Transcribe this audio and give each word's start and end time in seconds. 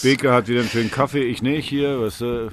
Beke 0.00 0.32
hat 0.32 0.46
wieder 0.46 0.60
einen 0.60 0.68
schönen 0.68 0.90
Kaffee, 0.92 1.24
ich 1.24 1.42
nicht 1.42 1.68
hier. 1.68 2.00
Was, 2.00 2.20
äh, 2.20 2.48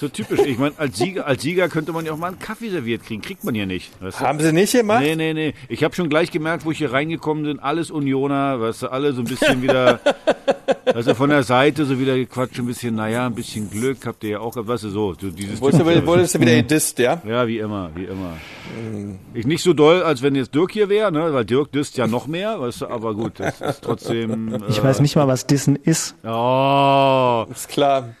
so 0.00 0.08
typisch. 0.08 0.40
Ich 0.40 0.58
meine, 0.58 0.74
als 0.76 0.98
Sieger, 0.98 1.26
als 1.26 1.42
Sieger 1.42 1.68
könnte 1.68 1.92
man 1.92 2.04
ja 2.04 2.12
auch 2.12 2.16
mal 2.16 2.28
einen 2.28 2.38
Kaffee 2.38 2.68
serviert 2.68 3.04
kriegen. 3.04 3.22
Kriegt 3.22 3.44
man 3.44 3.54
hier 3.54 3.66
nicht. 3.66 3.90
Weißt 4.00 4.20
du? 4.20 4.24
Haben 4.24 4.40
sie 4.40 4.52
nicht 4.52 4.72
gemacht? 4.72 5.02
Nee, 5.02 5.16
nee, 5.16 5.32
nee. 5.32 5.54
Ich 5.68 5.84
habe 5.84 5.94
schon 5.94 6.08
gleich 6.08 6.30
gemerkt, 6.30 6.64
wo 6.64 6.72
ich 6.72 6.78
hier 6.78 6.92
reingekommen 6.92 7.44
bin, 7.44 7.58
alles 7.60 7.90
Unioner, 7.90 8.60
weißt 8.60 8.82
du, 8.82 8.88
alle 8.88 9.12
so 9.12 9.20
ein 9.22 9.26
bisschen 9.26 9.62
wieder, 9.62 10.00
also 10.86 11.14
von 11.14 11.30
der 11.30 11.42
Seite 11.44 11.84
so 11.84 11.98
wieder 11.98 12.16
gequatscht, 12.16 12.58
ein 12.58 12.66
bisschen, 12.66 12.96
naja, 12.96 13.26
ein 13.26 13.34
bisschen 13.34 13.70
Glück 13.70 14.06
habt 14.06 14.24
ihr 14.24 14.30
ja 14.30 14.40
auch, 14.40 14.56
weißt 14.56 14.84
du, 14.84 14.88
so. 14.90 15.14
so 15.14 15.30
dieses 15.30 15.60
wurdest, 15.60 15.80
du, 15.80 16.06
wurdest 16.06 16.34
du 16.34 16.40
wieder 16.40 16.56
gedisst, 16.56 16.98
ja? 16.98 17.22
Ja, 17.26 17.46
wie 17.46 17.58
immer, 17.58 17.90
wie 17.94 18.04
immer. 18.04 18.36
Mhm. 18.76 19.18
Ich 19.32 19.46
nicht 19.46 19.62
so 19.62 19.72
doll, 19.72 20.02
als 20.02 20.22
wenn 20.22 20.34
jetzt 20.34 20.54
Dirk 20.54 20.72
hier 20.72 20.88
wäre, 20.88 21.12
ne, 21.12 21.32
weil 21.32 21.44
Dirk 21.44 21.70
disst 21.72 21.96
ja 21.96 22.06
noch 22.06 22.26
mehr, 22.26 22.60
weißt 22.60 22.82
du, 22.82 22.86
aber 22.88 23.14
gut, 23.14 23.38
das 23.38 23.60
ist 23.60 23.82
trotzdem. 23.82 24.62
Ich 24.68 24.82
weiß 24.82 25.00
nicht 25.00 25.16
mal, 25.16 25.28
was 25.28 25.46
Dissen 25.46 25.76
ist. 25.76 26.16
Oh. 26.24 27.46
Ist 27.50 27.68
klar. 27.68 28.14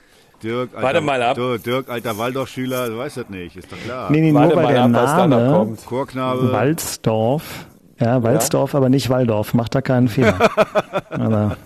Dirk, 0.44 0.70
alter, 0.74 0.82
Warte 0.86 1.00
mal 1.00 1.22
ab. 1.22 1.34
Dirk, 1.36 1.62
Dirk 1.64 1.88
alter 1.88 2.18
Waldorfschüler, 2.18 2.88
du 2.90 2.98
weißt 2.98 3.16
das 3.16 3.28
nicht, 3.30 3.56
ist 3.56 3.72
doch 3.72 3.78
klar. 3.84 4.10
Nee, 4.10 4.20
nee, 4.20 4.30
nur 4.32 4.42
Warte 4.42 4.56
weil 4.56 4.74
der 4.74 4.82
ab, 4.84 4.90
Name 4.90 5.50
kommt. 5.52 5.86
Chorknabe. 5.86 6.52
Walzdorf, 6.52 7.66
ja, 7.98 8.22
Walzdorf, 8.22 8.74
aber 8.74 8.88
nicht 8.88 9.08
Waldorf, 9.10 9.54
macht 9.54 9.74
da 9.74 9.80
keinen 9.80 10.08
Fehler. 10.08 10.36
aber, 11.10 11.56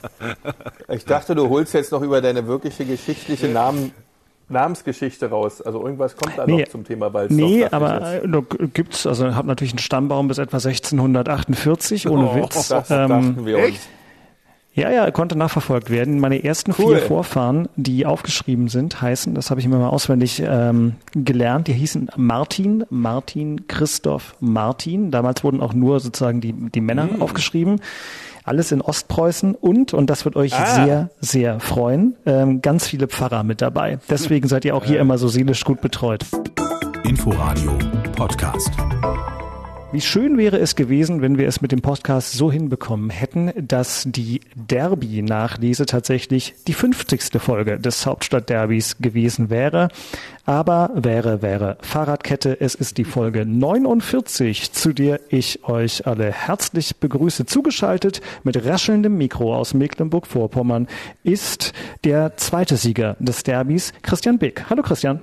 Ich 0.88 1.04
dachte, 1.04 1.34
du 1.34 1.48
holst 1.48 1.74
jetzt 1.74 1.92
noch 1.92 2.02
über 2.02 2.20
deine 2.20 2.46
wirkliche 2.46 2.84
geschichtliche 2.84 3.48
Namen, 3.48 3.92
Namensgeschichte 4.50 5.28
raus. 5.28 5.60
Also 5.60 5.82
irgendwas 5.84 6.16
kommt 6.16 6.38
da 6.38 6.46
Nee. 6.46 6.62
noch 6.62 6.68
zum 6.68 6.84
Thema 6.84 7.12
Walzdorf. 7.12 7.38
nee, 7.38 7.66
aber 7.70 8.22
äh, 8.24 8.28
gibt's, 8.72 9.06
also 9.06 9.34
hab 9.34 9.44
natürlich 9.46 9.72
einen 9.74 9.78
Stammbaum 9.80 10.28
bis 10.28 10.38
etwa 10.38 10.56
1648, 10.58 12.08
ohne 12.08 12.30
Oh, 12.30 12.34
Witz. 12.36 12.68
Das 12.68 12.90
Ähm, 12.90 13.08
dachten 13.08 13.46
wir 13.46 13.58
uns. 13.58 13.66
echt? 13.68 13.80
Ja, 14.78 14.90
ja, 14.92 15.10
konnte 15.10 15.36
nachverfolgt 15.36 15.90
werden. 15.90 16.20
Meine 16.20 16.44
ersten 16.44 16.72
Cool. 16.78 16.96
vier 16.98 17.06
Vorfahren, 17.06 17.68
die 17.76 18.06
aufgeschrieben 18.06 18.68
sind, 18.68 19.02
heißen, 19.02 19.34
das 19.34 19.50
habe 19.50 19.60
ich 19.60 19.66
mir 19.66 19.76
mal 19.76 19.88
auswendig 19.88 20.40
ähm, 20.46 20.94
gelernt, 21.14 21.66
die 21.66 21.72
hießen 21.72 22.10
Martin, 22.16 22.84
Martin, 22.88 23.66
Christoph, 23.66 24.36
Martin. 24.40 25.10
Damals 25.10 25.42
wurden 25.42 25.60
auch 25.60 25.72
nur 25.74 25.98
sozusagen 25.98 26.40
die, 26.40 26.52
die 26.52 26.80
Männer 26.80 27.08
Hm. 27.10 27.22
aufgeschrieben. 27.22 27.80
Alles 28.44 28.70
in 28.72 28.80
Ostpreußen 28.80 29.54
und, 29.54 29.92
und 29.94 30.08
das 30.08 30.24
wird 30.24 30.36
euch 30.36 30.54
Ah. 30.54 30.64
sehr, 30.66 31.10
sehr 31.20 31.60
freuen, 31.60 32.14
ähm, 32.24 32.62
ganz 32.62 32.86
viele 32.86 33.08
Pfarrer 33.08 33.42
mit 33.42 33.60
dabei. 33.60 33.98
Deswegen 34.08 34.46
seid 34.48 34.64
ihr 34.64 34.74
auch 34.76 34.84
hier 34.84 35.00
immer 35.00 35.18
so 35.18 35.28
seelisch 35.28 35.64
gut 35.64 35.80
betreut. 35.80 36.24
Inforadio 37.04 37.72
Podcast. 38.16 38.70
Wie 39.90 40.02
schön 40.02 40.36
wäre 40.36 40.58
es 40.58 40.76
gewesen, 40.76 41.22
wenn 41.22 41.38
wir 41.38 41.48
es 41.48 41.62
mit 41.62 41.72
dem 41.72 41.80
Podcast 41.80 42.34
so 42.34 42.52
hinbekommen 42.52 43.08
hätten, 43.08 43.52
dass 43.56 44.04
die 44.06 44.42
Derby-Nachlese 44.54 45.86
tatsächlich 45.86 46.54
die 46.66 46.74
50. 46.74 47.40
Folge 47.40 47.78
des 47.78 48.04
Hauptstadtderbys 48.04 48.98
gewesen 48.98 49.48
wäre. 49.48 49.88
Aber 50.44 50.90
wäre, 50.94 51.40
wäre 51.40 51.78
Fahrradkette. 51.80 52.60
Es 52.60 52.74
ist 52.74 52.98
die 52.98 53.04
Folge 53.04 53.46
49, 53.46 54.72
zu 54.72 54.92
der 54.92 55.20
ich 55.30 55.64
euch 55.64 56.06
alle 56.06 56.32
herzlich 56.32 56.96
begrüße. 56.96 57.46
Zugeschaltet 57.46 58.20
mit 58.44 58.62
raschelndem 58.66 59.16
Mikro 59.16 59.56
aus 59.56 59.72
Mecklenburg-Vorpommern 59.72 60.86
ist 61.22 61.72
der 62.04 62.36
zweite 62.36 62.76
Sieger 62.76 63.16
des 63.20 63.42
Derbys, 63.42 63.94
Christian 64.02 64.36
Beck. 64.36 64.66
Hallo 64.68 64.82
Christian. 64.82 65.20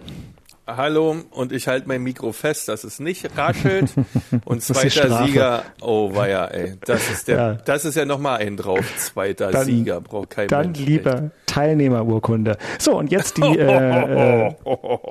Hallo, 0.67 1.15
und 1.29 1.51
ich 1.51 1.67
halte 1.67 1.87
mein 1.87 2.01
Mikro 2.01 2.31
fest, 2.31 2.67
dass 2.69 2.83
es 2.83 2.99
nicht 2.99 3.37
raschelt. 3.37 3.93
Und 4.45 4.63
zweiter. 4.63 5.23
Sieger, 5.25 5.61
oh 5.79 6.15
weia, 6.15 6.45
ey, 6.45 6.73
das 6.83 7.07
ist 7.11 7.27
der, 7.27 7.35
Ja. 7.37 7.53
das 7.53 7.85
ist 7.85 7.93
ja 7.95 8.05
nochmal 8.05 8.39
ein 8.39 8.57
drauf. 8.57 8.83
Zweiter 8.97 9.51
Dann- 9.51 9.65
Sieger 9.65 10.01
braucht 10.01 10.31
kein 10.31 10.47
Dann 10.47 10.67
Mensch. 10.71 10.79
lieber 10.79 11.29
Teilnehmerurkunde. 11.45 12.57
So, 12.79 12.97
und 12.97 13.11
jetzt 13.11 13.37
die, 13.37 13.41
äh, 13.59 14.47
äh, 14.47 14.55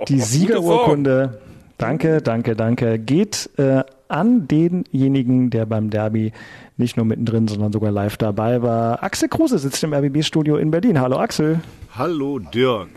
die 0.08 0.20
Siegerurkunde. 0.20 1.41
Danke, 1.78 2.20
danke, 2.20 2.56
danke. 2.56 2.98
Geht 2.98 3.48
äh, 3.56 3.84
an 4.08 4.48
denjenigen, 4.48 5.50
der 5.50 5.66
beim 5.66 5.88
Derby 5.91 6.32
nicht 6.76 6.97
nur 6.97 7.06
mittendrin, 7.06 7.47
sondern 7.47 7.72
sogar 7.72 7.92
live 7.92 8.16
dabei 8.16 8.60
war. 8.62 9.04
Axel 9.04 9.28
Kruse 9.28 9.59
sitzt 9.59 9.84
im 9.84 9.92
RBB-Studio 9.94 10.56
in 10.56 10.72
Berlin. 10.72 11.00
Hallo 11.00 11.19
Axel. 11.19 11.60
Hallo 11.97 12.41
Dirk. 12.41 12.88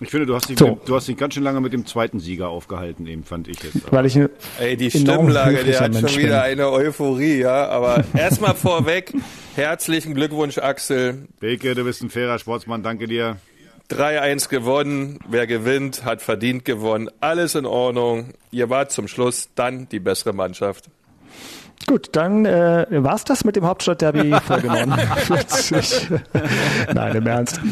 Ich 0.00 0.10
finde, 0.10 0.26
du 0.26 0.34
hast, 0.36 0.48
dich, 0.48 0.58
So. 0.58 0.68
mit, 0.76 0.88
du 0.88 0.94
hast 0.94 1.08
dich 1.08 1.16
ganz 1.16 1.34
schön 1.34 1.42
lange 1.42 1.60
mit 1.60 1.72
dem 1.72 1.84
zweiten 1.84 2.20
Sieger 2.20 2.48
aufgehalten, 2.50 3.06
eben 3.06 3.24
fand 3.24 3.48
ich 3.48 3.60
jetzt. 3.62 3.90
Weil 3.90 4.06
ich 4.06 4.16
Ey, 4.60 4.76
die 4.76 4.90
Stimmlage, 4.90 5.64
der 5.64 5.80
hat 5.80 5.92
schon 5.92 6.02
Mensch 6.02 6.16
wieder 6.16 6.42
bin. 6.42 6.60
eine 6.60 6.70
Euphorie, 6.70 7.38
ja. 7.40 7.66
Aber 7.68 8.04
erstmal 8.14 8.54
vorweg, 8.54 9.12
herzlichen 9.56 10.14
Glückwunsch, 10.14 10.58
Axel. 10.58 11.26
Beke, 11.40 11.74
du 11.74 11.82
bist 11.82 12.02
ein 12.02 12.10
fairer 12.10 12.38
Sportsmann, 12.38 12.82
danke 12.84 13.08
dir. 13.08 13.38
3-1 13.90 14.50
gewonnen. 14.50 15.18
Wer 15.28 15.46
gewinnt, 15.46 16.04
hat 16.04 16.20
verdient 16.22 16.64
gewonnen. 16.64 17.10
Alles 17.20 17.54
in 17.54 17.64
Ordnung. 17.66 18.34
Ihr 18.50 18.68
wart 18.70 18.92
zum 18.92 19.08
Schluss 19.08 19.48
dann 19.54 19.88
die 19.88 19.98
bessere 19.98 20.32
Mannschaft. 20.34 20.90
Gut, 21.88 22.10
dann 22.12 22.44
äh, 22.44 22.84
war's 22.90 23.24
das 23.24 23.44
mit 23.44 23.56
dem 23.56 23.64
Hauptstadtderby 23.64 24.36
Folge 24.46 24.66
49. 24.66 26.10
Nein, 26.92 27.16
im 27.16 27.26
Ernst. 27.26 27.62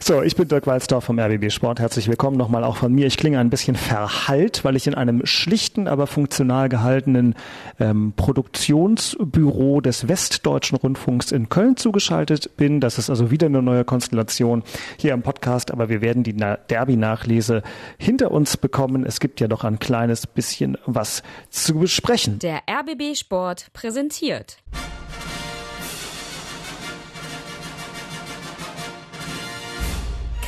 So, 0.00 0.22
ich 0.22 0.36
bin 0.36 0.48
Dirk 0.48 0.66
Walzdorf 0.66 1.04
vom 1.04 1.18
RBB 1.18 1.50
Sport. 1.50 1.78
Herzlich 1.78 2.08
willkommen 2.08 2.38
nochmal 2.38 2.64
auch 2.64 2.78
von 2.78 2.94
mir. 2.94 3.06
Ich 3.06 3.18
klinge 3.18 3.38
ein 3.38 3.50
bisschen 3.50 3.76
verhallt, 3.76 4.64
weil 4.64 4.74
ich 4.74 4.86
in 4.86 4.94
einem 4.94 5.26
schlichten, 5.26 5.86
aber 5.86 6.06
funktional 6.06 6.70
gehaltenen 6.70 7.34
ähm, 7.78 8.14
Produktionsbüro 8.16 9.82
des 9.82 10.08
Westdeutschen 10.08 10.78
Rundfunks 10.78 11.30
in 11.30 11.50
Köln 11.50 11.76
zugeschaltet 11.76 12.56
bin. 12.56 12.80
Das 12.80 12.96
ist 12.96 13.10
also 13.10 13.30
wieder 13.30 13.48
eine 13.48 13.60
neue 13.60 13.84
Konstellation 13.84 14.62
hier 14.96 15.12
im 15.12 15.20
Podcast, 15.20 15.72
aber 15.72 15.90
wir 15.90 16.00
werden 16.00 16.22
die 16.22 16.32
Na 16.32 16.56
Derby-Nachlese 16.56 17.62
hinter 17.98 18.30
uns 18.30 18.56
bekommen. 18.56 19.04
Es 19.04 19.20
gibt 19.20 19.40
ja 19.40 19.46
doch 19.46 19.64
ein 19.64 19.78
kleines 19.78 20.26
bisschen 20.26 20.78
was 20.86 21.22
zu 21.50 21.74
besprechen. 21.74 22.38
Der 22.38 22.60
RBB 22.66 22.97
Sport 23.14 23.72
präsentiert. 23.72 24.58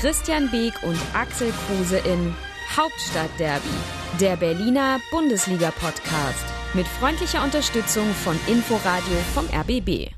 Christian 0.01 0.51
Beek 0.51 0.75
und 0.83 0.99
Axel 1.15 1.53
Kruse 1.67 1.99
in 1.99 2.35
Hauptstadtderby, 2.77 3.69
der 4.21 4.37
Berliner 4.37 4.99
Bundesliga-Podcast. 5.11 6.45
Mit 6.75 6.87
freundlicher 6.87 7.45
Unterstützung 7.45 8.07
von 8.25 8.39
Inforadio 8.47 9.17
vom 9.35 9.47
RBB. 9.47 10.09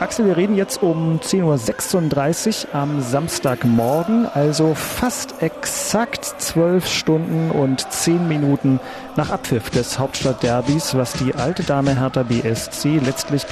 Axel, 0.00 0.24
wir 0.24 0.38
reden 0.38 0.56
jetzt 0.56 0.82
um 0.82 1.20
10.36 1.20 2.68
Uhr 2.68 2.74
am 2.74 3.02
Samstagmorgen, 3.02 4.24
also 4.24 4.74
fast 4.74 5.42
exakt 5.42 6.24
zwölf 6.38 6.88
Stunden 6.88 7.50
und 7.50 7.92
zehn 7.92 8.26
Minuten 8.26 8.80
nach 9.16 9.28
Abpfiff 9.28 9.68
des 9.68 9.98
Hauptstadtderbys, 9.98 10.94
was 10.94 11.12
die 11.12 11.34
alte 11.34 11.64
Dame 11.64 12.00
Hertha 12.00 12.22
BSC 12.22 12.98
letztlich 13.04 13.42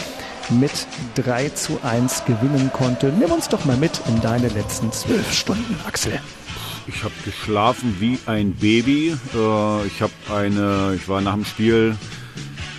mit 0.48 0.72
3 1.16 1.50
zu 1.50 1.80
1 1.82 2.24
gewinnen 2.24 2.70
konnte. 2.72 3.12
Nimm 3.12 3.30
uns 3.30 3.50
doch 3.50 3.66
mal 3.66 3.76
mit 3.76 4.00
in 4.08 4.18
deine 4.22 4.48
letzten 4.48 4.90
zwölf 4.90 5.30
Stunden, 5.30 5.78
Axel. 5.86 6.18
Ich 6.86 7.04
habe 7.04 7.12
geschlafen 7.26 7.94
wie 8.00 8.18
ein 8.24 8.54
Baby. 8.54 9.10
Äh, 9.34 9.86
Ich 9.86 10.00
habe 10.00 10.12
eine, 10.34 10.94
ich 10.96 11.10
war 11.10 11.20
nach 11.20 11.34
dem 11.34 11.44
Spiel 11.44 11.94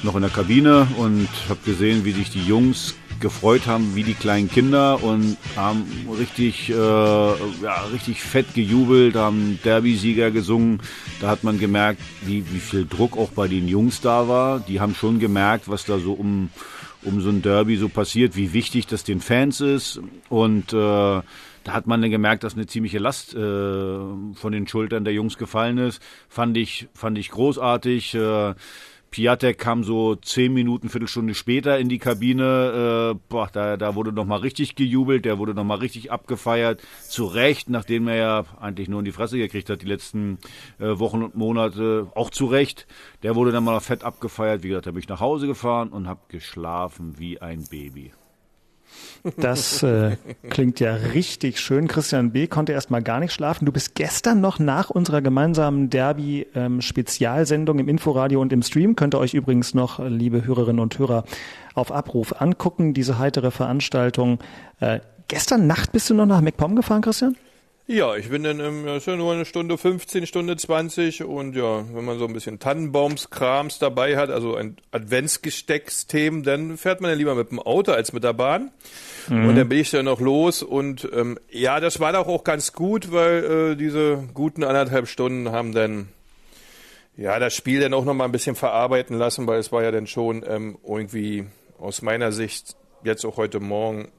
noch 0.01 0.15
in 0.15 0.21
der 0.21 0.31
Kabine 0.31 0.87
und 0.97 1.29
habe 1.47 1.59
gesehen, 1.63 2.03
wie 2.03 2.13
sich 2.13 2.31
die 2.31 2.43
Jungs 2.43 2.95
gefreut 3.19 3.67
haben, 3.67 3.95
wie 3.95 4.03
die 4.03 4.13
kleinen 4.13 4.49
Kinder 4.49 5.03
und 5.03 5.37
haben 5.55 5.85
richtig, 6.17 6.69
äh, 6.69 6.73
ja, 6.73 7.83
richtig 7.93 8.21
fett 8.21 8.53
gejubelt, 8.53 9.15
haben 9.15 9.59
Derby-Sieger 9.63 10.31
gesungen. 10.31 10.81
Da 11.19 11.29
hat 11.29 11.43
man 11.43 11.59
gemerkt, 11.59 12.01
wie, 12.21 12.43
wie 12.51 12.59
viel 12.59 12.85
Druck 12.85 13.17
auch 13.17 13.31
bei 13.31 13.47
den 13.47 13.67
Jungs 13.67 14.01
da 14.01 14.27
war. 14.27 14.59
Die 14.59 14.79
haben 14.79 14.95
schon 14.95 15.19
gemerkt, 15.19 15.69
was 15.69 15.85
da 15.85 15.99
so 15.99 16.13
um, 16.13 16.49
um 17.03 17.21
so 17.21 17.29
ein 17.29 17.41
Derby 17.41 17.77
so 17.77 17.89
passiert, 17.89 18.35
wie 18.35 18.53
wichtig 18.53 18.87
das 18.87 19.03
den 19.03 19.21
Fans 19.21 19.61
ist 19.61 19.99
und 20.29 20.73
äh, 20.73 21.21
da 21.63 21.73
hat 21.73 21.87
man 21.87 22.01
dann 22.01 22.11
gemerkt, 22.11 22.43
dass 22.43 22.55
eine 22.55 22.65
ziemliche 22.67 22.99
Last 22.99 23.35
äh, 23.35 23.37
von 23.37 24.51
den 24.51 24.67
Schultern 24.67 25.03
der 25.03 25.13
Jungs 25.13 25.37
gefallen 25.37 25.77
ist. 25.77 26.01
Fand 26.27 26.57
ich, 26.57 26.87
fand 26.93 27.17
ich 27.17 27.29
großartig. 27.29 28.15
Äh, 28.15 28.55
Piatek 29.11 29.57
kam 29.57 29.83
so 29.83 30.15
zehn 30.15 30.53
Minuten, 30.53 30.89
Viertelstunde 30.89 31.33
später 31.33 31.79
in 31.79 31.89
die 31.89 31.99
Kabine. 31.99 33.13
Äh, 33.15 33.19
boah, 33.29 33.49
da, 33.51 33.77
da 33.77 33.95
wurde 33.95 34.11
nochmal 34.11 34.39
richtig 34.39 34.75
gejubelt, 34.75 35.25
der 35.25 35.37
wurde 35.37 35.53
nochmal 35.53 35.79
richtig 35.79 36.11
abgefeiert. 36.11 36.81
Zu 37.07 37.25
Recht, 37.25 37.69
nachdem 37.69 38.07
er 38.07 38.15
ja 38.15 38.45
eigentlich 38.59 38.87
nur 38.87 38.99
in 38.99 39.05
die 39.05 39.11
Fresse 39.11 39.37
gekriegt 39.37 39.69
hat 39.69 39.81
die 39.81 39.87
letzten 39.87 40.37
äh, 40.79 40.99
Wochen 40.99 41.23
und 41.23 41.35
Monate. 41.35 42.07
Auch 42.15 42.29
zu 42.29 42.45
Recht. 42.45 42.87
Der 43.23 43.35
wurde 43.35 43.51
dann 43.51 43.63
mal 43.63 43.79
fett 43.79 44.03
abgefeiert. 44.03 44.63
Wie 44.63 44.69
gesagt, 44.69 44.87
da 44.87 44.91
bin 44.91 44.99
ich 44.99 45.09
nach 45.09 45.19
Hause 45.19 45.47
gefahren 45.47 45.89
und 45.89 46.07
habe 46.07 46.21
geschlafen 46.27 47.15
wie 47.17 47.41
ein 47.41 47.63
Baby. 47.69 48.11
Das 49.37 49.83
äh, 49.83 50.17
klingt 50.49 50.79
ja 50.79 50.95
richtig 50.95 51.59
schön. 51.59 51.87
Christian 51.87 52.31
B. 52.31 52.47
konnte 52.47 52.71
erst 52.71 52.89
mal 52.91 53.01
gar 53.01 53.19
nicht 53.19 53.33
schlafen. 53.33 53.65
Du 53.65 53.71
bist 53.71 53.95
gestern 53.95 54.41
noch 54.41 54.59
nach 54.59 54.89
unserer 54.89 55.21
gemeinsamen 55.21 55.89
Derby-Spezialsendung 55.89 57.79
ähm, 57.79 57.85
im 57.85 57.89
Inforadio 57.89 58.41
und 58.41 58.53
im 58.53 58.61
Stream. 58.61 58.95
Könnt 58.95 59.15
ihr 59.15 59.19
euch 59.19 59.33
übrigens 59.33 59.73
noch, 59.73 59.99
liebe 59.99 60.45
Hörerinnen 60.45 60.79
und 60.79 60.97
Hörer, 60.97 61.25
auf 61.73 61.91
Abruf 61.91 62.41
angucken, 62.41 62.93
diese 62.93 63.19
heitere 63.19 63.51
Veranstaltung. 63.51 64.39
Äh, 64.79 64.99
gestern 65.27 65.67
Nacht 65.67 65.91
bist 65.91 66.09
du 66.09 66.13
noch 66.13 66.25
nach 66.25 66.41
MacPom 66.41 66.75
gefahren, 66.75 67.01
Christian? 67.01 67.35
Ja, 67.91 68.15
ich 68.15 68.29
bin 68.29 68.43
dann, 68.43 68.59
im, 68.59 68.87
ist 68.87 69.07
ja 69.07 69.15
nur 69.15 69.33
eine 69.33 69.45
Stunde 69.45 69.75
15, 69.75 70.27
Stunde 70.27 70.55
20 70.55 71.23
und 71.23 71.55
ja, 71.55 71.83
wenn 71.91 72.05
man 72.05 72.19
so 72.19 72.27
ein 72.27 72.33
bisschen 72.33 72.59
Tannenbaumskrams 72.59 73.79
dabei 73.79 74.15
hat, 74.15 74.29
also 74.29 74.55
ein 74.55 74.77
Adventsgestecksthemen, 74.91 76.43
dann 76.43 76.77
fährt 76.77 77.01
man 77.01 77.09
ja 77.09 77.17
lieber 77.17 77.33
mit 77.33 77.49
dem 77.49 77.57
Auto 77.57 77.91
als 77.91 78.13
mit 78.13 78.23
der 78.23 78.33
Bahn. 78.33 78.69
Mhm. 79.27 79.49
Und 79.49 79.55
dann 79.55 79.67
bin 79.69 79.79
ich 79.79 79.89
dann 79.89 80.05
noch 80.05 80.21
los 80.21 80.61
und 80.61 81.09
ähm, 81.15 81.39
ja, 81.49 81.79
das 81.79 81.99
war 81.99 82.13
doch 82.13 82.27
auch 82.27 82.43
ganz 82.43 82.73
gut, 82.73 83.11
weil 83.11 83.71
äh, 83.71 83.75
diese 83.75 84.23
guten 84.35 84.63
anderthalb 84.63 85.07
Stunden 85.07 85.51
haben 85.51 85.73
dann 85.73 86.09
ja 87.17 87.39
das 87.39 87.55
Spiel 87.55 87.79
dann 87.79 87.95
auch 87.95 88.05
noch 88.05 88.13
mal 88.13 88.25
ein 88.25 88.31
bisschen 88.31 88.55
verarbeiten 88.55 89.17
lassen, 89.17 89.47
weil 89.47 89.57
es 89.57 89.71
war 89.71 89.81
ja 89.81 89.89
dann 89.89 90.05
schon 90.05 90.45
ähm, 90.47 90.77
irgendwie 90.87 91.47
aus 91.79 92.03
meiner 92.03 92.31
Sicht 92.31 92.75
jetzt 93.03 93.25
auch 93.25 93.37
heute 93.37 93.59
Morgen 93.59 94.09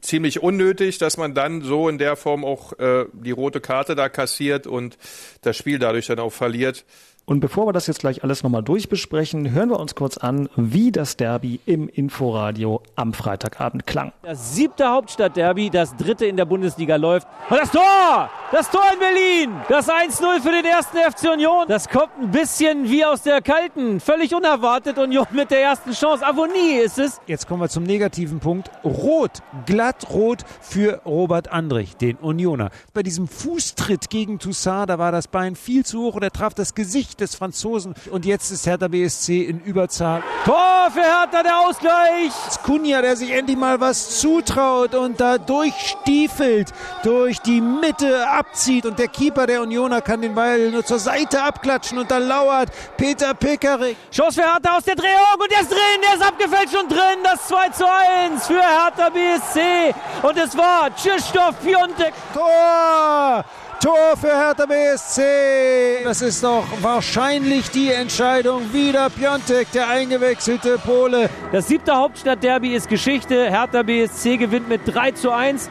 ziemlich 0.00 0.42
unnötig, 0.42 0.98
dass 0.98 1.16
man 1.16 1.34
dann 1.34 1.62
so 1.62 1.88
in 1.88 1.98
der 1.98 2.16
Form 2.16 2.44
auch 2.44 2.78
äh, 2.78 3.06
die 3.12 3.30
rote 3.30 3.60
Karte 3.60 3.94
da 3.94 4.08
kassiert 4.08 4.66
und 4.66 4.98
das 5.42 5.56
Spiel 5.56 5.78
dadurch 5.78 6.06
dann 6.06 6.18
auch 6.18 6.32
verliert. 6.32 6.84
Und 7.28 7.40
bevor 7.40 7.66
wir 7.66 7.74
das 7.74 7.86
jetzt 7.86 8.00
gleich 8.00 8.24
alles 8.24 8.42
nochmal 8.42 8.62
durchbesprechen, 8.62 9.50
hören 9.50 9.68
wir 9.68 9.78
uns 9.78 9.94
kurz 9.94 10.16
an, 10.16 10.48
wie 10.56 10.90
das 10.90 11.18
Derby 11.18 11.60
im 11.66 11.86
Inforadio 11.86 12.80
am 12.96 13.12
Freitagabend 13.12 13.86
klang. 13.86 14.14
Das 14.22 14.54
siebte 14.54 14.88
Hauptstadtderby, 14.88 15.68
das 15.68 15.94
dritte 15.94 16.24
in 16.24 16.38
der 16.38 16.46
Bundesliga 16.46 16.96
läuft. 16.96 17.28
Und 17.50 17.60
das 17.60 17.70
Tor! 17.70 18.30
Das 18.50 18.70
Tor 18.70 18.80
in 18.94 18.98
Berlin! 18.98 19.60
Das 19.68 19.90
1-0 19.90 20.40
für 20.40 20.52
den 20.52 20.64
ersten 20.64 20.96
FC 20.96 21.30
Union. 21.30 21.66
Das 21.68 21.90
kommt 21.90 22.18
ein 22.18 22.30
bisschen 22.30 22.88
wie 22.88 23.04
aus 23.04 23.20
der 23.20 23.42
kalten, 23.42 24.00
völlig 24.00 24.34
unerwartet. 24.34 24.96
Union 24.96 25.26
mit 25.32 25.50
der 25.50 25.60
ersten 25.60 25.92
Chance. 25.92 26.26
Avonie 26.26 26.78
ist 26.82 26.98
es. 26.98 27.20
Jetzt 27.26 27.46
kommen 27.46 27.60
wir 27.60 27.68
zum 27.68 27.82
negativen 27.82 28.40
Punkt. 28.40 28.70
Rot, 28.82 29.42
glatt 29.66 30.08
rot 30.08 30.44
für 30.62 31.02
Robert 31.04 31.52
Andrich, 31.52 31.94
den 31.98 32.16
Unioner. 32.16 32.70
Bei 32.94 33.02
diesem 33.02 33.28
Fußtritt 33.28 34.08
gegen 34.08 34.38
Toussaint, 34.38 34.88
da 34.88 34.98
war 34.98 35.12
das 35.12 35.28
Bein 35.28 35.56
viel 35.56 35.84
zu 35.84 36.00
hoch 36.04 36.14
und 36.14 36.22
er 36.22 36.32
traf 36.32 36.54
das 36.54 36.74
Gesicht 36.74 37.17
des 37.20 37.34
Franzosen. 37.34 37.94
Und 38.10 38.24
jetzt 38.24 38.50
ist 38.50 38.66
Hertha 38.66 38.88
BSC 38.88 39.44
in 39.44 39.60
Überzahl. 39.60 40.22
Tor 40.44 40.90
für 40.92 41.00
Hertha, 41.00 41.42
der 41.42 41.60
Ausgleich! 41.60 42.32
Kunja, 42.64 43.02
der 43.02 43.16
sich 43.16 43.30
endlich 43.30 43.56
mal 43.56 43.80
was 43.80 44.20
zutraut 44.20 44.94
und 44.94 45.20
da 45.20 45.38
durchstiefelt, 45.38 46.72
durch 47.02 47.40
die 47.40 47.60
Mitte 47.60 48.28
abzieht. 48.28 48.86
Und 48.86 48.98
der 48.98 49.08
Keeper 49.08 49.46
der 49.46 49.62
Unioner 49.62 50.00
kann 50.00 50.22
den 50.22 50.34
Ball 50.34 50.70
nur 50.70 50.84
zur 50.84 50.98
Seite 50.98 51.42
abklatschen 51.42 51.98
und 51.98 52.10
da 52.10 52.18
lauert 52.18 52.70
Peter 52.96 53.34
Pickerick. 53.34 53.96
Chance 54.12 54.40
für 54.40 54.48
Hertha 54.48 54.76
aus 54.76 54.84
der 54.84 54.96
Drehung 54.96 55.40
und 55.40 55.50
der 55.50 55.60
ist 55.62 55.70
drin, 55.70 55.78
der 56.02 56.14
ist 56.14 56.26
abgefälscht 56.26 56.76
und 56.76 56.90
drin. 56.90 57.18
Das 57.24 57.46
2 57.48 57.68
zu 57.70 57.84
1 57.86 58.46
für 58.46 58.60
Hertha 58.60 59.10
BSC. 59.10 59.94
Und 60.22 60.36
es 60.36 60.56
war 60.56 60.90
Krzysztof 60.90 61.54
Piontek. 61.62 62.12
Tor! 62.34 63.44
Tor 63.80 64.16
für 64.16 64.36
Hertha 64.36 64.66
BSC. 64.66 66.02
Das 66.02 66.20
ist 66.20 66.42
doch 66.42 66.66
wahrscheinlich 66.82 67.70
die 67.70 67.92
Entscheidung. 67.92 68.72
Wieder 68.72 69.08
Piontek, 69.08 69.70
der 69.70 69.88
eingewechselte 69.88 70.78
Pole. 70.78 71.30
Das 71.52 71.68
siebte 71.68 71.94
Hauptstadtderby 71.94 72.74
ist 72.74 72.88
Geschichte. 72.88 73.48
Hertha 73.48 73.84
BSC 73.84 74.36
gewinnt 74.36 74.68
mit 74.68 74.80
3 74.86 75.12
zu 75.12 75.30
1. 75.30 75.70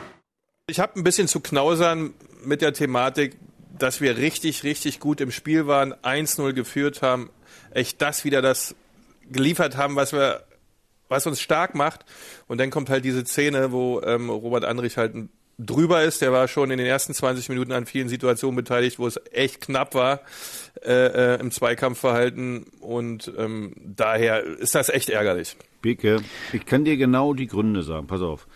Ich 0.68 0.80
habe 0.80 0.96
ein 0.96 1.04
bisschen 1.04 1.28
zu 1.28 1.42
knausern 1.42 2.14
mit 2.46 2.62
der 2.62 2.72
Thematik, 2.72 3.36
dass 3.78 4.00
wir 4.00 4.16
richtig, 4.16 4.64
richtig 4.64 5.02
gut 5.02 5.20
im 5.20 5.32
Spiel 5.32 5.68
waren, 5.68 5.94
1-0 5.94 6.54
geführt 6.54 7.02
haben, 7.02 7.30
echt 7.72 8.02
das 8.02 8.24
wieder 8.24 8.42
das 8.42 8.74
geliefert 9.30 9.76
haben, 9.76 9.98
was 9.98 10.14
wir 10.14 10.44
was 11.10 11.28
uns 11.28 11.42
stark 11.42 11.76
macht. 11.76 12.06
Und 12.48 12.60
dann 12.60 12.70
kommt 12.70 12.90
halt 12.90 13.04
diese 13.04 13.26
Szene, 13.26 13.72
wo 13.72 14.02
ähm, 14.02 14.30
Robert 14.30 14.66
Andrich 14.66 14.98
halt 14.98 15.16
ein 15.16 15.30
drüber 15.58 16.04
ist. 16.04 16.22
Der 16.22 16.32
war 16.32 16.48
schon 16.48 16.72
in 16.72 16.78
den 16.78 16.88
ersten 16.88 17.14
20 17.14 17.50
Minuten 17.50 17.72
an 17.72 17.86
vielen 17.86 18.10
Situationen 18.10 18.56
beteiligt, 18.56 19.00
wo 19.00 19.08
es 19.08 19.20
echt 19.32 19.62
knapp 19.62 19.96
war 19.96 20.22
äh, 20.84 21.36
äh, 21.36 21.40
im 21.40 21.52
Zweikampfverhalten. 21.52 22.66
Und 22.80 23.32
ähm, 23.38 23.74
daher 23.78 24.44
ist 24.44 24.76
das 24.76 24.90
echt 24.90 25.10
ärgerlich. 25.10 25.58
Beke, 25.82 26.22
ich 26.54 26.66
kann 26.66 26.86
dir 26.86 26.98
genau 26.98 27.34
die 27.34 27.48
Gründe 27.48 27.84
sagen. 27.84 28.08
Pass 28.08 28.22
auf. 28.22 28.48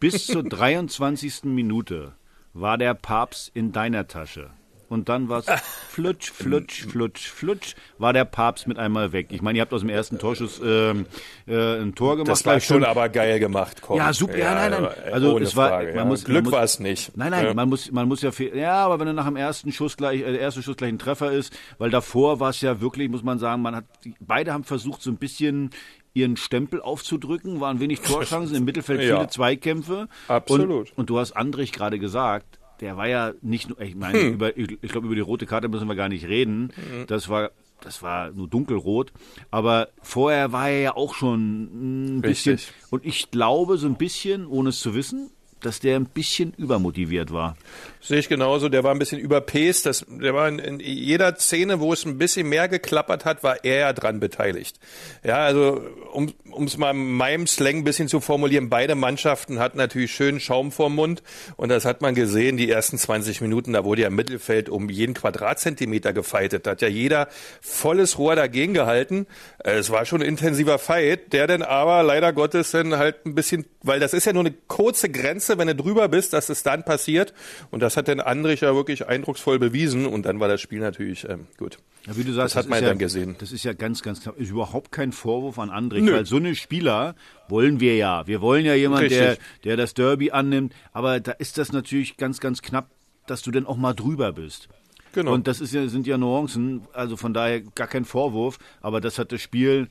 Bis 0.00 0.26
zur 0.26 0.42
23. 0.48 1.44
Minute 1.44 2.12
war 2.54 2.78
der 2.78 2.94
Papst 2.94 3.50
in 3.54 3.72
deiner 3.72 4.08
Tasche 4.08 4.50
und 4.92 5.08
dann 5.08 5.30
war 5.30 5.38
es 5.38 5.46
flutsch, 5.88 6.30
flutsch, 6.30 6.84
flutsch, 6.84 7.26
flutsch, 7.26 7.74
war 7.96 8.12
der 8.12 8.26
Papst 8.26 8.66
mit 8.66 8.78
einmal 8.78 9.12
weg. 9.12 9.28
Ich 9.30 9.40
meine, 9.40 9.56
ihr 9.56 9.62
habt 9.62 9.72
aus 9.72 9.80
dem 9.80 9.88
ersten 9.88 10.18
Torschuss 10.18 10.60
ähm, 10.62 11.06
äh, 11.46 11.80
ein 11.80 11.94
Tor 11.94 12.16
gemacht. 12.16 12.28
Das 12.28 12.44
war 12.44 12.60
schon 12.60 12.84
aber 12.84 13.08
geil 13.08 13.38
gemacht, 13.38 13.78
komm. 13.80 13.96
Ja, 13.96 14.12
super, 14.12 14.36
ja, 14.36 14.54
nein, 14.54 14.70
nein. 14.70 14.88
Also 15.10 15.38
es 15.38 15.56
war, 15.56 15.70
Frage, 15.70 15.94
man 15.94 16.08
muss, 16.08 16.24
Glück 16.24 16.52
war 16.52 16.62
es 16.62 16.78
nicht. 16.78 17.16
Nein, 17.16 17.30
nein, 17.30 17.46
ja. 17.46 17.54
man 17.54 17.70
muss, 17.70 17.90
man 17.90 18.06
muss 18.06 18.20
ja, 18.20 18.30
ja, 18.54 18.84
aber 18.84 19.00
wenn 19.00 19.06
er 19.06 19.14
nach 19.14 19.24
dem 19.24 19.36
ersten 19.36 19.72
Schuss 19.72 19.96
gleich, 19.96 20.20
äh, 20.20 20.32
der 20.32 20.40
erste 20.40 20.62
Schuss 20.62 20.76
gleich 20.76 20.90
ein 20.90 20.98
Treffer 20.98 21.32
ist, 21.32 21.56
weil 21.78 21.88
davor 21.88 22.38
war 22.38 22.50
es 22.50 22.60
ja 22.60 22.82
wirklich, 22.82 23.08
muss 23.08 23.22
man 23.22 23.38
sagen, 23.38 23.62
man 23.62 23.74
hat, 23.74 23.84
beide 24.20 24.52
haben 24.52 24.64
versucht, 24.64 25.00
so 25.00 25.10
ein 25.10 25.16
bisschen 25.16 25.70
ihren 26.12 26.36
Stempel 26.36 26.82
aufzudrücken, 26.82 27.60
waren 27.60 27.80
wenig 27.80 28.00
Torchancen, 28.02 28.56
im 28.56 28.64
Mittelfeld 28.64 29.00
viele 29.00 29.12
ja. 29.14 29.28
Zweikämpfe. 29.28 30.08
Absolut. 30.28 30.90
Und, 30.90 30.98
und 30.98 31.10
du 31.10 31.18
hast 31.18 31.32
Andrich 31.32 31.72
gerade 31.72 31.98
gesagt, 31.98 32.58
der 32.82 32.96
war 32.96 33.08
ja 33.08 33.32
nicht 33.40 33.68
nur, 33.68 33.80
ich 33.80 33.94
meine, 33.94 34.20
hm. 34.20 34.32
über, 34.34 34.56
ich, 34.58 34.76
ich 34.82 34.90
glaube, 34.90 35.06
über 35.06 35.14
die 35.14 35.22
rote 35.22 35.46
Karte 35.46 35.68
müssen 35.68 35.88
wir 35.88 35.94
gar 35.94 36.10
nicht 36.10 36.26
reden. 36.26 36.72
Hm. 36.74 37.06
Das 37.06 37.28
war 37.28 37.50
das 37.80 38.00
war 38.00 38.30
nur 38.30 38.46
dunkelrot, 38.46 39.12
aber 39.50 39.88
vorher 40.02 40.52
war 40.52 40.68
er 40.68 40.80
ja 40.80 40.96
auch 40.96 41.14
schon 41.14 42.16
ein 42.16 42.20
bisschen 42.20 42.54
Richtig. 42.54 42.74
und 42.90 43.04
ich 43.04 43.32
glaube 43.32 43.76
so 43.76 43.88
ein 43.88 43.96
bisschen, 43.96 44.46
ohne 44.46 44.68
es 44.68 44.78
zu 44.78 44.94
wissen, 44.94 45.30
dass 45.62 45.80
der 45.80 45.96
ein 45.96 46.06
bisschen 46.06 46.52
übermotiviert 46.56 47.32
war. 47.32 47.56
Sehe 48.00 48.18
ich 48.18 48.28
genauso. 48.28 48.68
Der 48.68 48.84
war 48.84 48.90
ein 48.90 48.98
bisschen 48.98 49.20
überpaced. 49.20 49.86
Das, 49.86 50.04
der 50.08 50.34
war 50.34 50.48
in, 50.48 50.58
in 50.58 50.80
jeder 50.80 51.36
Szene, 51.36 51.80
wo 51.80 51.92
es 51.92 52.04
ein 52.04 52.18
bisschen 52.18 52.48
mehr 52.48 52.68
geklappert 52.68 53.24
hat, 53.24 53.42
war 53.42 53.64
er 53.64 53.78
ja 53.78 53.92
dran 53.92 54.20
beteiligt. 54.20 54.78
Ja, 55.24 55.38
also 55.38 55.82
um 56.12 56.64
es 56.66 56.76
mal 56.76 56.90
in 56.90 57.12
meinem 57.12 57.46
Slang 57.46 57.78
ein 57.78 57.84
bisschen 57.84 58.08
zu 58.08 58.20
formulieren, 58.20 58.68
beide 58.68 58.94
Mannschaften 58.94 59.58
hatten 59.58 59.78
natürlich 59.78 60.12
schön 60.12 60.40
Schaum 60.40 60.72
vorm 60.72 60.94
Mund 60.94 61.22
und 61.56 61.68
das 61.68 61.84
hat 61.84 62.02
man 62.02 62.14
gesehen, 62.14 62.56
die 62.56 62.70
ersten 62.70 62.98
20 62.98 63.40
Minuten, 63.40 63.72
da 63.72 63.84
wurde 63.84 64.02
ja 64.02 64.08
im 64.08 64.14
Mittelfeld 64.14 64.68
um 64.68 64.88
jeden 64.88 65.14
Quadratzentimeter 65.14 66.12
gefeitet. 66.12 66.66
Da 66.66 66.72
hat 66.72 66.82
ja 66.82 66.88
jeder 66.88 67.28
volles 67.60 68.18
Rohr 68.18 68.36
dagegen 68.36 68.74
gehalten. 68.74 69.26
Äh, 69.64 69.72
es 69.72 69.90
war 69.90 70.04
schon 70.04 70.22
ein 70.22 70.28
intensiver 70.28 70.78
Fight, 70.78 71.32
der 71.32 71.46
dann 71.46 71.62
aber 71.62 72.02
leider 72.02 72.32
Gottes 72.32 72.70
dann 72.70 72.96
halt 72.96 73.26
ein 73.26 73.34
bisschen, 73.34 73.64
weil 73.82 74.00
das 74.00 74.12
ist 74.12 74.26
ja 74.26 74.32
nur 74.32 74.42
eine 74.42 74.54
kurze 74.68 75.08
Grenze, 75.08 75.51
wenn 75.58 75.68
du 75.68 75.74
drüber 75.74 76.08
bist, 76.08 76.32
dass 76.32 76.48
es 76.48 76.62
dann 76.62 76.84
passiert 76.84 77.32
und 77.70 77.80
das 77.80 77.96
hat 77.96 78.08
den 78.08 78.20
Andrich 78.20 78.60
ja 78.60 78.74
wirklich 78.74 79.06
eindrucksvoll 79.06 79.58
bewiesen 79.58 80.06
und 80.06 80.26
dann 80.26 80.40
war 80.40 80.48
das 80.48 80.60
Spiel 80.60 80.80
natürlich 80.80 81.28
ähm, 81.28 81.46
gut. 81.58 81.78
Ja, 82.06 82.16
wie 82.16 82.24
du 82.24 82.32
sagst, 82.32 82.56
das, 82.56 82.64
hat 82.64 82.70
man 82.70 82.82
ja, 82.82 82.88
dann 82.88 82.98
gesehen. 82.98 83.36
Das 83.38 83.52
ist 83.52 83.64
ja 83.64 83.72
ganz, 83.74 84.02
ganz 84.02 84.22
klar. 84.22 84.34
Ist 84.36 84.50
überhaupt 84.50 84.90
kein 84.90 85.12
Vorwurf 85.12 85.58
an 85.58 85.70
Andrich, 85.70 86.02
Nö. 86.02 86.12
weil 86.12 86.26
so 86.26 86.36
eine 86.36 86.56
Spieler 86.56 87.14
wollen 87.48 87.78
wir 87.78 87.96
ja. 87.96 88.26
Wir 88.26 88.40
wollen 88.40 88.64
ja 88.64 88.74
jemanden, 88.74 89.08
der, 89.08 89.36
der 89.64 89.76
das 89.76 89.94
Derby 89.94 90.32
annimmt. 90.32 90.74
Aber 90.92 91.20
da 91.20 91.32
ist 91.32 91.58
das 91.58 91.72
natürlich 91.72 92.16
ganz, 92.16 92.40
ganz 92.40 92.60
knapp, 92.60 92.90
dass 93.26 93.42
du 93.42 93.52
dann 93.52 93.66
auch 93.66 93.76
mal 93.76 93.92
drüber 93.92 94.32
bist. 94.32 94.68
Genau. 95.12 95.32
Und 95.32 95.46
das 95.46 95.60
ist 95.60 95.72
ja, 95.72 95.86
sind 95.88 96.06
ja 96.06 96.18
Nuancen, 96.18 96.82
also 96.92 97.16
von 97.16 97.34
daher 97.34 97.60
gar 97.60 97.86
kein 97.86 98.04
Vorwurf, 98.04 98.58
aber 98.80 99.00
das 99.00 99.18
hat 99.18 99.30
das 99.30 99.42
Spiel 99.42 99.88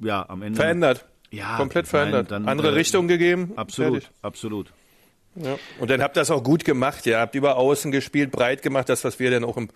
ja 0.00 0.28
am 0.28 0.42
Ende 0.42 0.60
verändert. 0.60 1.06
Ja, 1.30 1.56
komplett 1.56 1.86
verändert. 1.86 2.30
Dann, 2.30 2.48
Andere 2.48 2.68
äh, 2.68 2.74
Richtung 2.74 3.06
gegeben. 3.06 3.52
Absolut, 3.56 4.02
fertig. 4.02 4.10
absolut. 4.22 4.72
Ja. 5.42 5.58
Und 5.78 5.90
dann 5.90 6.02
habt 6.02 6.16
ihr 6.16 6.20
das 6.20 6.30
auch 6.30 6.42
gut 6.42 6.64
gemacht. 6.64 7.06
Ihr 7.06 7.18
habt 7.18 7.34
über 7.34 7.56
Außen 7.56 7.90
gespielt, 7.92 8.30
breit 8.30 8.62
gemacht, 8.62 8.88
das, 8.88 9.04
was 9.04 9.18
wir 9.18 9.30
dann 9.30 9.44
auch 9.44 9.56
im, 9.56 9.68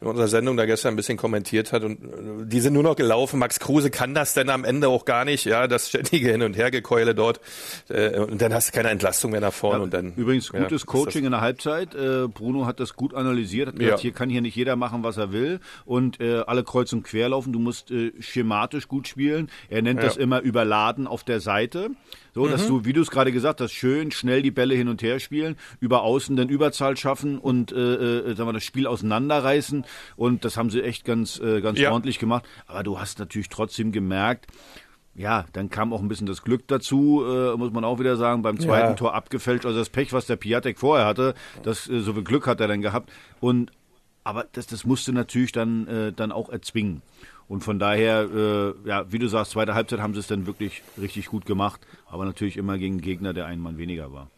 in 0.00 0.06
unserer 0.06 0.28
Sendung 0.28 0.56
da 0.56 0.66
gestern 0.66 0.94
ein 0.94 0.96
bisschen 0.96 1.16
kommentiert 1.16 1.72
hat. 1.72 1.82
Und 1.82 2.02
äh, 2.02 2.46
die 2.46 2.60
sind 2.60 2.72
nur 2.72 2.82
noch 2.82 2.96
gelaufen. 2.96 3.38
Max 3.38 3.60
Kruse 3.60 3.90
kann 3.90 4.14
das 4.14 4.34
dann 4.34 4.48
am 4.48 4.64
Ende 4.64 4.88
auch 4.88 5.04
gar 5.04 5.24
nicht, 5.24 5.44
ja, 5.44 5.66
das 5.66 5.88
ständige 5.88 6.30
Hin- 6.30 6.42
und 6.42 6.56
Hergekeule 6.56 7.14
dort. 7.14 7.40
Äh, 7.88 8.18
und 8.18 8.40
dann 8.40 8.54
hast 8.54 8.68
du 8.68 8.72
keine 8.72 8.90
Entlastung 8.90 9.32
mehr 9.32 9.40
nach 9.40 9.52
vorne. 9.52 9.78
Ja, 9.78 9.82
und 9.84 9.94
dann, 9.94 10.14
übrigens 10.16 10.50
gutes 10.50 10.82
ja, 10.82 10.86
Coaching 10.86 11.24
in 11.24 11.32
der 11.32 11.40
Halbzeit. 11.40 11.94
Äh, 11.94 12.28
Bruno 12.28 12.66
hat 12.66 12.80
das 12.80 12.94
gut 12.94 13.14
analysiert, 13.14 13.68
hat 13.68 13.78
gesagt, 13.78 14.00
hier 14.00 14.12
kann 14.12 14.30
hier 14.30 14.40
nicht 14.40 14.56
jeder 14.56 14.76
machen, 14.76 15.02
was 15.02 15.16
er 15.16 15.32
will. 15.32 15.60
Und 15.84 16.20
alle 16.20 16.64
kreuz 16.64 16.92
und 16.92 17.02
quer 17.02 17.28
laufen. 17.30 17.52
Du 17.52 17.58
musst 17.58 17.92
schematisch 18.20 18.88
gut 18.88 19.08
spielen. 19.08 19.50
Er 19.68 19.82
nennt 19.82 20.02
das 20.02 20.16
immer 20.16 20.40
überladen 20.40 21.06
auf 21.06 21.24
der 21.24 21.40
Seite. 21.40 21.90
So, 22.34 22.44
mhm. 22.44 22.50
dass 22.50 22.66
du, 22.66 22.84
wie 22.84 22.92
du 22.92 23.00
es 23.00 23.10
gerade 23.10 23.32
gesagt 23.32 23.60
hast, 23.60 23.72
schön 23.72 24.10
schnell 24.10 24.42
die 24.42 24.50
Bälle 24.50 24.74
hin 24.74 24.88
und 24.88 25.02
her 25.02 25.20
spielen, 25.20 25.56
über 25.80 26.02
außen 26.02 26.36
dann 26.36 26.48
Überzahl 26.48 26.96
schaffen 26.96 27.38
und 27.38 27.72
äh, 27.72 27.76
äh, 27.76 28.34
sagen 28.34 28.48
wir, 28.48 28.52
das 28.52 28.64
Spiel 28.64 28.86
auseinanderreißen. 28.86 29.84
Und 30.16 30.44
das 30.44 30.56
haben 30.56 30.70
sie 30.70 30.82
echt 30.82 31.04
ganz, 31.04 31.38
äh, 31.40 31.60
ganz 31.60 31.78
ja. 31.78 31.90
ordentlich 31.90 32.18
gemacht. 32.18 32.44
Aber 32.66 32.82
du 32.82 32.98
hast 32.98 33.18
natürlich 33.18 33.48
trotzdem 33.48 33.92
gemerkt, 33.92 34.46
ja, 35.14 35.44
dann 35.52 35.70
kam 35.70 35.92
auch 35.92 36.00
ein 36.00 36.08
bisschen 36.08 36.26
das 36.26 36.42
Glück 36.42 36.68
dazu, 36.68 37.24
äh, 37.26 37.56
muss 37.56 37.72
man 37.72 37.84
auch 37.84 37.98
wieder 37.98 38.16
sagen, 38.16 38.42
beim 38.42 38.58
zweiten 38.58 38.90
Ja. 38.90 38.94
Tor 38.94 39.14
abgefälscht. 39.14 39.66
Also 39.66 39.78
das 39.78 39.90
Pech, 39.90 40.12
was 40.12 40.26
der 40.26 40.36
Piatek 40.36 40.78
vorher 40.78 41.06
hatte, 41.06 41.34
das 41.62 41.88
äh, 41.88 42.00
so 42.00 42.14
viel 42.14 42.24
Glück 42.24 42.46
hat 42.46 42.60
er 42.60 42.68
dann 42.68 42.80
gehabt. 42.80 43.10
Und 43.40 43.72
aber 44.22 44.46
das, 44.52 44.66
das 44.66 44.84
musste 44.84 45.12
natürlich 45.12 45.52
dann, 45.52 45.86
äh, 45.88 46.12
dann 46.12 46.30
auch 46.30 46.50
erzwingen. 46.50 47.02
Und 47.50 47.64
von 47.64 47.80
daher, 47.80 48.28
äh, 48.32 48.88
ja, 48.88 49.10
wie 49.10 49.18
du 49.18 49.26
sagst, 49.26 49.50
zweite 49.50 49.74
Halbzeit 49.74 49.98
haben 49.98 50.14
sie 50.14 50.20
es 50.20 50.28
dann 50.28 50.46
wirklich 50.46 50.84
richtig 51.00 51.26
gut 51.26 51.46
gemacht, 51.46 51.80
aber 52.06 52.24
natürlich 52.24 52.56
immer 52.56 52.78
gegen 52.78 52.94
einen 52.94 53.00
Gegner, 53.00 53.32
der 53.32 53.46
einen 53.46 53.60
Mann 53.60 53.76
weniger 53.76 54.12
war. 54.12 54.30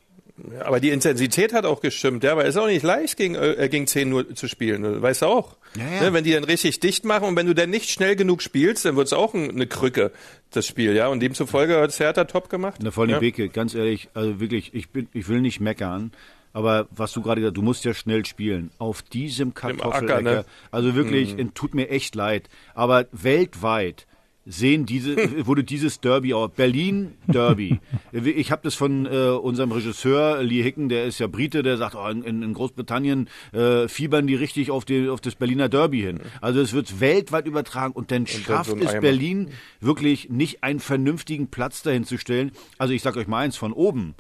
Ja, 0.51 0.65
aber 0.65 0.81
die 0.81 0.89
Intensität 0.89 1.53
hat 1.53 1.67
auch 1.67 1.83
gestimmt, 1.83 2.25
ja, 2.25 2.33
aber 2.33 2.47
es 2.47 2.57
ist 2.57 2.63
auch 2.63 2.69
nicht 2.69 2.83
leicht, 2.83 3.19
gegen, 3.19 3.35
äh, 3.35 3.69
gegen 3.71 3.87
10 3.87 4.09
nur 4.09 4.35
zu 4.35 4.49
spielen, 4.49 4.81
ne? 4.81 5.03
weißt 5.03 5.21
du 5.21 5.27
auch. 5.27 5.57
Ja, 5.77 5.85
ja. 5.85 6.03
Ne, 6.05 6.15
wenn 6.15 6.25
die 6.25 6.33
dann 6.33 6.45
richtig 6.45 6.81
dicht 6.81 7.05
machen 7.05 7.29
und 7.29 7.37
wenn 7.37 7.47
du 7.47 7.55
dann 7.55 7.69
nicht 7.69 7.91
schnell 7.91 8.17
genug 8.17 8.41
spielst, 8.41 8.87
dann 8.87 8.97
wird 8.97 9.09
es 9.09 9.13
auch 9.13 9.35
ein, 9.35 9.51
eine 9.51 9.67
Krücke, 9.67 10.11
das 10.51 10.67
Spiel, 10.67 10.97
ja. 10.97 11.09
Und 11.09 11.21
demzufolge 11.21 11.83
hat 11.83 11.91
es 11.91 12.01
Hertha 12.01 12.25
top 12.25 12.49
gemacht. 12.49 12.81
Na, 12.83 12.93
vor 12.93 13.03
allem 13.03 13.11
ja. 13.11 13.19
Beke, 13.19 13.51
ganz 13.51 13.75
ehrlich, 13.75 14.09
also 14.15 14.41
wirklich, 14.41 14.73
ich 14.73 14.89
bin, 14.89 15.11
ich 15.13 15.29
will 15.29 15.43
nicht 15.43 15.61
meckern, 15.61 16.13
aber 16.53 16.89
was 16.91 17.13
du 17.13 17.23
gerade 17.23 17.41
gesagt, 17.41 17.57
du 17.57 17.63
musst 17.63 17.85
ja 17.85 17.95
schnell 17.95 18.25
spielen. 18.25 18.71
Auf 18.79 19.03
diesem 19.03 19.55
Kartoffelecker, 19.55 20.15
Acker, 20.15 20.23
ne? 20.23 20.45
also 20.71 20.95
wirklich, 20.95 21.37
tut 21.55 21.75
mir 21.75 21.89
echt 21.89 22.15
leid, 22.15 22.49
aber 22.75 23.07
weltweit 23.13 24.07
sehen 24.45 24.87
diese 24.87 25.17
wurde 25.47 25.65
dieses 25.65 26.01
Derby 26.01 26.35
auch 26.35 26.49
Berlin 26.49 27.15
Derby. 27.27 27.81
Ich 28.13 28.51
habe 28.51 28.63
das 28.65 28.75
von 28.75 29.07
äh, 29.07 29.29
unserem 29.29 29.73
Regisseur 29.73 30.43
Lee 30.43 30.63
Hicken, 30.63 30.89
der 30.89 31.05
ist 31.05 31.19
ja 31.19 31.27
Brite, 31.27 31.63
der 31.63 31.77
sagt, 31.77 31.95
oh, 31.95 32.09
in, 32.09 32.43
in 32.43 32.53
Großbritannien 32.53 33.29
äh, 33.53 33.89
fiebern 33.89 34.27
die 34.27 34.35
richtig 34.35 34.71
auf, 34.71 34.85
die, 34.85 35.09
auf 35.09 35.21
das 35.21 35.37
Berliner 35.37 35.69
Derby 35.69 36.01
hin. 36.01 36.21
Also 36.41 36.61
es 36.61 36.73
wird 36.73 37.01
weltweit 37.01 37.47
übertragen 37.47 37.93
und 37.93 38.11
dann 38.11 38.25
dann 38.25 38.27
schafft 38.27 38.71
so 38.71 38.77
es 38.77 38.89
Eimer. 38.89 39.01
Berlin 39.01 39.49
wirklich 39.81 40.29
nicht 40.29 40.63
einen 40.63 40.81
vernünftigen 40.81 41.49
Platz 41.49 41.83
dahin 41.83 42.05
zu 42.05 42.19
stellen. 42.19 42.53
Also 42.79 42.95
ich 42.95 43.03
sag 43.03 43.17
euch 43.17 43.27
mal 43.27 43.39
eins 43.39 43.57
von 43.57 43.73
oben 43.73 44.15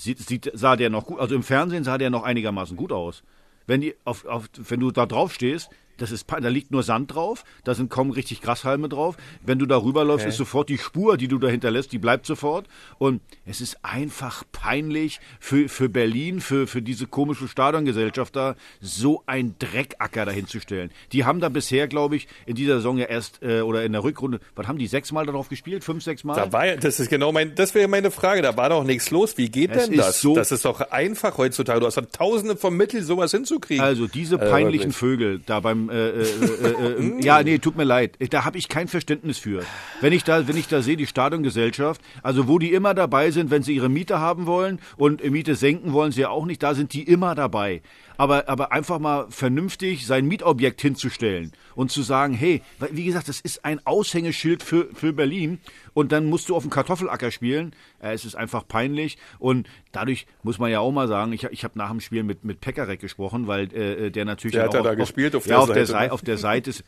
sieht, 0.00 0.18
sieht, 0.18 0.50
sah 0.54 0.76
der 0.76 0.90
noch 0.90 1.06
gut, 1.06 1.20
also 1.20 1.34
im 1.34 1.42
Fernsehen 1.42 1.84
sah 1.84 1.98
der 1.98 2.10
noch 2.10 2.22
einigermaßen 2.22 2.76
gut 2.76 2.92
aus. 2.92 3.22
Wenn, 3.66 3.80
die 3.80 3.94
auf, 4.04 4.24
auf, 4.24 4.48
wenn 4.54 4.80
du 4.80 4.90
da 4.90 5.06
drauf 5.06 5.32
stehst, 5.32 5.70
das 6.00 6.10
ist, 6.10 6.26
da 6.28 6.48
liegt 6.48 6.72
nur 6.72 6.82
Sand 6.82 7.14
drauf, 7.14 7.44
da 7.64 7.74
sind 7.74 7.90
kaum 7.90 8.10
richtig 8.10 8.40
Grashalme 8.42 8.88
drauf. 8.88 9.16
Wenn 9.46 9.58
du 9.58 9.66
da 9.66 9.76
rüberläufst, 9.76 10.26
ist 10.26 10.36
sofort 10.36 10.68
die 10.68 10.78
Spur, 10.78 11.16
die 11.16 11.28
du 11.28 11.38
da 11.38 11.46
hinterlässt, 11.48 11.92
die 11.92 11.98
bleibt 11.98 12.26
sofort. 12.26 12.66
Und 12.98 13.20
es 13.46 13.60
ist 13.60 13.78
einfach 13.82 14.42
peinlich 14.50 15.20
für, 15.38 15.68
für 15.68 15.88
Berlin, 15.88 16.40
für, 16.40 16.66
für 16.66 16.82
diese 16.82 17.06
komische 17.06 17.46
Stadiongesellschaft 17.48 18.34
da, 18.34 18.56
so 18.80 19.22
ein 19.26 19.54
Dreckacker 19.58 20.24
dahin 20.24 20.46
zu 20.46 20.60
stellen. 20.60 20.90
Die 21.12 21.24
haben 21.24 21.40
da 21.40 21.48
bisher, 21.50 21.86
glaube 21.86 22.16
ich, 22.16 22.28
in 22.46 22.54
dieser 22.56 22.76
Saison 22.76 22.98
ja 22.98 23.06
erst, 23.06 23.42
äh, 23.42 23.60
oder 23.60 23.84
in 23.84 23.92
der 23.92 24.02
Rückrunde, 24.02 24.40
was 24.56 24.66
haben 24.66 24.78
die, 24.78 24.86
sechsmal 24.86 25.26
darauf 25.26 25.48
gespielt? 25.48 25.84
Fünf, 25.84 26.02
sechs 26.02 26.24
Mal? 26.24 26.34
Da 26.34 26.52
war 26.52 26.66
ja, 26.66 26.76
das 26.76 26.98
ist 26.98 27.10
genau 27.10 27.30
mein, 27.32 27.54
das 27.54 27.74
wäre 27.74 27.88
meine 27.88 28.10
Frage. 28.10 28.42
Da 28.42 28.56
war 28.56 28.70
doch 28.70 28.84
nichts 28.84 29.10
los. 29.10 29.36
Wie 29.36 29.50
geht 29.50 29.70
Es 29.70 29.88
denn 29.88 29.98
das? 29.98 30.20
so- 30.20 30.34
das 30.34 30.50
ist 30.50 30.64
doch 30.64 30.80
einfach 30.90 31.36
heutzutage. 31.36 31.80
Du 31.80 31.86
hast 31.86 31.96
doch 31.96 32.06
Tausende 32.10 32.56
von 32.56 32.74
Mitteln, 32.76 33.04
sowas 33.04 33.30
hinzukriegen. 33.32 33.84
Also 33.84 34.06
diese 34.06 34.36
Äh, 34.36 34.50
peinlichen 34.50 34.86
wirklich. 34.86 34.96
Vögel 34.96 35.40
da 35.44 35.60
beim 35.60 35.89
äh, 35.90 36.10
äh, 36.10 36.22
äh, 36.22 37.18
äh, 37.18 37.24
ja 37.24 37.42
nee 37.42 37.58
tut 37.58 37.76
mir 37.76 37.84
leid. 37.84 38.16
Da 38.30 38.44
habe 38.44 38.58
ich 38.58 38.68
kein 38.68 38.88
Verständnis 38.88 39.38
für. 39.38 39.62
Wenn 40.00 40.12
ich 40.12 40.24
da 40.24 40.46
wenn 40.46 40.56
ich 40.56 40.68
da 40.68 40.82
sehe 40.82 40.96
die 40.96 41.06
Stadiongesellschaft 41.06 42.00
also 42.22 42.48
wo 42.48 42.58
die 42.58 42.72
immer 42.72 42.94
dabei 42.94 43.30
sind 43.30 43.50
wenn 43.50 43.62
sie 43.62 43.74
ihre 43.74 43.88
Miete 43.88 44.20
haben 44.20 44.46
wollen 44.46 44.80
und 44.96 45.22
äh, 45.22 45.30
Miete 45.30 45.54
senken 45.54 45.92
wollen 45.92 46.12
sie 46.12 46.22
ja 46.22 46.30
auch 46.30 46.46
nicht 46.46 46.62
da 46.62 46.74
sind 46.74 46.92
die 46.92 47.02
immer 47.02 47.34
dabei 47.34 47.82
aber 48.20 48.50
aber 48.50 48.70
einfach 48.70 48.98
mal 48.98 49.26
vernünftig 49.30 50.06
sein 50.06 50.26
Mietobjekt 50.26 50.82
hinzustellen 50.82 51.52
und 51.74 51.90
zu 51.90 52.02
sagen 52.02 52.34
hey 52.34 52.60
wie 52.90 53.04
gesagt 53.04 53.28
das 53.28 53.40
ist 53.40 53.64
ein 53.64 53.84
Aushängeschild 53.86 54.62
für 54.62 54.88
für 54.92 55.14
Berlin 55.14 55.58
und 55.94 56.12
dann 56.12 56.26
musst 56.26 56.48
du 56.48 56.56
auf 56.56 56.62
dem 56.62 56.70
Kartoffelacker 56.70 57.30
spielen. 57.30 57.74
Äh, 58.00 58.12
es 58.12 58.24
ist 58.24 58.34
einfach 58.34 58.66
peinlich 58.66 59.18
und 59.38 59.68
dadurch 59.92 60.26
muss 60.42 60.58
man 60.58 60.70
ja 60.70 60.80
auch 60.80 60.92
mal 60.92 61.08
sagen, 61.08 61.32
ich, 61.32 61.44
ich 61.44 61.64
habe 61.64 61.78
nach 61.78 61.90
dem 61.90 62.00
Spiel 62.00 62.22
mit, 62.22 62.44
mit 62.44 62.60
Pekarik 62.60 63.00
gesprochen, 63.00 63.46
weil 63.46 63.72
äh, 63.74 64.10
der 64.10 64.24
natürlich 64.24 64.54
Der 64.54 64.64
hat 64.64 64.76
auch 64.76 64.82
da 64.82 64.90
auf, 64.90 64.96
gespielt 64.96 65.34
auf 65.34 65.46
ja, 65.46 65.56
der 65.56 65.60
auf 65.60 65.72
der 65.72 65.86
Seite, 65.86 65.92
Seite, 65.92 66.06
ne? 66.06 66.12
auf 66.12 66.22
der 66.22 66.38
Seite 66.38 66.70
ist, 66.70 66.84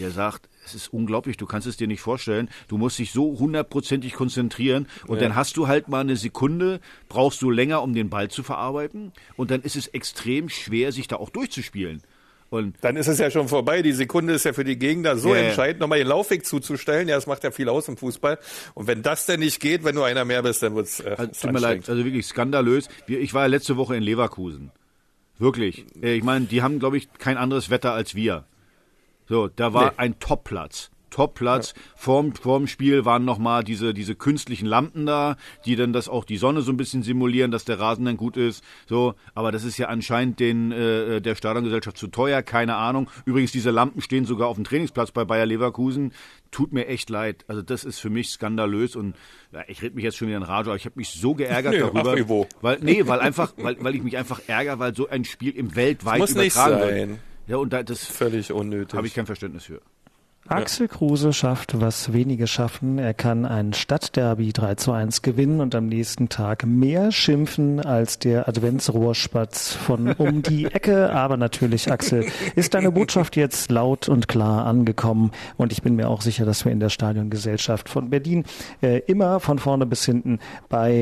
der 0.00 0.10
sagt, 0.10 0.48
es 0.64 0.74
ist 0.74 0.92
unglaublich, 0.92 1.36
du 1.36 1.46
kannst 1.46 1.66
es 1.66 1.76
dir 1.76 1.86
nicht 1.86 2.00
vorstellen. 2.00 2.48
Du 2.68 2.78
musst 2.78 2.98
dich 2.98 3.12
so 3.12 3.38
hundertprozentig 3.38 4.14
konzentrieren 4.14 4.86
und 5.06 5.20
dann 5.20 5.34
hast 5.36 5.56
du 5.56 5.68
halt 5.68 5.88
mal 5.88 6.00
eine 6.00 6.16
Sekunde, 6.16 6.80
brauchst 7.08 7.42
du 7.42 7.50
länger, 7.50 7.82
um 7.82 7.94
den 7.94 8.10
Ball 8.10 8.28
zu 8.30 8.42
verarbeiten 8.42 9.12
und 9.36 9.50
dann 9.50 9.62
ist 9.62 9.76
es 9.76 9.86
extrem 9.88 10.48
schwer, 10.48 10.92
sich 10.92 11.08
da 11.08 11.16
auch 11.16 11.30
durchzuspielen. 11.30 12.02
Und 12.50 12.76
Dann 12.82 12.94
ist 12.96 13.08
es 13.08 13.18
ja 13.18 13.32
schon 13.32 13.48
vorbei. 13.48 13.82
Die 13.82 13.92
Sekunde 13.92 14.34
ist 14.34 14.44
ja 14.44 14.52
für 14.52 14.62
die 14.62 14.78
Gegner 14.78 15.16
so 15.16 15.30
Ja, 15.30 15.40
ja. 15.40 15.46
entscheidend, 15.48 15.80
nochmal 15.80 15.98
den 15.98 16.06
Laufweg 16.06 16.46
zuzustellen. 16.46 17.08
Ja, 17.08 17.16
das 17.16 17.26
macht 17.26 17.42
ja 17.42 17.50
viel 17.50 17.68
aus 17.68 17.88
im 17.88 17.96
Fußball. 17.96 18.38
Und 18.74 18.86
wenn 18.86 19.02
das 19.02 19.26
denn 19.26 19.40
nicht 19.40 19.58
geht, 19.58 19.82
wenn 19.82 19.96
du 19.96 20.02
einer 20.02 20.24
mehr 20.24 20.40
bist, 20.42 20.62
dann 20.62 20.76
wird's 20.76 21.00
äh, 21.00 21.16
Also, 21.18 21.32
tut 21.32 21.52
mir 21.52 21.58
leid, 21.58 21.88
also 21.88 22.04
wirklich 22.04 22.26
skandalös. 22.26 22.88
Ich 23.08 23.34
war 23.34 23.42
ja 23.42 23.46
letzte 23.48 23.76
Woche 23.76 23.96
in 23.96 24.04
Leverkusen. 24.04 24.70
Wirklich. 25.38 25.84
Äh, 26.00 26.14
Ich 26.14 26.22
meine, 26.22 26.46
die 26.46 26.62
haben, 26.62 26.78
glaube 26.78 26.96
ich, 26.96 27.12
kein 27.14 27.38
anderes 27.38 27.70
Wetter 27.70 27.92
als 27.92 28.14
wir. 28.14 28.44
So, 29.28 29.48
da 29.48 29.72
war 29.74 29.86
Nee. 29.86 29.92
ein 29.98 30.18
Topplatz. 30.18 30.90
Topplatz. 31.10 31.74
Vorm, 31.94 32.34
vorm 32.34 32.66
Spiel 32.66 33.04
waren 33.04 33.24
nochmal 33.24 33.62
diese, 33.62 33.94
diese 33.94 34.16
künstlichen 34.16 34.66
Lampen 34.66 35.06
da, 35.06 35.36
die 35.64 35.76
dann 35.76 35.92
das 35.92 36.08
auch 36.08 36.24
die 36.24 36.38
Sonne 36.38 36.62
so 36.62 36.72
ein 36.72 36.76
bisschen 36.76 37.04
simulieren, 37.04 37.52
dass 37.52 37.64
der 37.64 37.78
Rasen 37.78 38.04
dann 38.04 38.16
gut 38.16 38.36
ist. 38.36 38.64
So, 38.88 39.14
aber 39.32 39.52
das 39.52 39.62
ist 39.62 39.78
ja 39.78 39.86
anscheinend 39.86 40.40
den, 40.40 40.72
äh, 40.72 41.20
der 41.20 41.36
Stadiongesellschaft 41.36 41.96
zu 41.98 42.08
teuer, 42.08 42.42
keine 42.42 42.74
Ahnung. 42.74 43.08
Übrigens, 43.26 43.52
diese 43.52 43.70
Lampen 43.70 44.00
stehen 44.00 44.24
sogar 44.24 44.48
auf 44.48 44.56
dem 44.56 44.64
Trainingsplatz 44.64 45.12
bei 45.12 45.24
Bayer 45.24 45.46
Leverkusen. 45.46 46.12
Tut 46.50 46.72
mir 46.72 46.88
echt 46.88 47.08
leid. 47.10 47.44
Also 47.46 47.62
das 47.62 47.84
ist 47.84 48.00
für 48.00 48.10
mich 48.10 48.30
skandalös 48.30 48.96
und 48.96 49.14
ja, 49.52 49.60
ich 49.68 49.82
rede 49.82 49.94
mich 49.94 50.02
jetzt 50.02 50.16
schon 50.16 50.26
wieder 50.26 50.38
in 50.38 50.42
Rage, 50.42 50.70
aber 50.70 50.76
ich 50.76 50.84
habe 50.84 50.96
mich 50.96 51.10
so 51.10 51.34
geärgert 51.36 51.74
Nee, 51.74 51.78
darüber. 51.78 52.46
ach. 52.50 52.56
Weil, 52.60 52.78
nee, 52.82 53.06
weil 53.06 53.20
einfach, 53.20 53.52
weil, 53.56 53.76
weil 53.78 53.94
ich 53.94 54.02
mich 54.02 54.16
einfach 54.16 54.40
ärgere, 54.48 54.80
weil 54.80 54.96
so 54.96 55.08
ein 55.08 55.24
Spiel 55.24 55.54
im 55.54 55.76
weltweit 55.76 56.14
Das 56.20 56.30
muss 56.30 56.34
nicht 56.34 56.56
übertragen 56.56 57.10
wird. 57.10 57.18
Ja, 57.46 57.56
und 57.58 57.72
da, 57.72 57.82
das 57.82 58.04
Völlig 58.06 58.52
unnötig. 58.52 58.96
habe 58.96 59.06
ich 59.06 59.14
kein 59.14 59.26
Verständnis 59.26 59.64
für. 59.64 59.80
Axel 60.46 60.88
Kruse 60.88 61.32
schafft, 61.32 61.80
was 61.80 62.12
wenige 62.12 62.46
schaffen. 62.46 62.98
Er 62.98 63.14
kann 63.14 63.46
ein 63.46 63.72
Stadtderby 63.72 64.52
3 64.52 64.74
zu 64.74 64.92
1 64.92 65.22
gewinnen 65.22 65.62
und 65.62 65.74
am 65.74 65.86
nächsten 65.86 66.28
Tag 66.28 66.66
mehr 66.66 67.12
schimpfen 67.12 67.80
als 67.80 68.18
der 68.18 68.46
Adventsrohrspatz 68.46 69.72
von 69.72 70.12
um 70.12 70.42
die 70.42 70.66
Ecke. 70.72 71.10
Aber 71.14 71.38
natürlich, 71.38 71.90
Axel, 71.90 72.26
ist 72.56 72.74
deine 72.74 72.92
Botschaft 72.92 73.36
jetzt 73.36 73.70
laut 73.70 74.10
und 74.10 74.28
klar 74.28 74.66
angekommen. 74.66 75.30
Und 75.56 75.72
ich 75.72 75.80
bin 75.80 75.96
mir 75.96 76.10
auch 76.10 76.20
sicher, 76.20 76.44
dass 76.44 76.66
wir 76.66 76.72
in 76.72 76.80
der 76.80 76.90
Stadiongesellschaft 76.90 77.88
von 77.88 78.10
Berlin 78.10 78.44
äh, 78.82 78.98
immer 79.06 79.40
von 79.40 79.58
vorne 79.58 79.86
bis 79.86 80.04
hinten 80.04 80.40
bei 80.68 80.92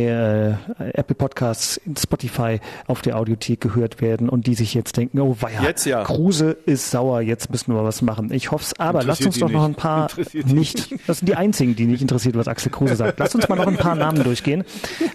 äh, 0.78 0.90
Apple 0.92 1.16
Podcasts, 1.16 1.78
in 1.78 1.96
Spotify 1.96 2.60
auf 2.86 3.02
der 3.02 3.18
Audiothek 3.18 3.60
gehört 3.60 4.00
werden 4.00 4.28
und 4.28 4.46
die 4.46 4.54
sich 4.54 4.72
jetzt 4.72 4.96
denken, 4.96 5.18
oh 5.18 5.36
weia, 5.40 5.64
Jetzt 5.64 5.84
ja. 5.84 6.04
Kruse 6.04 6.56
ist 6.64 6.92
sauer, 6.92 7.22
jetzt 7.22 7.50
müssen 7.50 7.74
wir 7.74 7.82
was 7.82 8.02
machen. 8.02 8.32
Ich 8.32 8.52
hoffe 8.52 8.66
es, 8.66 8.78
aber 8.78 9.02
lasst 9.02 9.26
uns 9.26 9.31
Interessiert 9.36 9.50
doch 9.50 9.60
noch 9.60 9.68
ein 9.68 9.74
paar 9.74 10.08
nicht. 10.44 10.94
Das 11.06 11.18
sind 11.18 11.28
die 11.28 11.34
einzigen, 11.34 11.76
die 11.76 11.86
nicht 11.86 12.02
interessiert, 12.02 12.36
was 12.36 12.48
Axel 12.48 12.70
Kruse 12.70 12.96
sagt. 12.96 13.18
Lasst 13.18 13.34
uns 13.34 13.48
mal 13.48 13.56
noch 13.56 13.66
ein 13.66 13.76
paar 13.76 13.94
Namen 13.94 14.22
durchgehen. 14.22 14.64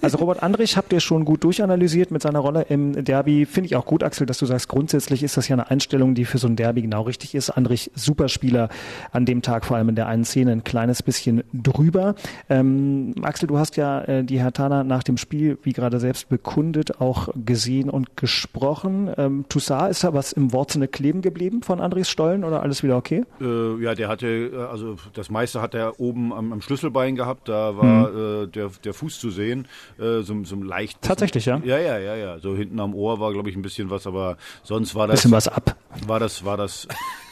Also 0.01 0.17
Robert 0.17 0.43
Andrich 0.43 0.77
habt 0.77 0.93
ihr 0.93 0.99
schon 0.99 1.25
gut 1.25 1.43
durchanalysiert 1.43 2.11
mit 2.11 2.21
seiner 2.21 2.39
Rolle 2.39 2.63
im 2.69 3.03
Derby. 3.03 3.45
Finde 3.45 3.67
ich 3.67 3.75
auch 3.75 3.85
gut, 3.85 4.03
Axel, 4.03 4.25
dass 4.25 4.37
du 4.37 4.45
sagst, 4.45 4.67
grundsätzlich 4.67 5.23
ist 5.23 5.37
das 5.37 5.47
ja 5.47 5.55
eine 5.55 5.69
Einstellung, 5.69 6.15
die 6.15 6.25
für 6.25 6.37
so 6.37 6.47
ein 6.47 6.55
Derby 6.55 6.81
genau 6.81 7.03
richtig 7.03 7.35
ist. 7.35 7.49
Andrich, 7.49 7.91
Superspieler 7.95 8.69
an 9.11 9.25
dem 9.25 9.41
Tag, 9.41 9.65
vor 9.65 9.77
allem 9.77 9.89
in 9.89 9.95
der 9.95 10.07
einen 10.07 10.25
Szene, 10.25 10.51
ein 10.51 10.63
kleines 10.63 11.03
bisschen 11.03 11.43
drüber. 11.53 12.15
Ähm, 12.49 13.15
Axel, 13.21 13.47
du 13.47 13.57
hast 13.57 13.77
ja 13.77 14.01
äh, 14.01 14.23
die 14.23 14.39
Hertaner 14.39 14.83
nach 14.83 15.03
dem 15.03 15.17
Spiel, 15.17 15.57
wie 15.63 15.73
gerade 15.73 15.99
selbst 15.99 16.29
bekundet, 16.29 17.01
auch 17.01 17.29
gesehen 17.45 17.89
und 17.89 18.17
gesprochen. 18.17 19.09
Ähm, 19.17 19.45
Toussaint, 19.49 19.91
ist 19.91 20.03
da 20.03 20.13
was 20.13 20.33
im 20.33 20.53
Wortsinne 20.53 20.87
kleben 20.87 21.21
geblieben 21.21 21.61
von 21.63 21.79
Andrichs 21.79 22.09
Stollen 22.09 22.43
oder 22.43 22.61
alles 22.61 22.83
wieder 22.83 22.97
okay? 22.97 23.23
Äh, 23.41 23.83
ja, 23.83 23.95
der 23.95 24.06
hatte, 24.07 24.27
äh, 24.27 24.57
also 24.57 24.97
das 25.13 25.29
meiste 25.29 25.61
hat 25.61 25.73
er 25.73 25.99
oben 25.99 26.33
am, 26.33 26.53
am 26.53 26.61
Schlüsselbein 26.61 27.15
gehabt, 27.15 27.49
da 27.49 27.77
war 27.77 28.43
äh, 28.43 28.47
der, 28.47 28.69
der 28.83 28.93
Fuß 28.93 29.19
zu 29.19 29.29
sehen, 29.29 29.67
äh, 29.99 30.21
so, 30.21 30.43
so 30.43 30.55
leicht. 30.61 31.01
Tatsächlich, 31.01 31.45
ja? 31.45 31.61
Ja, 31.63 31.77
ja, 31.77 31.97
ja, 31.97 32.15
ja. 32.15 32.39
So 32.39 32.55
hinten 32.55 32.79
am 32.79 32.93
Ohr 32.93 33.19
war, 33.19 33.31
glaube 33.33 33.49
ich, 33.49 33.55
ein 33.55 33.61
bisschen 33.61 33.89
was, 33.89 34.07
aber 34.07 34.37
sonst 34.63 34.95
war 34.95 35.07
das. 35.07 35.17
Bisschen 35.17 35.31
was 35.31 35.47
ab. 35.47 35.75
War 36.05 36.19
das, 36.19 36.45
war 36.45 36.57
das, 36.57 36.87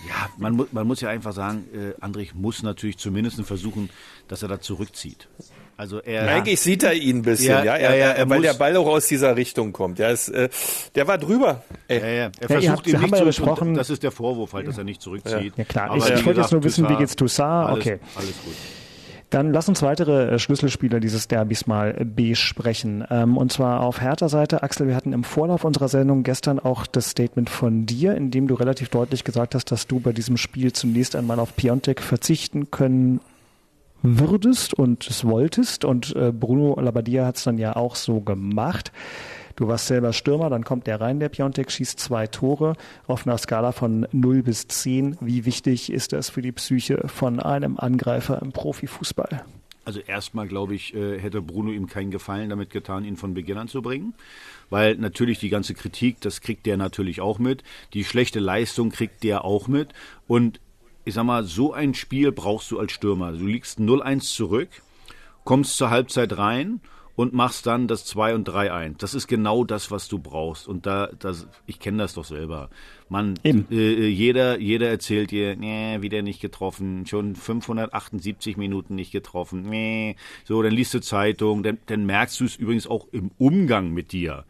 ja, 0.08 0.30
man, 0.38 0.54
mu 0.54 0.66
man 0.72 0.88
muss 0.88 1.02
ja 1.02 1.10
einfach 1.10 1.34
sagen, 1.34 1.66
äh, 1.74 1.94
Andrich 2.02 2.34
muss 2.34 2.64
natürlich 2.64 2.98
zumindest 2.98 3.42
versuchen, 3.44 3.90
dass 4.28 4.44
er 4.44 4.50
da 4.50 4.60
zurückzieht. 4.60 5.28
Also 5.78 6.00
er. 6.00 6.28
Eigentlich 6.30 6.60
sieht 6.62 6.84
er 6.84 6.94
ihn 6.94 7.18
ein 7.18 7.22
bisschen, 7.24 7.50
Ja, 7.50 7.64
ja, 7.64 7.78
ja, 7.78 7.90
er, 7.90 7.96
ja, 7.98 8.06
er, 8.08 8.16
er 8.18 8.30
weil 8.30 8.38
muss- 8.40 8.48
der 8.48 8.54
Ball 8.54 8.78
auch 8.78 8.88
aus 8.88 9.08
dieser 9.08 9.36
Richtung 9.36 9.74
kommt. 9.74 10.00
Ja, 10.00 10.10
es, 10.10 10.30
äh, 10.30 10.48
der 10.96 11.08
war 11.08 11.18
drüber. 11.18 11.64
Ey. 11.90 12.00
Ja, 12.00 12.06
ja. 12.08 12.14
Er 12.14 12.22
Ja, 12.22 12.30
ihr 12.30 12.48
versucht 12.48 12.70
habt- 12.78 12.88
ihn 12.88 13.00
nicht 13.02 13.12
ja 13.12 13.18
zu 13.18 13.26
besprochen. 13.26 13.74
Das 13.74 13.90
ist 13.90 14.02
der 14.04 14.12
Vorwurf 14.12 14.54
halt, 14.54 14.68
dass 14.68 14.78
er 14.78 14.86
nicht 14.86 15.02
zurückzieht. 15.02 15.54
Ja, 15.58 15.64
klar. 15.66 15.90
Aber 15.90 15.98
Ich- 15.98 16.10
wie 16.10 16.14
ich 16.14 16.26
wollte 16.26 16.40
jetzt 16.42 16.52
nur 16.54 16.64
wissen, 16.64 16.84
wie 16.84 16.88
Toussaint, 16.88 17.00
geht's 17.00 17.16
Toussaint? 17.18 17.68
Alles, 17.70 17.80
Okay. 17.86 18.00
Alles 18.16 18.34
gut. 18.46 18.54
Dann 19.32 19.52
lass 19.52 19.68
uns 19.68 19.82
weitere 19.82 20.36
äh, 20.36 20.40
Schlüsselspieler 20.40 21.00
dieses 21.02 21.28
Derbys 21.28 21.68
mal 21.68 21.96
äh, 22.00 22.06
besprechen. 22.06 23.04
Ähm, 23.10 23.36
und 23.36 23.52
zwar 23.52 23.82
auf 23.82 24.00
Hertha 24.00 24.30
Seite. 24.30 24.64
Axel, 24.64 24.88
wir 24.88 24.96
hatten 24.96 25.12
im 25.12 25.24
Vorlauf 25.26 25.66
unserer 25.66 25.90
Sendung 25.90 26.24
gestern 26.24 26.60
auch 26.60 26.86
das 26.88 27.10
Statement 27.10 27.50
von 27.50 27.86
dir, 27.86 28.16
in 28.16 28.32
dem 28.32 28.48
du 28.48 28.54
relativ 28.54 28.90
deutlich 28.90 29.24
gesagt 29.26 29.56
hast, 29.56 29.72
dass 29.72 29.88
du 29.88 30.00
bei 30.00 30.14
diesem 30.14 30.38
Spiel 30.38 30.72
zunächst 30.72 31.16
einmal 31.18 31.40
auf 31.40 31.56
Piontek 31.56 32.02
verzichten 32.02 32.72
können 32.72 33.20
würdest 34.06 34.74
und 34.74 35.08
es 35.08 35.26
wolltest. 35.26 35.86
Und 35.86 36.16
äh, 36.16 36.32
Bruno 36.32 36.80
Labbadia 36.80 37.26
hat 37.26 37.38
es 37.38 37.44
dann 37.44 37.58
ja 37.58 37.76
auch 37.76 37.96
so 37.96 38.22
gemacht. 38.22 38.92
Du 39.56 39.70
warst 39.70 39.88
selber 39.88 40.12
Stürmer, 40.12 40.50
dann 40.50 40.66
kommt 40.66 40.86
der 40.86 41.00
rein, 41.00 41.20
der 41.20 41.30
Piontek, 41.30 41.72
schießt 41.72 41.98
zwei 41.98 42.28
Tore 42.28 42.76
auf 43.08 43.26
einer 43.26 43.38
Skala 43.38 43.72
von 43.72 44.06
0 44.12 44.44
bis 44.44 44.68
10. 44.68 45.18
Wie 45.22 45.46
wichtig 45.46 45.92
ist 45.92 46.12
das 46.12 46.30
für 46.30 46.42
die 46.42 46.52
Psyche 46.52 47.08
von 47.08 47.40
einem 47.40 47.78
Angreifer 47.78 48.42
im 48.42 48.52
Profifußball? 48.52 49.46
Also 49.86 50.00
erstmal, 50.00 50.48
glaube 50.48 50.74
ich, 50.74 50.96
äh, 50.96 51.20
hätte 51.20 51.42
Bruno 51.42 51.72
ihm 51.72 51.88
keinen 51.88 52.12
Gefallen 52.12 52.50
damit 52.50 52.72
getan, 52.72 53.06
ihn 53.06 53.18
von 53.18 53.34
Beginn 53.36 53.58
an 53.58 53.68
zu 53.68 53.82
bringen. 53.82 54.16
Weil 54.70 54.96
natürlich 54.96 55.40
die 55.40 55.50
ganze 55.50 55.76
Kritik, 55.76 56.20
das 56.22 56.42
kriegt 56.42 56.66
der 56.66 56.76
natürlich 56.76 57.22
auch 57.22 57.38
mit. 57.38 57.64
Die 57.94 58.04
schlechte 58.04 58.40
Leistung 58.40 58.90
kriegt 58.90 59.24
der 59.24 59.46
auch 59.46 59.68
mit. 59.68 59.90
Und 60.28 60.60
ich 61.06 61.14
sag 61.14 61.24
mal, 61.24 61.44
so 61.44 61.72
ein 61.72 61.94
Spiel 61.94 62.32
brauchst 62.32 62.72
du 62.72 62.80
als 62.80 62.92
Stürmer. 62.92 63.32
Du 63.32 63.46
liegst 63.46 63.80
0-1 63.80 64.34
zurück, 64.36 64.70
kommst 65.44 65.78
zur 65.78 65.92
Halbzeit 65.92 66.38
rein 66.38 66.82
und 67.16 67.34
machst 67.34 67.66
dann 67.66 67.88
das 67.88 68.06
2 68.06 68.36
und 68.36 68.44
3 68.46 68.74
ein. 68.74 68.96
Das 68.98 69.14
ist 69.14 69.28
genau 69.28 69.64
das, 69.64 69.92
was 69.92 70.08
du 70.08 70.20
brauchst. 70.20 70.68
Und 70.68 70.86
da, 70.86 71.10
das, 71.20 71.48
ich 71.66 71.80
kenne 71.80 72.00
das 72.00 72.16
doch 72.16 72.26
selber. 72.26 72.70
Man, 73.08 73.36
äh, 73.44 74.08
jeder, 74.08 74.60
jeder 74.60 74.90
erzählt 74.90 75.32
dir, 75.32 75.56
nee, 75.56 76.02
wieder 76.02 76.24
nicht 76.24 76.42
getroffen, 76.42 77.06
schon 77.06 77.36
578 77.36 78.58
Minuten 78.58 78.96
nicht 78.96 79.12
getroffen, 79.12 79.62
nee. 79.70 80.18
So, 80.44 80.62
dann 80.62 80.74
liest 80.74 80.94
du 80.94 81.00
Zeitung, 81.00 81.64
dann, 81.64 81.78
dann 81.86 82.06
merkst 82.06 82.40
du 82.40 82.46
es 82.46 82.56
übrigens 82.56 82.88
auch 82.88 83.08
im 83.12 83.32
Umgang 83.38 83.92
mit 83.92 84.12
dir 84.12 84.44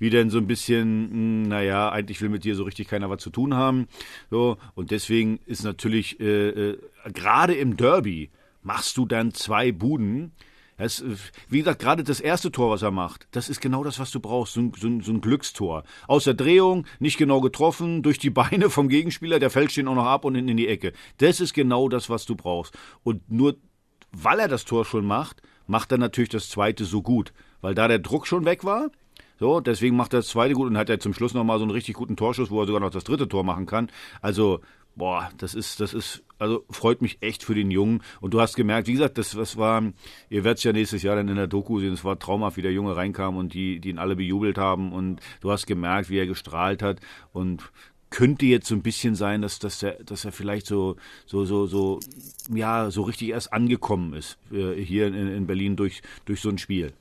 wie 0.00 0.10
denn 0.10 0.30
so 0.30 0.38
ein 0.38 0.48
bisschen, 0.48 1.10
hm, 1.10 1.42
naja, 1.42 1.90
eigentlich 1.90 2.20
will 2.20 2.28
mit 2.28 2.42
dir 2.42 2.56
so 2.56 2.64
richtig 2.64 2.88
keiner 2.88 3.08
was 3.08 3.22
zu 3.22 3.30
tun 3.30 3.54
haben. 3.54 3.86
So, 4.30 4.58
und 4.74 4.90
deswegen 4.90 5.38
ist 5.46 5.62
natürlich, 5.62 6.18
äh, 6.18 6.48
äh, 6.48 6.78
gerade 7.12 7.54
im 7.54 7.76
Derby 7.76 8.30
machst 8.62 8.96
du 8.96 9.06
dann 9.06 9.32
zwei 9.32 9.70
Buden, 9.70 10.32
es, 10.76 11.04
wie 11.48 11.58
gesagt, 11.58 11.82
gerade 11.82 12.02
das 12.02 12.20
erste 12.20 12.50
Tor, 12.50 12.70
was 12.70 12.80
er 12.80 12.90
macht, 12.90 13.28
das 13.32 13.50
ist 13.50 13.60
genau 13.60 13.84
das, 13.84 13.98
was 13.98 14.10
du 14.10 14.18
brauchst. 14.18 14.54
So 14.54 14.62
ein, 14.62 14.72
so 14.74 14.88
ein, 14.88 15.00
so 15.02 15.12
ein 15.12 15.20
Glückstor. 15.20 15.84
Aus 16.08 16.24
der 16.24 16.32
Drehung, 16.32 16.86
nicht 16.98 17.18
genau 17.18 17.42
getroffen, 17.42 18.02
durch 18.02 18.18
die 18.18 18.30
Beine 18.30 18.70
vom 18.70 18.88
Gegenspieler, 18.88 19.38
der 19.38 19.50
fällt 19.50 19.72
stehen 19.72 19.88
auch 19.88 19.94
noch 19.94 20.06
ab 20.06 20.24
und 20.24 20.36
in, 20.36 20.48
in 20.48 20.56
die 20.56 20.68
Ecke. 20.68 20.94
Das 21.18 21.40
ist 21.40 21.52
genau 21.52 21.90
das, 21.90 22.08
was 22.08 22.24
du 22.24 22.34
brauchst. 22.34 22.78
Und 23.02 23.30
nur 23.30 23.56
weil 24.12 24.40
er 24.40 24.48
das 24.48 24.64
Tor 24.64 24.84
schon 24.84 25.04
macht, 25.04 25.42
macht 25.66 25.92
er 25.92 25.98
natürlich 25.98 26.30
das 26.30 26.48
zweite 26.48 26.84
so 26.84 27.02
gut. 27.02 27.32
Weil 27.60 27.74
da 27.74 27.86
der 27.86 27.98
Druck 27.98 28.26
schon 28.26 28.44
weg 28.44 28.64
war, 28.64 28.90
so, 29.40 29.60
deswegen 29.60 29.96
macht 29.96 30.12
er 30.12 30.18
das 30.18 30.28
zweite 30.28 30.52
gut 30.52 30.68
und 30.68 30.76
hat 30.76 30.90
er 30.90 31.00
zum 31.00 31.14
Schluss 31.14 31.32
nochmal 31.32 31.58
so 31.58 31.64
einen 31.64 31.70
richtig 31.70 31.94
guten 31.94 32.14
Torschuss, 32.14 32.50
wo 32.50 32.60
er 32.60 32.66
sogar 32.66 32.80
noch 32.80 32.90
das 32.90 33.04
dritte 33.04 33.26
Tor 33.26 33.42
machen 33.42 33.64
kann. 33.64 33.90
Also, 34.20 34.60
boah, 34.96 35.30
das 35.38 35.54
ist, 35.54 35.80
das 35.80 35.94
ist, 35.94 36.22
also 36.38 36.62
freut 36.68 37.00
mich 37.00 37.16
echt 37.22 37.42
für 37.42 37.54
den 37.54 37.70
Jungen. 37.70 38.02
Und 38.20 38.34
du 38.34 38.40
hast 38.42 38.54
gemerkt, 38.54 38.86
wie 38.86 38.92
gesagt, 38.92 39.16
das, 39.16 39.30
das 39.30 39.56
war, 39.56 39.82
ihr 40.28 40.44
werdet 40.44 40.58
es 40.58 40.64
ja 40.64 40.74
nächstes 40.74 41.02
Jahr 41.02 41.16
dann 41.16 41.28
in 41.28 41.36
der 41.36 41.46
Doku 41.46 41.80
sehen, 41.80 41.94
es 41.94 42.04
war 42.04 42.18
traumhaft, 42.18 42.58
wie 42.58 42.62
der 42.62 42.74
Junge 42.74 42.94
reinkam 42.94 43.38
und 43.38 43.54
die, 43.54 43.80
die 43.80 43.88
ihn 43.88 43.98
alle 43.98 44.14
bejubelt 44.14 44.58
haben. 44.58 44.92
Und 44.92 45.20
du 45.40 45.50
hast 45.50 45.66
gemerkt, 45.66 46.10
wie 46.10 46.18
er 46.18 46.26
gestrahlt 46.26 46.82
hat. 46.82 47.00
Und 47.32 47.72
könnte 48.10 48.44
jetzt 48.44 48.66
so 48.66 48.74
ein 48.74 48.82
bisschen 48.82 49.14
sein, 49.14 49.40
dass, 49.40 49.58
dass, 49.58 49.82
er, 49.82 50.04
dass 50.04 50.26
er 50.26 50.32
vielleicht 50.32 50.66
so, 50.66 50.96
so, 51.24 51.46
so, 51.46 51.66
so, 51.66 52.00
ja, 52.52 52.90
so 52.90 53.02
richtig 53.02 53.30
erst 53.30 53.54
angekommen 53.54 54.12
ist 54.12 54.36
äh, 54.52 54.74
hier 54.74 55.06
in, 55.06 55.14
in 55.14 55.46
Berlin 55.46 55.76
durch, 55.76 56.02
durch 56.26 56.42
so 56.42 56.50
ein 56.50 56.58
Spiel. 56.58 56.92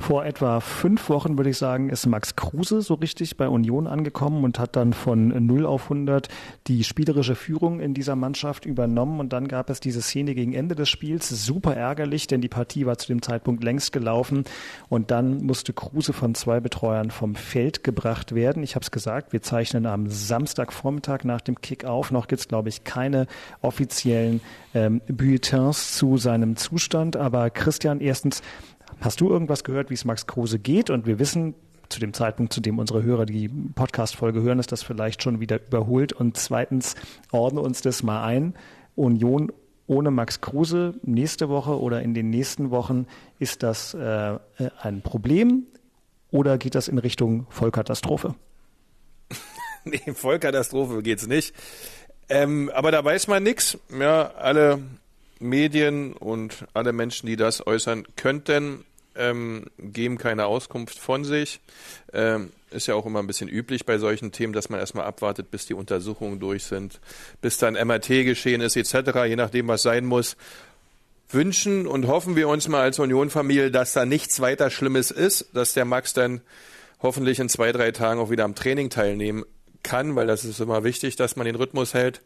Vor 0.00 0.24
etwa 0.24 0.60
fünf 0.60 1.08
Wochen, 1.08 1.36
würde 1.36 1.50
ich 1.50 1.58
sagen, 1.58 1.88
ist 1.88 2.06
Max 2.06 2.34
Kruse 2.36 2.82
so 2.82 2.94
richtig 2.94 3.36
bei 3.36 3.48
Union 3.48 3.86
angekommen 3.86 4.44
und 4.44 4.58
hat 4.58 4.76
dann 4.76 4.92
von 4.92 5.46
0 5.46 5.66
auf 5.66 5.84
100 5.84 6.28
die 6.66 6.84
spielerische 6.84 7.34
Führung 7.34 7.80
in 7.80 7.94
dieser 7.94 8.16
Mannschaft 8.16 8.66
übernommen. 8.66 9.20
Und 9.20 9.32
dann 9.32 9.48
gab 9.48 9.70
es 9.70 9.80
diese 9.80 10.02
Szene 10.02 10.34
gegen 10.34 10.52
Ende 10.52 10.74
des 10.74 10.88
Spiels. 10.88 11.28
Super 11.28 11.76
ärgerlich, 11.76 12.26
denn 12.26 12.40
die 12.40 12.48
Partie 12.48 12.86
war 12.86 12.98
zu 12.98 13.08
dem 13.08 13.22
Zeitpunkt 13.22 13.62
längst 13.62 13.92
gelaufen. 13.92 14.44
Und 14.88 15.10
dann 15.10 15.44
musste 15.44 15.72
Kruse 15.72 16.12
von 16.12 16.34
zwei 16.34 16.60
Betreuern 16.60 17.10
vom 17.10 17.34
Feld 17.34 17.84
gebracht 17.84 18.34
werden. 18.34 18.62
Ich 18.62 18.74
habe 18.74 18.82
es 18.82 18.90
gesagt, 18.90 19.32
wir 19.32 19.42
zeichnen 19.42 19.86
am 19.86 20.08
Samstagvormittag 20.08 21.24
nach 21.24 21.40
dem 21.40 21.60
Kick 21.60 21.84
auf. 21.84 22.10
Noch 22.10 22.26
gibt 22.26 22.40
es, 22.40 22.48
glaube 22.48 22.68
ich, 22.68 22.84
keine 22.84 23.26
offiziellen 23.60 24.40
ähm, 24.74 25.00
Bulletins 25.06 25.96
zu 25.96 26.16
seinem 26.16 26.56
Zustand. 26.56 27.16
Aber 27.16 27.50
Christian, 27.50 28.00
erstens, 28.00 28.42
Hast 29.02 29.20
du 29.20 29.28
irgendwas 29.28 29.64
gehört, 29.64 29.90
wie 29.90 29.94
es 29.94 30.04
Max 30.04 30.28
Kruse 30.28 30.60
geht? 30.60 30.88
Und 30.88 31.06
wir 31.06 31.18
wissen, 31.18 31.54
zu 31.88 31.98
dem 31.98 32.12
Zeitpunkt, 32.12 32.52
zu 32.52 32.60
dem 32.60 32.78
unsere 32.78 33.02
Hörer 33.02 33.26
die 33.26 33.48
Podcast-Folge 33.48 34.42
hören, 34.42 34.60
ist 34.60 34.70
das 34.70 34.84
vielleicht 34.84 35.24
schon 35.24 35.40
wieder 35.40 35.60
überholt. 35.60 36.12
Und 36.12 36.36
zweitens, 36.36 36.94
ordne 37.32 37.60
uns 37.62 37.82
das 37.82 38.04
mal 38.04 38.22
ein. 38.22 38.54
Union 38.94 39.50
ohne 39.88 40.12
Max 40.12 40.40
Kruse 40.40 40.94
nächste 41.02 41.48
Woche 41.48 41.80
oder 41.80 42.00
in 42.00 42.14
den 42.14 42.30
nächsten 42.30 42.70
Wochen, 42.70 43.06
ist 43.40 43.64
das 43.64 43.92
äh, 43.92 44.38
ein 44.80 45.02
Problem 45.02 45.66
oder 46.30 46.56
geht 46.56 46.76
das 46.76 46.86
in 46.86 46.98
Richtung 46.98 47.46
Vollkatastrophe? 47.50 48.36
nee, 49.84 50.12
Vollkatastrophe 50.14 51.02
geht's 51.02 51.26
nicht. 51.26 51.56
Ähm, 52.28 52.70
aber 52.72 52.92
da 52.92 53.04
weiß 53.04 53.26
man 53.26 53.42
nichts. 53.42 53.78
Ja, 53.90 54.30
alle 54.36 54.78
Medien 55.40 56.12
und 56.12 56.66
alle 56.72 56.92
Menschen, 56.92 57.26
die 57.26 57.36
das 57.36 57.66
äußern 57.66 58.04
könnten, 58.14 58.84
ähm, 59.16 59.66
geben 59.78 60.18
keine 60.18 60.46
Auskunft 60.46 60.98
von 60.98 61.24
sich. 61.24 61.60
Ähm, 62.12 62.50
ist 62.70 62.86
ja 62.86 62.94
auch 62.94 63.06
immer 63.06 63.20
ein 63.20 63.26
bisschen 63.26 63.48
üblich 63.48 63.84
bei 63.84 63.98
solchen 63.98 64.32
Themen, 64.32 64.52
dass 64.52 64.68
man 64.68 64.80
erstmal 64.80 65.04
abwartet, 65.04 65.50
bis 65.50 65.66
die 65.66 65.74
Untersuchungen 65.74 66.40
durch 66.40 66.64
sind, 66.64 67.00
bis 67.40 67.58
dann 67.58 67.74
MRT 67.74 68.08
geschehen 68.24 68.60
ist, 68.60 68.76
etc., 68.76 69.24
je 69.26 69.36
nachdem, 69.36 69.68
was 69.68 69.82
sein 69.82 70.06
muss. 70.06 70.36
Wünschen 71.30 71.86
und 71.86 72.08
hoffen 72.08 72.36
wir 72.36 72.48
uns 72.48 72.68
mal 72.68 72.82
als 72.82 72.98
Unionfamilie, 72.98 73.70
dass 73.70 73.94
da 73.94 74.04
nichts 74.04 74.40
weiter 74.40 74.70
Schlimmes 74.70 75.10
ist, 75.10 75.48
dass 75.54 75.72
der 75.72 75.84
Max 75.84 76.12
dann 76.12 76.42
hoffentlich 77.00 77.38
in 77.38 77.48
zwei, 77.48 77.72
drei 77.72 77.90
Tagen 77.90 78.20
auch 78.20 78.30
wieder 78.30 78.44
am 78.44 78.54
Training 78.54 78.90
teilnehmen 78.90 79.44
kann, 79.82 80.14
weil 80.14 80.26
das 80.26 80.44
ist 80.44 80.60
immer 80.60 80.84
wichtig, 80.84 81.16
dass 81.16 81.36
man 81.36 81.46
den 81.46 81.56
Rhythmus 81.56 81.94
hält. 81.94 82.20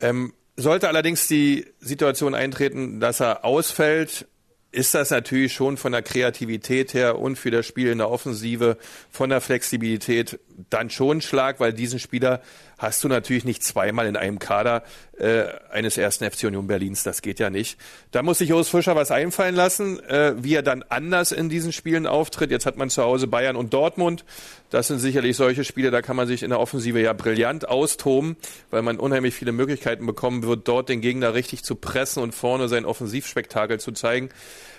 Ähm, 0.00 0.32
sollte 0.56 0.88
allerdings 0.88 1.26
die 1.26 1.66
Situation 1.80 2.34
eintreten, 2.34 3.00
dass 3.00 3.20
er 3.20 3.44
ausfällt, 3.44 4.26
ist 4.74 4.94
das 4.94 5.10
natürlich 5.10 5.52
schon 5.52 5.76
von 5.76 5.92
der 5.92 6.02
Kreativität 6.02 6.94
her 6.94 7.18
und 7.18 7.36
für 7.36 7.50
das 7.50 7.64
Spiel 7.64 7.88
in 7.88 7.98
der 7.98 8.10
Offensive, 8.10 8.76
von 9.10 9.30
der 9.30 9.40
Flexibilität 9.40 10.40
dann 10.68 10.90
schon 10.90 11.18
ein 11.18 11.20
Schlag, 11.20 11.60
weil 11.60 11.72
diesen 11.72 12.00
Spieler 12.00 12.42
hast 12.78 13.04
du 13.04 13.08
natürlich 13.08 13.44
nicht 13.44 13.62
zweimal 13.62 14.06
in 14.06 14.16
einem 14.16 14.38
Kader 14.38 14.82
äh, 15.18 15.44
eines 15.70 15.96
ersten 15.96 16.28
FC 16.28 16.44
Union 16.44 16.66
Berlins. 16.66 17.02
Das 17.02 17.22
geht 17.22 17.38
ja 17.38 17.50
nicht. 17.50 17.78
Da 18.10 18.22
muss 18.22 18.38
sich 18.38 18.52
Urs 18.52 18.68
Fischer 18.68 18.96
was 18.96 19.10
einfallen 19.10 19.54
lassen, 19.54 20.00
äh, 20.04 20.34
wie 20.36 20.54
er 20.54 20.62
dann 20.62 20.82
anders 20.88 21.32
in 21.32 21.48
diesen 21.48 21.72
Spielen 21.72 22.06
auftritt. 22.06 22.50
Jetzt 22.50 22.66
hat 22.66 22.76
man 22.76 22.90
zu 22.90 23.02
Hause 23.02 23.26
Bayern 23.26 23.56
und 23.56 23.72
Dortmund. 23.72 24.24
Das 24.70 24.88
sind 24.88 24.98
sicherlich 24.98 25.36
solche 25.36 25.62
Spiele, 25.62 25.90
da 25.90 26.02
kann 26.02 26.16
man 26.16 26.26
sich 26.26 26.42
in 26.42 26.50
der 26.50 26.58
Offensive 26.58 27.00
ja 27.00 27.12
brillant 27.12 27.68
austoben, 27.68 28.36
weil 28.70 28.82
man 28.82 28.98
unheimlich 28.98 29.34
viele 29.34 29.52
Möglichkeiten 29.52 30.04
bekommen 30.04 30.42
wird, 30.42 30.66
dort 30.66 30.88
den 30.88 31.00
Gegner 31.00 31.34
richtig 31.34 31.62
zu 31.62 31.76
pressen 31.76 32.22
und 32.22 32.34
vorne 32.34 32.68
sein 32.68 32.84
Offensivspektakel 32.84 33.78
zu 33.78 33.92
zeigen. 33.92 34.30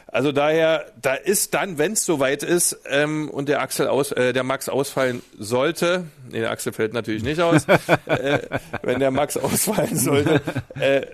Also 0.07 0.31
daher, 0.31 0.85
da 1.01 1.15
ist 1.15 1.53
dann, 1.53 1.77
wenn 1.77 1.93
es 1.93 2.05
soweit 2.05 2.43
ist 2.43 2.79
ähm, 2.89 3.29
und 3.29 3.49
der 3.49 3.61
Axel 3.61 3.87
aus, 3.87 4.11
äh, 4.11 4.33
der 4.33 4.43
Max 4.43 4.69
ausfallen 4.69 5.21
sollte, 5.37 6.05
nee, 6.29 6.39
der 6.39 6.51
Axel 6.51 6.73
fällt 6.73 6.93
natürlich 6.93 7.23
nicht 7.23 7.41
aus, 7.41 7.65
äh, 8.05 8.39
wenn 8.81 8.99
der 8.99 9.11
Max 9.11 9.35
ausfallen 9.35 9.97
sollte, 9.97 10.41
äh, 10.79 11.07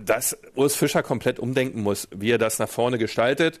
dass 0.00 0.36
Urs 0.54 0.74
Fischer 0.74 1.02
komplett 1.02 1.38
umdenken 1.38 1.82
muss, 1.82 2.08
wie 2.10 2.30
er 2.30 2.38
das 2.38 2.58
nach 2.58 2.68
vorne 2.68 2.98
gestaltet. 2.98 3.60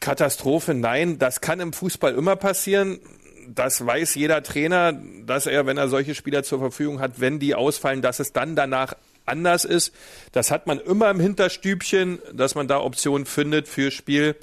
Katastrophe, 0.00 0.74
nein, 0.74 1.18
das 1.18 1.40
kann 1.40 1.60
im 1.60 1.72
Fußball 1.72 2.14
immer 2.14 2.36
passieren. 2.36 3.00
Das 3.48 3.84
weiß 3.84 4.14
jeder 4.14 4.42
Trainer, 4.42 4.92
dass 5.24 5.46
er, 5.46 5.64
wenn 5.66 5.78
er 5.78 5.88
solche 5.88 6.14
Spieler 6.14 6.42
zur 6.42 6.58
Verfügung 6.58 7.00
hat, 7.00 7.20
wenn 7.20 7.38
die 7.38 7.54
ausfallen, 7.54 8.02
dass 8.02 8.20
es 8.20 8.32
dann 8.32 8.56
danach 8.56 8.94
anders 9.28 9.64
ist. 9.64 9.94
Das 10.32 10.50
hat 10.50 10.66
man 10.66 10.78
immer 10.78 11.10
im 11.10 11.20
Hinterstübchen, 11.20 12.18
dass 12.32 12.54
man 12.54 12.68
da 12.68 12.80
Optionen 12.80 13.26
findet 13.26 13.68
für 13.68 13.90
Spiel. 13.90 14.36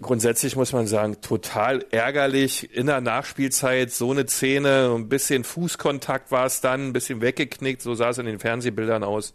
Grundsätzlich 0.00 0.54
muss 0.54 0.72
man 0.72 0.86
sagen, 0.86 1.20
total 1.20 1.84
ärgerlich 1.90 2.72
in 2.74 2.86
der 2.86 3.00
Nachspielzeit 3.00 3.90
so 3.90 4.12
eine 4.12 4.26
Szene, 4.28 4.94
ein 4.94 5.08
bisschen 5.08 5.42
Fußkontakt 5.42 6.30
war 6.30 6.46
es 6.46 6.60
dann, 6.60 6.88
ein 6.88 6.92
bisschen 6.92 7.20
weggeknickt, 7.20 7.82
so 7.82 7.94
sah 7.94 8.10
es 8.10 8.18
in 8.18 8.26
den 8.26 8.38
Fernsehbildern 8.38 9.02
aus. 9.02 9.34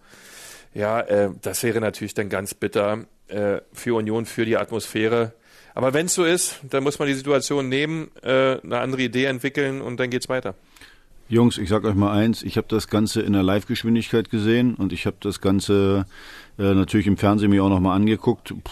Ja, 0.74 1.02
äh, 1.02 1.32
das 1.42 1.64
wäre 1.64 1.82
natürlich 1.82 2.14
dann 2.14 2.30
ganz 2.30 2.54
bitter 2.54 3.06
äh, 3.28 3.60
für 3.74 3.96
Union, 3.96 4.26
für 4.26 4.46
die 4.46 4.56
Atmosphäre. 4.56 5.34
Aber 5.76 5.94
wenn 5.94 6.06
es 6.06 6.14
so 6.14 6.24
ist, 6.24 6.60
dann 6.70 6.84
muss 6.84 7.00
man 7.00 7.08
die 7.08 7.14
Situation 7.14 7.68
nehmen, 7.68 8.12
äh, 8.22 8.60
eine 8.64 8.80
andere 8.80 9.02
Idee 9.02 9.26
entwickeln 9.26 9.82
und 9.82 10.00
dann 10.00 10.10
geht's 10.10 10.30
weiter. 10.30 10.56
Jungs, 11.34 11.58
ich 11.58 11.68
sag 11.70 11.84
euch 11.84 11.96
mal 11.96 12.12
eins, 12.12 12.44
ich 12.44 12.58
habe 12.58 12.68
das 12.70 12.88
Ganze 12.88 13.22
in 13.22 13.34
der 13.34 13.42
Live-Geschwindigkeit 13.42 14.30
gesehen 14.30 14.76
und 14.76 14.94
ich 14.94 15.08
habe 15.08 15.18
das 15.20 15.42
Ganze 15.42 16.06
Äh, 16.60 16.74
natürlich 16.74 17.08
im 17.08 17.18
Fernsehen 17.18 17.50
mir 17.50 17.64
auch 17.64 17.70
nochmal 17.70 17.96
angeguckt. 17.96 18.54
Puh, 18.64 18.72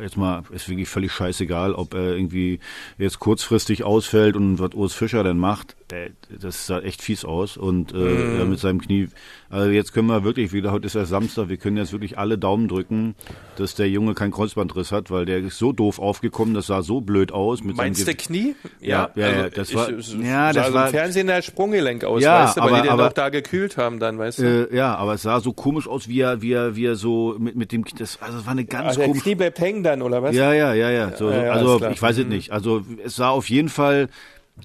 jetzt 0.00 0.16
mal, 0.16 0.42
ist 0.50 0.68
wirklich 0.68 0.88
völlig 0.88 1.12
scheißegal, 1.12 1.74
ob 1.74 1.94
er 1.94 2.16
irgendwie 2.16 2.60
jetzt 2.98 3.18
kurzfristig 3.18 3.84
ausfällt 3.84 4.36
und 4.36 4.58
was 4.58 4.74
Urs 4.74 4.94
Fischer 4.94 5.22
denn 5.24 5.38
macht. 5.38 5.76
Der, 5.90 6.10
das 6.40 6.66
sah 6.66 6.78
echt 6.80 7.02
fies 7.02 7.24
aus 7.24 7.56
und 7.56 7.92
äh, 7.92 7.96
mm. 7.96 8.48
mit 8.48 8.60
seinem 8.60 8.80
Knie. 8.80 9.08
Also 9.48 9.70
jetzt 9.70 9.92
können 9.92 10.06
wir 10.06 10.22
wirklich 10.22 10.52
wieder, 10.52 10.70
heute 10.70 10.86
ist 10.86 10.94
ja 10.94 11.04
Samstag, 11.04 11.48
wir 11.48 11.56
können 11.56 11.76
jetzt 11.76 11.90
wirklich 11.90 12.16
alle 12.16 12.38
Daumen 12.38 12.68
drücken, 12.68 13.16
dass 13.56 13.74
der 13.74 13.88
Junge 13.88 14.14
keinen 14.14 14.30
Kreuzbandriss 14.30 14.92
hat, 14.92 15.10
weil 15.10 15.26
der 15.26 15.38
ist 15.38 15.58
so 15.58 15.72
doof 15.72 15.98
aufgekommen, 15.98 16.54
das 16.54 16.66
sah 16.66 16.82
so 16.82 17.00
blöd 17.00 17.32
aus. 17.32 17.64
Mit 17.64 17.76
Meinst 17.76 18.06
du 18.06 18.14
Knie? 18.14 18.54
Ja, 18.80 19.10
ja, 19.16 19.26
also 19.26 19.40
ja 19.40 19.50
das 19.50 19.74
war, 19.74 19.90
ich, 19.90 20.14
ja, 20.14 20.52
das 20.52 20.68
sah 20.68 20.74
war, 20.74 20.86
im 20.86 20.92
Fernsehen 20.92 21.26
der 21.26 21.42
Sprunggelenk 21.42 22.04
aus, 22.04 22.22
ja, 22.22 22.44
weißt 22.44 22.56
du, 22.56 22.60
weil 22.60 22.68
aber, 22.68 22.76
die 22.76 22.82
den 22.82 22.90
aber, 22.92 23.04
doch 23.06 23.12
da 23.12 23.28
gekühlt 23.28 23.76
haben 23.76 23.98
dann, 23.98 24.18
weißt 24.18 24.38
du? 24.38 24.68
Äh, 24.70 24.76
ja, 24.76 24.94
aber 24.94 25.14
es 25.14 25.22
sah 25.22 25.40
so 25.40 25.52
komisch 25.52 25.88
aus, 25.88 26.06
wie 26.06 26.20
er, 26.20 26.40
wie 26.40 26.52
er, 26.52 26.76
wie 26.76 26.84
er 26.84 26.94
so 26.94 27.19
mit, 27.38 27.56
mit 27.56 27.72
dem, 27.72 27.84
das, 27.98 28.20
also 28.20 28.38
das 28.38 28.46
war 28.46 28.52
eine 28.52 28.64
ganz 28.64 28.88
also 28.88 29.02
komische. 29.02 29.22
Knie 29.22 29.34
bleibt 29.34 29.60
hängen 29.60 29.82
dann, 29.82 30.02
oder 30.02 30.22
was? 30.22 30.34
Ja, 30.34 30.52
ja, 30.52 30.74
ja, 30.74 30.90
ja. 30.90 31.16
So, 31.16 31.30
ja, 31.30 31.52
also 31.52 31.84
ich 31.88 32.00
weiß 32.00 32.18
es 32.18 32.24
mhm. 32.24 32.30
nicht. 32.30 32.52
Also 32.52 32.82
es 33.04 33.16
sah 33.16 33.30
auf 33.30 33.48
jeden 33.48 33.68
Fall 33.68 34.08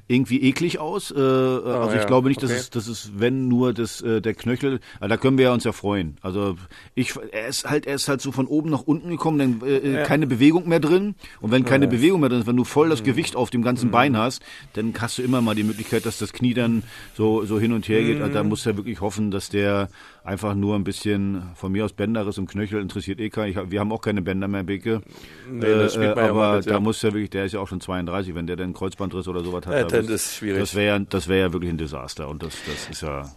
irgendwie 0.08 0.42
eklig 0.44 0.80
aus. 0.80 1.12
Äh, 1.12 1.16
oh, 1.16 1.62
also 1.66 1.96
ich 1.96 2.02
ja. 2.02 2.06
glaube 2.06 2.30
nicht, 2.30 2.42
dass 2.42 2.52
okay. 2.52 2.60
es, 2.60 2.70
dass 2.70 2.88
es, 2.88 3.12
wenn 3.16 3.48
nur 3.48 3.74
das, 3.74 4.02
äh, 4.02 4.22
der 4.22 4.34
Knöchel, 4.34 4.80
äh, 5.00 5.08
da 5.08 5.18
können 5.18 5.38
wir 5.38 5.46
ja 5.46 5.54
uns 5.54 5.64
ja 5.64 5.72
freuen. 5.72 6.18
Also 6.22 6.56
ich, 6.94 7.14
er 7.32 7.48
ist 7.48 7.70
halt, 7.70 7.86
er 7.86 7.96
ist 7.96 8.08
halt 8.08 8.22
so 8.22 8.32
von 8.32 8.48
oben 8.48 8.70
nach 8.70 8.82
unten 8.82 9.10
gekommen, 9.10 9.40
dann 9.40 9.68
äh, 9.68 9.78
äh 9.78 9.94
ja. 9.96 10.04
keine 10.04 10.28
Bewegung 10.28 10.68
mehr 10.68 10.80
drin. 10.80 11.16
Und 11.42 11.52
wenn 11.52 11.66
keine 11.66 11.86
ja. 11.86 11.92
Bewegung 11.92 12.20
mehr 12.20 12.30
drin 12.30 12.42
ist, 12.42 12.48
wenn 12.48 12.58
du 12.58 12.64
voll 12.64 12.90
das 12.90 13.02
mhm. 13.02 13.06
Gewicht 13.06 13.36
auf 13.36 13.50
dem 13.50 13.62
ganzen 13.62 13.88
mhm. 13.88 13.92
Bein 13.92 14.18
hast, 14.18 14.42
dann 14.74 14.94
hast 15.00 15.18
du 15.18 15.22
immer 15.22 15.42
mal 15.42 15.56
die 15.56 15.64
Möglichkeit, 15.64 16.06
dass 16.06 16.18
das 16.18 16.34
Knie 16.34 16.54
dann 16.54 16.84
so, 17.16 17.46
so 17.46 17.60
hin 17.60 17.74
und 17.74 17.88
her 17.88 18.04
geht. 18.04 18.18
Mhm. 18.18 18.24
Also 18.24 18.34
da 18.34 18.44
musst 18.44 18.66
du 18.66 18.72
ja 18.72 18.78
wirklich 18.78 19.02
hoffen, 19.02 19.32
dass 19.32 19.50
der 19.50 19.90
einfach 20.26 20.56
nur 20.56 20.76
ein 20.76 20.84
bisschen 20.84 21.44
von 21.54 21.72
mir 21.72 21.86
aus 21.86 21.94
Bänderriss 21.94 22.38
und 22.38 22.50
Knöchel 22.50 22.82
interessiert 22.82 23.20
eh 23.20 23.30
keinen. 23.30 23.52
Ich, 23.52 23.72
wir 23.72 23.80
haben 23.80 23.92
auch 23.92 24.02
keine 24.02 24.22
Bänder 24.22 24.48
mehr, 24.48 24.64
Beke. 24.64 25.02
Nee, 25.50 25.62
das 25.62 25.96
äh, 25.96 26.08
aber 26.08 26.58
mit, 26.58 26.70
da 26.70 26.80
muss 26.80 27.02
ja 27.04 27.14
wirklich, 27.14 27.30
der 27.30 27.46
ist 27.46 27.54
ja 27.54 27.60
auch 27.60 27.68
schon 27.68 27.80
32, 27.80 28.34
wenn 28.34 28.48
der 28.48 28.56
dann 28.56 28.74
Kreuzbandriss 28.74 29.28
oder 29.28 29.44
sowas 29.44 29.66
hat. 29.68 29.74
Ja, 29.74 29.84
das 29.84 30.10
ist 30.10 30.36
schwierig. 30.36 30.60
Das 30.60 30.76
wäre 30.76 31.00
das 31.02 31.28
wäre 31.28 31.48
ja 31.48 31.54
wirklich 31.54 31.72
ein 31.72 31.78
Desaster 31.78 32.28
und 32.28 32.42
das, 32.42 32.58
das 32.66 32.90
ist 32.90 33.02
ja, 33.02 33.30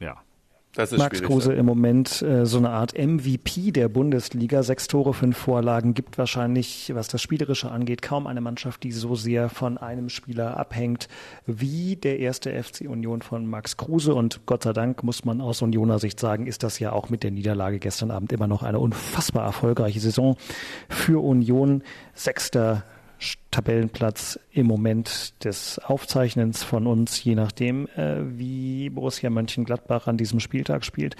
ja. 0.00 0.16
Max 0.76 1.22
Kruse 1.22 1.52
im 1.52 1.66
Moment 1.66 2.22
äh, 2.22 2.46
so 2.46 2.56
eine 2.56 2.70
Art 2.70 2.94
MVP 2.96 3.72
der 3.72 3.90
Bundesliga. 3.90 4.62
Sechs 4.62 4.88
Tore, 4.88 5.12
fünf 5.12 5.36
Vorlagen. 5.36 5.92
Gibt 5.92 6.16
wahrscheinlich, 6.16 6.92
was 6.94 7.08
das 7.08 7.20
Spielerische 7.20 7.70
angeht, 7.70 8.00
kaum 8.00 8.26
eine 8.26 8.40
Mannschaft, 8.40 8.82
die 8.82 8.92
so 8.92 9.14
sehr 9.14 9.50
von 9.50 9.76
einem 9.76 10.08
Spieler 10.08 10.56
abhängt 10.56 11.08
wie 11.46 11.96
der 11.96 12.20
erste 12.20 12.50
FC 12.50 12.88
Union 12.88 13.20
von 13.20 13.46
Max 13.46 13.76
Kruse. 13.76 14.14
Und 14.14 14.46
Gott 14.46 14.62
sei 14.62 14.72
Dank 14.72 15.02
muss 15.02 15.26
man 15.26 15.42
aus 15.42 15.60
Unioner 15.60 15.98
Sicht 15.98 16.18
sagen, 16.18 16.46
ist 16.46 16.62
das 16.62 16.78
ja 16.78 16.92
auch 16.92 17.10
mit 17.10 17.22
der 17.22 17.32
Niederlage 17.32 17.78
gestern 17.78 18.10
Abend 18.10 18.32
immer 18.32 18.46
noch 18.46 18.62
eine 18.62 18.78
unfassbar 18.78 19.44
erfolgreiche 19.44 20.00
Saison 20.00 20.36
für 20.88 21.22
Union. 21.22 21.82
Sechster 22.14 22.84
Tabellenplatz 23.50 24.38
im 24.52 24.66
Moment 24.66 25.34
des 25.44 25.78
Aufzeichnens 25.78 26.62
von 26.62 26.86
uns, 26.86 27.22
je 27.22 27.34
nachdem, 27.34 27.86
äh, 27.96 28.16
wie 28.38 28.90
Borussia 28.90 29.30
Mönchengladbach 29.30 30.06
an 30.06 30.16
diesem 30.16 30.40
Spieltag 30.40 30.84
spielt, 30.84 31.16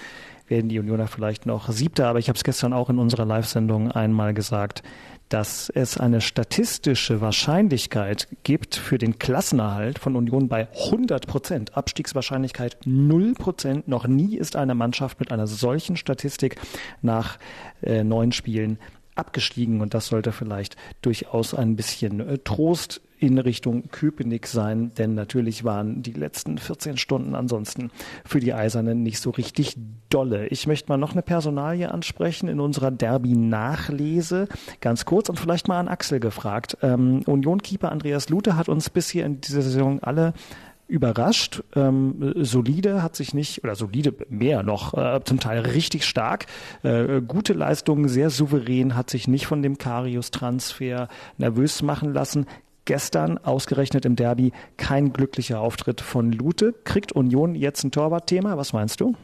werden 0.47 0.69
die 0.69 0.79
Unioner 0.79 1.07
vielleicht 1.07 1.45
noch 1.45 1.69
Siebter. 1.69 2.07
Aber 2.07 2.19
ich 2.19 2.29
habe 2.29 2.37
es 2.37 2.43
gestern 2.43 2.73
auch 2.73 2.89
in 2.89 2.99
unserer 2.99 3.25
Live-Sendung 3.25 3.91
einmal 3.91 4.33
gesagt, 4.33 4.83
dass 5.29 5.69
es 5.69 5.97
eine 5.97 6.21
statistische 6.21 7.21
Wahrscheinlichkeit 7.21 8.27
gibt 8.43 8.75
für 8.75 8.97
den 8.97 9.17
Klassenerhalt 9.17 9.97
von 9.97 10.15
Union 10.15 10.47
bei 10.47 10.67
100 10.85 11.25
Prozent. 11.25 11.75
Abstiegswahrscheinlichkeit 11.75 12.77
0 12.85 13.33
Prozent. 13.33 13.87
Noch 13.87 14.05
nie 14.05 14.37
ist 14.37 14.55
eine 14.55 14.75
Mannschaft 14.75 15.19
mit 15.19 15.31
einer 15.31 15.47
solchen 15.47 15.95
Statistik 15.95 16.57
nach 17.01 17.39
äh, 17.81 18.03
neun 18.03 18.31
Spielen 18.31 18.77
abgestiegen 19.15 19.81
und 19.81 19.93
das 19.93 20.07
sollte 20.07 20.31
vielleicht 20.31 20.75
durchaus 21.01 21.53
ein 21.53 21.75
bisschen 21.75 22.19
äh, 22.19 22.37
Trost 22.39 23.01
in 23.23 23.37
Richtung 23.37 23.89
Köpenick 23.89 24.47
sein, 24.47 24.91
denn 24.97 25.13
natürlich 25.13 25.63
waren 25.63 26.03
die 26.03 26.11
letzten 26.11 26.57
14 26.57 26.97
Stunden 26.97 27.35
ansonsten 27.35 27.89
für 28.25 28.41
die 28.41 28.53
Eisernen 28.53 29.01
nicht 29.01 29.19
so 29.19 29.29
richtig 29.29 29.77
dolle. 30.09 30.47
Ich 30.47 30.67
möchte 30.67 30.89
mal 30.89 30.97
noch 30.97 31.13
eine 31.13 31.21
Personalie 31.21 31.89
ansprechen 31.89 32.49
in 32.49 32.59
unserer 32.59 32.91
Derby-Nachlese, 32.91 34.49
ganz 34.81 35.05
kurz 35.05 35.29
und 35.29 35.39
vielleicht 35.39 35.69
mal 35.69 35.79
an 35.79 35.87
Axel 35.87 36.19
gefragt. 36.19 36.77
Ähm, 36.81 37.21
Union-Keeper 37.25 37.93
Andreas 37.93 38.27
Lute 38.27 38.57
hat 38.57 38.67
uns 38.67 38.89
bisher 38.89 39.25
in 39.25 39.39
dieser 39.39 39.61
Saison 39.61 40.03
alle 40.03 40.33
überrascht. 40.93 41.63
Ähm, 41.75 42.33
solide 42.35 43.01
hat 43.01 43.15
sich 43.15 43.33
nicht, 43.33 43.63
oder 43.63 43.75
solide 43.75 44.13
mehr 44.29 44.61
noch, 44.61 44.93
äh, 44.93 45.21
zum 45.23 45.39
Teil 45.39 45.61
richtig 45.61 46.05
stark. 46.05 46.45
Äh, 46.83 47.21
gute 47.21 47.53
Leistungen, 47.53 48.07
sehr 48.07 48.29
souverän, 48.29 48.95
hat 48.95 49.09
sich 49.09 49.27
nicht 49.27 49.47
von 49.47 49.63
dem 49.63 49.79
Karius-Transfer 49.79 51.07
nervös 51.39 51.81
machen 51.81 52.13
lassen. 52.13 52.45
Gestern, 52.85 53.39
ausgerechnet 53.39 54.05
im 54.05 54.15
Derby, 54.15 54.51
kein 54.77 55.13
glücklicher 55.13 55.61
Auftritt 55.61 55.99
von 55.99 56.31
Lute. 56.31 56.75
Kriegt 56.83 57.11
Union 57.11 57.55
jetzt 57.55 57.83
ein 57.83 57.91
Torwartthema? 57.91 58.57
Was 58.57 58.73
meinst 58.73 59.01
du? 59.01 59.15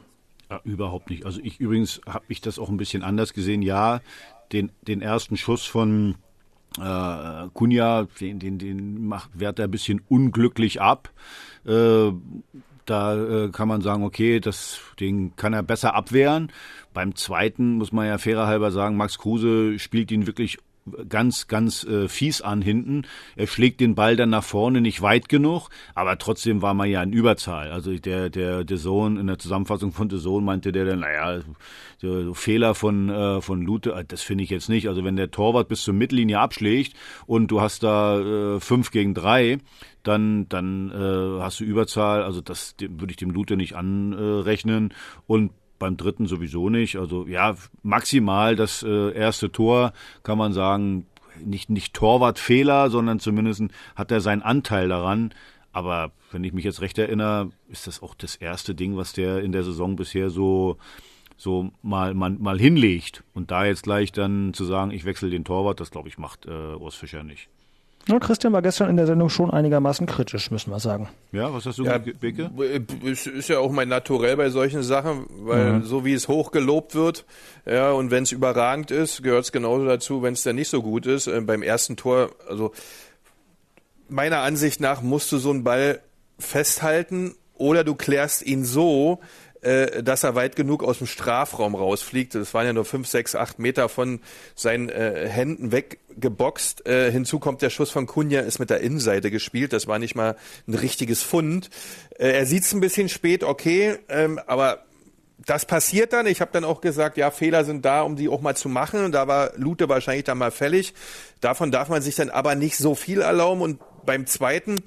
Ja, 0.49 0.59
überhaupt 0.63 1.11
nicht. 1.11 1.25
Also 1.25 1.39
ich 1.43 1.59
übrigens 1.59 2.01
habe 2.07 2.25
ich 2.29 2.41
das 2.41 2.57
auch 2.57 2.69
ein 2.69 2.77
bisschen 2.77 3.03
anders 3.03 3.33
gesehen. 3.33 3.61
Ja, 3.61 4.01
den, 4.53 4.71
den 4.81 5.03
ersten 5.03 5.37
Schuss 5.37 5.65
von 5.65 6.15
äh, 6.77 7.47
Kunja, 7.53 8.07
den, 8.19 8.39
den, 8.39 8.57
den 8.59 9.07
macht 9.07 9.39
Werder 9.39 9.65
ein 9.65 9.71
bisschen 9.71 10.01
unglücklich 10.07 10.81
ab. 10.81 11.09
Äh, 11.65 12.11
da 12.85 13.15
äh, 13.15 13.49
kann 13.49 13.67
man 13.67 13.81
sagen, 13.81 14.03
okay, 14.03 14.39
das, 14.39 14.79
den 14.99 15.35
kann 15.35 15.53
er 15.53 15.63
besser 15.63 15.93
abwehren. 15.93 16.51
Beim 16.93 17.15
zweiten 17.15 17.73
muss 17.73 17.91
man 17.91 18.07
ja 18.07 18.17
fairer 18.17 18.47
halber 18.47 18.71
sagen, 18.71 18.97
Max 18.97 19.19
Kruse 19.19 19.77
spielt 19.77 20.11
ihn 20.11 20.25
wirklich 20.25 20.57
ganz, 21.07 21.47
ganz 21.47 21.83
äh, 21.83 22.07
fies 22.07 22.41
an 22.41 22.61
hinten. 22.61 23.03
Er 23.35 23.47
schlägt 23.47 23.79
den 23.79 23.95
Ball 23.95 24.15
dann 24.15 24.29
nach 24.29 24.43
vorne 24.43 24.81
nicht 24.81 25.01
weit 25.01 25.29
genug, 25.29 25.69
aber 25.95 26.17
trotzdem 26.17 26.61
war 26.61 26.73
man 26.73 26.89
ja 26.89 27.01
in 27.03 27.13
Überzahl. 27.13 27.71
Also 27.71 27.93
der, 27.93 28.29
der, 28.29 28.63
der 28.63 28.77
Sohn 28.77 29.17
in 29.17 29.27
der 29.27 29.39
Zusammenfassung 29.39 29.91
von 29.91 30.09
der 30.09 30.19
Sohn 30.19 30.43
meinte 30.45 30.71
der 30.71 30.85
dann, 30.85 30.99
naja, 30.99 31.41
so, 31.97 32.33
Fehler 32.33 32.75
von, 32.75 33.09
äh, 33.09 33.41
von 33.41 33.61
Lute, 33.61 33.91
äh, 33.91 34.05
das 34.05 34.21
finde 34.21 34.43
ich 34.43 34.49
jetzt 34.49 34.69
nicht. 34.69 34.87
Also 34.87 35.03
wenn 35.03 35.15
der 35.15 35.31
Torwart 35.31 35.67
bis 35.67 35.83
zur 35.83 35.93
Mittellinie 35.93 36.39
abschlägt 36.39 36.93
und 37.25 37.51
du 37.51 37.61
hast 37.61 37.83
da 37.83 38.19
äh, 38.19 38.59
fünf 38.59 38.91
gegen 38.91 39.13
drei, 39.13 39.57
dann, 40.03 40.47
dann 40.49 40.91
äh, 40.91 41.41
hast 41.41 41.59
du 41.59 41.65
Überzahl. 41.65 42.23
Also 42.23 42.41
das 42.41 42.75
würde 42.79 43.11
ich 43.11 43.17
dem 43.17 43.31
Lute 43.31 43.57
nicht 43.57 43.75
anrechnen. 43.75 44.93
Und 45.27 45.51
beim 45.79 45.97
dritten 45.97 46.27
sowieso 46.27 46.69
nicht. 46.69 46.97
Also 46.97 47.25
ja, 47.25 47.55
maximal 47.81 48.55
das 48.55 48.83
äh, 48.83 49.11
erste 49.13 49.51
Tor 49.51 49.93
kann 50.23 50.37
man 50.37 50.53
sagen, 50.53 51.05
nicht, 51.43 51.69
nicht 51.69 51.93
Torwartfehler, 51.93 52.89
sondern 52.89 53.19
zumindest 53.19 53.63
hat 53.95 54.11
er 54.11 54.21
seinen 54.21 54.41
Anteil 54.41 54.89
daran. 54.89 55.33
Aber 55.71 56.11
wenn 56.31 56.43
ich 56.43 56.53
mich 56.53 56.65
jetzt 56.65 56.81
recht 56.81 56.97
erinnere, 56.97 57.51
ist 57.69 57.87
das 57.87 58.03
auch 58.03 58.13
das 58.15 58.35
erste 58.35 58.75
Ding, 58.75 58.97
was 58.97 59.13
der 59.13 59.41
in 59.41 59.51
der 59.51 59.63
Saison 59.63 59.95
bisher 59.95 60.29
so 60.29 60.77
so 61.37 61.71
mal, 61.81 62.13
mal, 62.13 62.31
mal 62.31 62.59
hinlegt. 62.59 63.23
Und 63.33 63.49
da 63.49 63.65
jetzt 63.65 63.83
gleich 63.83 64.11
dann 64.11 64.53
zu 64.53 64.65
sagen, 64.65 64.91
ich 64.91 65.05
wechsle 65.05 65.29
den 65.29 65.45
Torwart, 65.45 65.79
das 65.79 65.89
glaube 65.89 66.09
ich 66.09 66.17
macht 66.17 66.45
äh, 66.45 66.75
Urs 66.75 66.95
Fischer 66.95 67.23
nicht. 67.23 67.47
Ja, 68.09 68.17
Christian 68.17 68.53
war 68.53 68.63
gestern 68.63 68.89
in 68.89 68.97
der 68.97 69.05
Sendung 69.05 69.29
schon 69.29 69.51
einigermaßen 69.51 70.07
kritisch, 70.07 70.49
müssen 70.49 70.71
wir 70.71 70.79
sagen. 70.79 71.09
Ja, 71.31 71.53
was 71.53 71.67
hast 71.67 71.77
du, 71.77 71.83
ja, 71.83 71.99
Beke? 71.99 72.49
Es 73.05 73.27
ist 73.27 73.49
ja 73.49 73.59
auch 73.59 73.71
mein 73.71 73.87
Naturell 73.87 74.35
bei 74.35 74.49
solchen 74.49 74.81
Sachen, 74.81 75.27
weil 75.41 75.73
mhm. 75.73 75.83
so 75.83 76.05
wie 76.05 76.13
es 76.13 76.27
hochgelobt 76.27 76.95
wird, 76.95 77.25
ja, 77.67 77.91
und 77.91 78.09
wenn 78.09 78.23
es 78.23 78.31
überragend 78.31 78.89
ist, 78.89 79.21
gehört 79.21 79.45
es 79.45 79.51
genauso 79.51 79.85
dazu, 79.85 80.23
wenn 80.23 80.33
es 80.33 80.41
dann 80.41 80.55
nicht 80.55 80.69
so 80.69 80.81
gut 80.81 81.05
ist. 81.05 81.27
Äh, 81.27 81.41
beim 81.41 81.61
ersten 81.61 81.97
Tor, 81.97 82.31
also 82.49 82.71
meiner 84.07 84.39
Ansicht 84.39 84.81
nach 84.81 85.03
musst 85.03 85.31
du 85.31 85.37
so 85.37 85.51
einen 85.51 85.63
Ball 85.63 85.99
festhalten 86.39 87.35
oder 87.53 87.83
du 87.83 87.93
klärst 87.93 88.41
ihn 88.41 88.65
so, 88.65 89.19
äh, 89.61 90.01
dass 90.03 90.23
er 90.23 90.35
weit 90.35 90.55
genug 90.55 90.83
aus 90.83 90.99
dem 90.99 91.07
Strafraum 91.07 91.75
rausfliegt. 91.75 92.33
Das 92.33 92.53
waren 92.53 92.65
ja 92.65 92.73
nur 92.73 92.85
fünf, 92.85 93.07
sechs, 93.07 93.35
acht 93.35 93.59
Meter 93.59 93.89
von 93.89 94.21
seinen 94.55 94.89
äh, 94.89 95.27
Händen 95.27 95.71
weggeboxt. 96.19 96.85
Äh, 96.85 97.11
hinzu 97.11 97.39
kommt 97.39 97.61
der 97.61 97.69
Schuss 97.69 97.89
von 97.89 98.05
Kunja, 98.05 98.41
ist 98.41 98.59
mit 98.59 98.69
der 98.69 98.81
Innenseite 98.81 99.31
gespielt. 99.31 99.73
Das 99.73 99.87
war 99.87 99.99
nicht 99.99 100.15
mal 100.15 100.35
ein 100.67 100.73
richtiges 100.73 101.23
Fund. 101.23 101.69
Äh, 102.17 102.31
er 102.31 102.45
sieht's 102.45 102.73
ein 102.73 102.81
bisschen 102.81 103.09
spät, 103.09 103.43
okay, 103.43 103.97
ähm, 104.09 104.39
aber 104.47 104.83
das 105.45 105.65
passiert 105.65 106.11
dann. 106.13 106.27
Ich 106.27 106.41
habe 106.41 106.51
dann 106.51 106.65
auch 106.65 106.81
gesagt, 106.81 107.17
ja, 107.17 107.31
Fehler 107.31 107.63
sind 107.63 107.85
da, 107.85 108.01
um 108.01 108.17
die 108.17 108.27
auch 108.27 108.41
mal 108.41 108.55
zu 108.55 108.67
machen. 108.67 109.05
Und 109.05 109.13
da 109.13 109.27
war 109.27 109.51
Lute 109.55 109.87
wahrscheinlich 109.87 110.25
dann 110.25 110.37
mal 110.37 110.51
fällig. 110.51 110.93
Davon 111.39 111.71
darf 111.71 111.87
man 111.87 112.01
sich 112.01 112.15
dann 112.15 112.29
aber 112.29 112.55
nicht 112.55 112.77
so 112.77 112.93
viel 112.93 113.21
erlauben. 113.21 113.61
Und 113.61 113.79
beim 114.05 114.25
zweiten, 114.25 114.83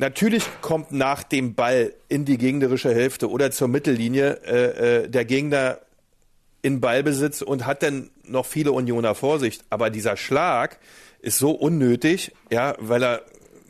Natürlich 0.00 0.44
kommt 0.60 0.92
nach 0.92 1.24
dem 1.24 1.56
Ball 1.56 1.92
in 2.08 2.24
die 2.24 2.38
gegnerische 2.38 2.94
Hälfte 2.94 3.28
oder 3.28 3.50
zur 3.50 3.66
Mittellinie 3.66 4.38
äh, 4.46 5.02
äh, 5.02 5.08
der 5.08 5.24
Gegner 5.24 5.78
in 6.62 6.80
Ballbesitz 6.80 7.42
und 7.42 7.66
hat 7.66 7.82
dann 7.82 8.10
noch 8.24 8.46
viele 8.46 8.72
Unioner 8.72 9.14
Vorsicht. 9.14 9.64
Aber 9.70 9.90
dieser 9.90 10.16
Schlag 10.16 10.78
ist 11.20 11.38
so 11.38 11.50
unnötig, 11.52 12.32
ja, 12.50 12.74
weil 12.78 13.02
er 13.02 13.22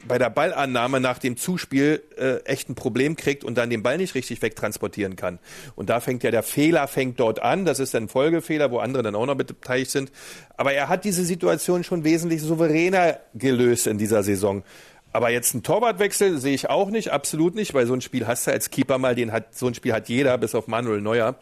bei 0.06 0.18
der 0.18 0.30
Ballannahme 0.30 1.00
nach 1.00 1.18
dem 1.18 1.36
Zuspiel 1.36 2.02
äh, 2.16 2.36
echt 2.44 2.68
ein 2.68 2.74
Problem 2.74 3.16
kriegt 3.16 3.44
und 3.44 3.56
dann 3.56 3.68
den 3.68 3.82
Ball 3.82 3.98
nicht 3.98 4.14
richtig 4.14 4.40
wegtransportieren 4.42 5.16
kann. 5.16 5.38
Und 5.76 5.90
da 5.90 6.00
fängt 6.00 6.22
ja 6.22 6.30
der 6.30 6.42
Fehler 6.42 6.88
fängt 6.88 7.20
dort 7.20 7.42
an. 7.42 7.64
Das 7.64 7.78
ist 7.78 7.94
dann 7.94 8.04
ein 8.04 8.08
Folgefehler, 8.08 8.70
wo 8.70 8.78
andere 8.78 9.02
dann 9.02 9.14
auch 9.14 9.26
noch 9.26 9.34
beteiligt 9.34 9.90
sind. 9.90 10.10
Aber 10.56 10.72
er 10.72 10.88
hat 10.88 11.04
diese 11.04 11.24
Situation 11.24 11.84
schon 11.84 12.04
wesentlich 12.04 12.42
souveräner 12.42 13.18
gelöst 13.34 13.86
in 13.86 13.98
dieser 13.98 14.22
Saison. 14.22 14.62
Aber 15.18 15.30
jetzt 15.30 15.52
ein 15.52 15.64
Torwartwechsel 15.64 16.38
sehe 16.38 16.54
ich 16.54 16.70
auch 16.70 16.90
nicht, 16.90 17.10
absolut 17.10 17.56
nicht, 17.56 17.74
weil 17.74 17.88
so 17.88 17.92
ein 17.92 18.00
Spiel 18.00 18.28
hast 18.28 18.46
du 18.46 18.52
als 18.52 18.70
Keeper 18.70 18.98
mal, 18.98 19.16
den 19.16 19.32
hat 19.32 19.52
so 19.52 19.66
ein 19.66 19.74
Spiel 19.74 19.92
hat 19.92 20.08
jeder, 20.08 20.38
bis 20.38 20.54
auf 20.54 20.68
Manuel 20.68 21.00
Neuer. 21.00 21.34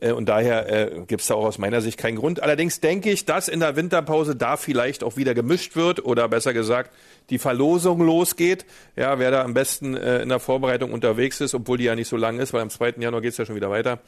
Äh, 0.00 0.10
und 0.10 0.28
daher 0.28 0.68
äh, 0.68 1.04
gibt 1.06 1.22
es 1.22 1.28
da 1.28 1.34
auch 1.34 1.44
aus 1.44 1.56
meiner 1.56 1.80
Sicht 1.80 1.96
keinen 1.96 2.16
Grund. 2.16 2.42
Allerdings 2.42 2.80
denke 2.80 3.08
ich, 3.08 3.26
dass 3.26 3.46
in 3.46 3.60
der 3.60 3.76
Winterpause 3.76 4.34
da 4.34 4.56
vielleicht 4.56 5.04
auch 5.04 5.16
wieder 5.16 5.32
gemischt 5.32 5.76
wird 5.76 6.04
oder 6.04 6.28
besser 6.28 6.52
gesagt 6.52 6.90
die 7.30 7.38
Verlosung 7.38 8.00
losgeht. 8.00 8.66
Ja, 8.96 9.20
wer 9.20 9.30
da 9.30 9.44
am 9.44 9.54
besten 9.54 9.96
äh, 9.96 10.22
in 10.22 10.28
der 10.28 10.40
Vorbereitung 10.40 10.92
unterwegs 10.92 11.40
ist, 11.40 11.54
obwohl 11.54 11.78
die 11.78 11.84
ja 11.84 11.94
nicht 11.94 12.08
so 12.08 12.16
lang 12.16 12.40
ist, 12.40 12.52
weil 12.52 12.62
am 12.62 12.70
2. 12.70 12.94
Januar 12.98 13.22
geht's 13.22 13.36
ja 13.36 13.46
schon 13.46 13.54
wieder 13.54 13.70
weiter. 13.70 14.00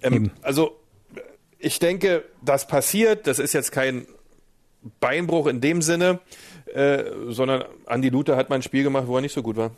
Ähm, 0.00 0.30
also 0.42 0.76
ich 1.58 1.80
denke, 1.80 2.22
das 2.40 2.68
passiert. 2.68 3.26
Das 3.26 3.40
ist 3.40 3.52
jetzt 3.52 3.72
kein 3.72 4.06
Beinbruch 5.00 5.46
in 5.46 5.60
dem 5.60 5.82
Sinne, 5.82 6.20
äh, 6.74 7.04
sondern 7.28 7.64
Andi 7.86 8.08
Luther 8.08 8.36
hat 8.36 8.50
mal 8.50 8.56
ein 8.56 8.62
Spiel 8.62 8.82
gemacht, 8.82 9.06
wo 9.06 9.16
er 9.16 9.22
nicht 9.22 9.34
so 9.34 9.42
gut 9.42 9.56
war. 9.56 9.70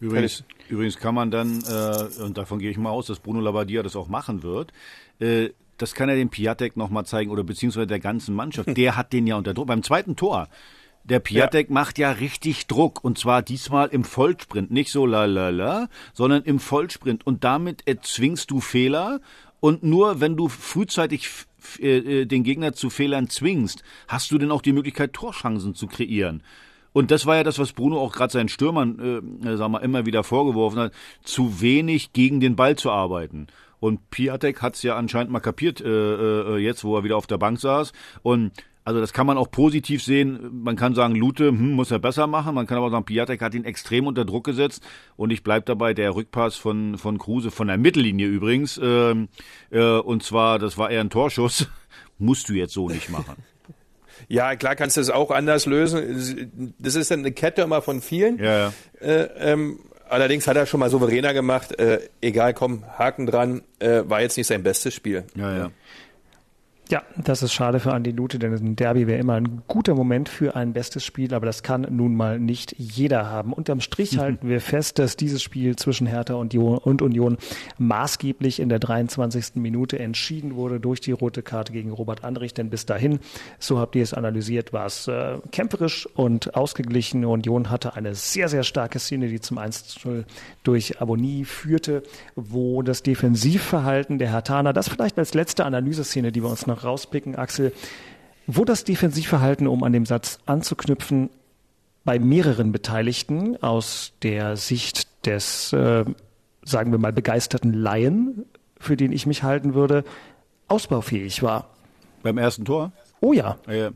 Übrigens, 0.00 0.44
übrigens 0.68 0.98
kann 0.98 1.14
man 1.14 1.30
dann, 1.30 1.62
äh, 1.62 2.22
und 2.22 2.36
davon 2.36 2.58
gehe 2.58 2.70
ich 2.70 2.76
mal 2.76 2.90
aus, 2.90 3.06
dass 3.06 3.18
Bruno 3.18 3.40
Labbadia 3.40 3.82
das 3.82 3.96
auch 3.96 4.08
machen 4.08 4.42
wird, 4.42 4.72
äh, 5.20 5.50
das 5.78 5.94
kann 5.94 6.08
er 6.08 6.16
dem 6.16 6.30
Piatek 6.30 6.76
nochmal 6.76 7.04
zeigen 7.06 7.30
oder 7.30 7.44
beziehungsweise 7.44 7.86
der 7.86 8.00
ganzen 8.00 8.34
Mannschaft. 8.34 8.76
Der 8.76 8.96
hat 8.96 9.12
den 9.12 9.26
ja 9.26 9.36
unter 9.36 9.54
Druck. 9.54 9.66
Beim 9.66 9.82
zweiten 9.82 10.16
Tor, 10.16 10.48
der 11.04 11.20
Piatek 11.20 11.68
ja. 11.68 11.74
macht 11.74 11.98
ja 11.98 12.10
richtig 12.10 12.66
Druck 12.66 13.02
und 13.04 13.18
zwar 13.18 13.42
diesmal 13.42 13.88
im 13.88 14.04
Vollsprint, 14.04 14.70
nicht 14.70 14.90
so 14.90 15.06
la 15.06 15.24
la 15.26 15.50
la, 15.50 15.88
sondern 16.14 16.42
im 16.42 16.58
Vollsprint 16.58 17.26
und 17.26 17.44
damit 17.44 17.86
erzwingst 17.86 18.50
du 18.50 18.60
Fehler 18.60 19.20
und 19.60 19.82
nur 19.82 20.20
wenn 20.20 20.36
du 20.36 20.48
frühzeitig 20.48 21.30
äh, 21.80 22.24
den 22.26 22.44
Gegner 22.44 22.72
zu 22.72 22.90
Fehlern 22.90 23.28
zwingst, 23.28 23.82
hast 24.08 24.30
du 24.30 24.38
denn 24.38 24.50
auch 24.50 24.62
die 24.62 24.72
Möglichkeit 24.72 25.12
Torchancen 25.12 25.74
zu 25.74 25.86
kreieren. 25.86 26.42
Und 26.92 27.10
das 27.10 27.26
war 27.26 27.36
ja 27.36 27.44
das, 27.44 27.58
was 27.58 27.74
Bruno 27.74 28.00
auch 28.00 28.12
gerade 28.12 28.32
seinen 28.32 28.48
Stürmern, 28.48 29.42
äh, 29.44 29.56
sag 29.56 29.68
mal, 29.70 29.78
immer 29.80 30.06
wieder 30.06 30.24
vorgeworfen 30.24 30.78
hat, 30.78 30.92
zu 31.22 31.60
wenig 31.60 32.14
gegen 32.14 32.40
den 32.40 32.56
Ball 32.56 32.76
zu 32.76 32.90
arbeiten. 32.90 33.48
Und 33.80 34.10
Piatek 34.10 34.62
hat 34.62 34.76
es 34.76 34.82
ja 34.82 34.96
anscheinend 34.96 35.30
mal 35.30 35.40
kapiert, 35.40 35.82
äh, 35.82 35.86
äh, 35.88 36.56
jetzt, 36.56 36.84
wo 36.84 36.96
er 36.96 37.04
wieder 37.04 37.18
auf 37.18 37.26
der 37.26 37.38
Bank 37.38 37.60
saß. 37.60 37.92
Und 38.22 38.52
also 38.86 39.00
das 39.00 39.12
kann 39.12 39.26
man 39.26 39.36
auch 39.36 39.50
positiv 39.50 40.00
sehen. 40.04 40.62
Man 40.62 40.76
kann 40.76 40.94
sagen, 40.94 41.16
Lute 41.16 41.48
hm, 41.48 41.72
muss 41.72 41.90
er 41.90 41.98
besser 41.98 42.28
machen. 42.28 42.54
Man 42.54 42.68
kann 42.68 42.78
aber 42.78 42.88
sagen, 42.88 43.04
Piatek 43.04 43.42
hat 43.42 43.52
ihn 43.52 43.64
extrem 43.64 44.06
unter 44.06 44.24
Druck 44.24 44.44
gesetzt. 44.44 44.80
Und 45.16 45.32
ich 45.32 45.42
bleib 45.42 45.66
dabei, 45.66 45.92
der 45.92 46.14
Rückpass 46.14 46.54
von, 46.54 46.96
von 46.96 47.18
Kruse, 47.18 47.50
von 47.50 47.66
der 47.66 47.78
Mittellinie 47.78 48.28
übrigens, 48.28 48.78
äh, 48.78 49.10
äh, 49.72 49.98
und 49.98 50.22
zwar, 50.22 50.60
das 50.60 50.78
war 50.78 50.88
eher 50.88 51.00
ein 51.00 51.10
Torschuss, 51.10 51.66
musst 52.18 52.48
du 52.48 52.52
jetzt 52.52 52.74
so 52.74 52.88
nicht 52.88 53.10
machen. 53.10 53.34
Ja, 54.28 54.56
klar 54.56 54.74
kannst 54.74 54.96
du 54.96 55.02
es 55.02 55.10
auch 55.10 55.30
anders 55.30 55.66
lösen. 55.66 56.74
Das 56.78 56.94
ist 56.96 57.10
dann 57.10 57.20
eine 57.20 57.32
Kette 57.32 57.62
immer 57.62 57.82
von 57.82 58.00
vielen. 58.00 58.38
Ja, 58.38 58.58
ja. 58.58 58.72
Äh, 58.98 59.28
ähm, 59.52 59.78
allerdings 60.08 60.48
hat 60.48 60.56
er 60.56 60.64
schon 60.64 60.80
mal 60.80 60.88
souveräner 60.88 61.34
gemacht. 61.34 61.78
Äh, 61.78 62.00
egal, 62.22 62.54
komm, 62.54 62.84
Haken 62.98 63.26
dran. 63.26 63.62
Äh, 63.78 64.02
war 64.06 64.22
jetzt 64.22 64.36
nicht 64.38 64.46
sein 64.46 64.62
bestes 64.62 64.94
Spiel. 64.94 65.24
Ja, 65.36 65.56
ja. 65.56 65.70
Ja, 66.88 67.02
das 67.16 67.42
ist 67.42 67.52
schade 67.52 67.80
für 67.80 67.92
Andi 67.92 68.12
Lute, 68.12 68.38
denn 68.38 68.54
ein 68.54 68.76
Derby 68.76 69.08
wäre 69.08 69.18
immer 69.18 69.34
ein 69.34 69.62
guter 69.66 69.96
Moment 69.96 70.28
für 70.28 70.54
ein 70.54 70.72
bestes 70.72 71.04
Spiel, 71.04 71.34
aber 71.34 71.44
das 71.44 71.64
kann 71.64 71.84
nun 71.90 72.14
mal 72.14 72.38
nicht 72.38 72.76
jeder 72.78 73.28
haben. 73.28 73.52
Unterm 73.52 73.80
Strich 73.80 74.18
halten 74.20 74.48
wir 74.48 74.60
fest, 74.60 75.00
dass 75.00 75.16
dieses 75.16 75.42
Spiel 75.42 75.74
zwischen 75.74 76.06
Hertha 76.06 76.34
und, 76.34 76.54
Union 76.54 77.38
maßgeblich 77.78 78.60
in 78.60 78.68
der 78.68 78.78
23. 78.78 79.56
Minute 79.56 79.98
entschieden 79.98 80.54
wurde 80.54 80.78
durch 80.78 81.00
die 81.00 81.10
rote 81.10 81.42
Karte 81.42 81.72
gegen 81.72 81.90
Robert 81.90 82.22
Andrich, 82.22 82.54
denn 82.54 82.70
bis 82.70 82.86
dahin, 82.86 83.18
so 83.58 83.80
habt 83.80 83.96
ihr 83.96 84.04
es 84.04 84.14
analysiert, 84.14 84.72
war 84.72 84.86
es 84.86 85.08
äh, 85.08 85.38
kämpferisch 85.50 86.06
und 86.14 86.54
ausgeglichen. 86.54 87.24
Union 87.24 87.68
hatte 87.68 87.96
eine 87.96 88.14
sehr, 88.14 88.48
sehr 88.48 88.62
starke 88.62 89.00
Szene, 89.00 89.26
die 89.26 89.40
zum 89.40 89.58
1-0 89.58 90.22
durch 90.62 91.00
Abonnie 91.00 91.44
führte, 91.44 92.04
wo 92.36 92.82
das 92.82 93.02
Defensivverhalten 93.02 94.18
der 94.18 94.30
Hertaner, 94.30 94.72
das 94.72 94.88
vielleicht 94.88 95.18
als 95.18 95.34
letzte 95.34 95.64
Analyseszene, 95.64 96.30
die 96.30 96.44
wir 96.44 96.48
uns 96.48 96.68
noch 96.68 96.75
noch 96.76 96.84
rauspicken, 96.84 97.36
Axel, 97.36 97.72
wo 98.46 98.64
das 98.64 98.84
Defensivverhalten, 98.84 99.66
um 99.66 99.82
an 99.82 99.92
dem 99.92 100.06
Satz 100.06 100.38
anzuknüpfen, 100.46 101.30
bei 102.04 102.18
mehreren 102.20 102.70
Beteiligten 102.70 103.60
aus 103.62 104.12
der 104.22 104.56
Sicht 104.56 105.26
des, 105.26 105.72
äh, 105.72 106.04
sagen 106.62 106.92
wir 106.92 106.98
mal, 106.98 107.12
begeisterten 107.12 107.72
Laien, 107.72 108.44
für 108.78 108.96
den 108.96 109.10
ich 109.10 109.26
mich 109.26 109.42
halten 109.42 109.74
würde, 109.74 110.04
ausbaufähig 110.68 111.42
war. 111.42 111.68
Beim 112.22 112.38
ersten 112.38 112.64
Tor? 112.64 112.92
Oh 113.20 113.32
ja. 113.32 113.58
Äh, 113.66 113.90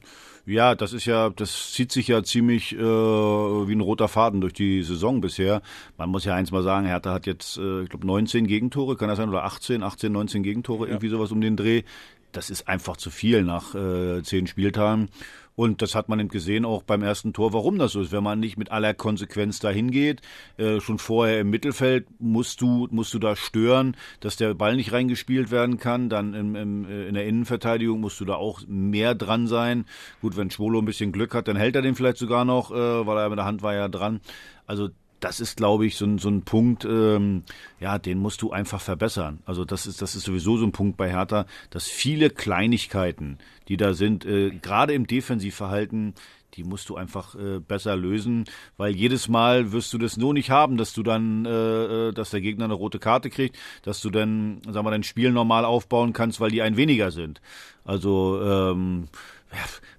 ja, 0.47 0.75
das 0.75 0.93
ist 0.93 1.05
ja, 1.05 1.31
das 1.31 1.73
zieht 1.73 1.93
sich 1.93 2.09
ja 2.09 2.25
ziemlich 2.25 2.75
äh, 2.75 2.79
wie 2.79 3.73
ein 3.73 3.81
roter 3.81 4.09
Faden 4.09 4.41
durch 4.41 4.55
die 4.55 4.83
Saison 4.83 5.21
bisher. 5.21 5.63
Man 5.97 6.11
muss 6.11 6.25
ja 6.25 6.35
eins 6.35 6.51
mal 6.51 6.65
sagen, 6.65 6.87
Hertha 6.87 7.13
hat 7.13 7.27
jetzt, 7.27 7.59
äh, 7.59 7.83
ich 7.83 7.91
glaube, 7.91 8.07
19 8.07 8.49
Gegentore, 8.49 8.97
kann 8.97 9.09
das 9.09 9.19
sein, 9.19 9.29
oder 9.29 9.45
18, 9.45 9.85
18, 9.85 10.11
19 10.11 10.43
Gegentore, 10.43 10.87
ja. 10.87 10.93
irgendwie 10.93 11.09
sowas 11.09 11.31
um 11.31 11.41
den 11.41 11.57
Dreh 11.57 11.85
das 12.33 12.51
ist 12.51 12.69
einfach 12.69 12.97
zu 12.97 13.11
viel 13.11 13.43
nach 13.43 13.75
äh, 13.75 14.23
zehn 14.23 14.47
Spieltagen. 14.47 15.09
Und 15.57 15.83
das 15.83 15.95
hat 15.95 16.09
man 16.09 16.21
eben 16.21 16.31
gesehen 16.31 16.65
auch 16.65 16.83
beim 16.83 17.03
ersten 17.03 17.35
Tor, 17.35 17.53
warum 17.53 17.79
das 17.79 17.93
so 17.93 18.01
ist. 18.01 18.13
Wenn 18.13 18.23
man 18.23 18.41
nicht 18.41 18.57
mit 18.57 18.71
aller 18.71 18.95
Konsequenz 18.95 19.59
dahin 19.59 19.91
geht, 19.91 20.23
äh, 20.57 20.81
schon 20.81 20.99
vorher 20.99 21.41
im 21.41 21.51
Mittelfeld 21.51 22.07
musst 22.19 22.63
du, 22.63 22.89
musst 22.91 23.13
du 23.13 23.19
da 23.19 23.37
stören, 23.37 23.95
dass 24.21 24.37
der 24.37 24.55
Ball 24.55 24.77
nicht 24.77 24.93
reingespielt 24.93 25.51
werden 25.51 25.77
kann. 25.79 26.09
Dann 26.09 26.33
im, 26.33 26.57
im, 26.57 26.85
äh, 26.89 27.09
in 27.09 27.15
der 27.15 27.27
Innenverteidigung 27.27 28.01
musst 28.01 28.19
du 28.21 28.25
da 28.25 28.37
auch 28.37 28.63
mehr 28.67 29.15
dran 29.15 29.47
sein. 29.49 29.85
Gut, 30.23 30.37
wenn 30.39 30.51
Schwolo 30.51 30.79
ein 30.79 30.87
bisschen 30.87 31.13
Glück 31.13 31.35
hat, 31.35 31.47
dann 31.47 31.57
hält 31.57 31.77
er 31.77 31.83
den 31.83 31.95
vielleicht 31.95 32.17
sogar 32.17 32.47
noch, 32.47 32.71
äh, 32.71 32.75
weil 33.07 33.19
er 33.19 33.29
mit 33.29 33.39
der 33.39 33.45
Hand 33.45 33.63
war 33.63 33.75
ja 33.75 33.89
dran. 33.89 34.21
Also 34.67 34.89
das 35.21 35.41
ist, 35.41 35.57
glaube 35.57 35.87
ich, 35.87 35.97
so 35.97 36.07
ein, 36.07 36.19
so 36.19 36.29
ein 36.29 36.43
Punkt, 36.43 36.85
ähm, 36.85 37.45
ja, 37.79 37.99
den 37.99 38.19
musst 38.19 38.43
du 38.43 38.51
einfach 38.51 38.81
verbessern. 38.81 39.41
Also 39.45 39.65
das 39.65 39.87
ist, 39.87 40.03
das 40.03 40.15
ist 40.15 40.25
sowieso 40.25 40.57
so 40.57 40.67
ein 40.67 40.73
Punkt 40.73 40.97
bei 40.97 41.11
Hertha, 41.11 41.47
dass 41.71 41.87
viele 41.87 42.31
Kleinigkeiten, 42.31 43.39
die 43.69 43.77
da 43.77 43.95
sind, 43.95 44.25
äh, 44.25 44.51
gerade 44.51 44.95
im 44.95 45.07
Defensivverhalten, 45.07 46.15
die 46.55 46.65
musst 46.65 46.89
du 46.89 46.97
einfach 46.97 47.35
äh, 47.35 47.61
besser 47.61 47.97
lösen, 47.97 48.45
weil 48.77 48.95
jedes 48.95 49.29
Mal 49.29 49.73
wirst 49.73 49.93
du 49.93 49.99
das 49.99 50.17
nur 50.17 50.35
nicht 50.35 50.51
haben, 50.51 50.77
dass 50.77 50.93
du 50.93 51.03
dann, 51.03 51.45
äh, 51.47 52.09
äh 52.09 52.13
dass 52.13 52.31
der 52.31 52.41
Gegner 52.41 52.65
eine 52.65 52.75
rote 52.75 52.99
Karte 52.99 53.31
kriegt, 53.31 53.57
dass 53.83 54.01
du 54.01 54.11
dann, 54.11 54.61
sagen 54.65 54.87
wir, 54.87 54.91
dein 54.91 55.03
Spiel 55.03 55.31
normal 55.31 55.65
aufbauen 55.65 56.13
kannst, 56.13 56.41
weil 56.41 56.51
die 56.51 56.63
ein 56.63 56.77
weniger 56.77 57.11
sind. 57.11 57.41
Also 57.85 58.41
ähm, 58.43 59.09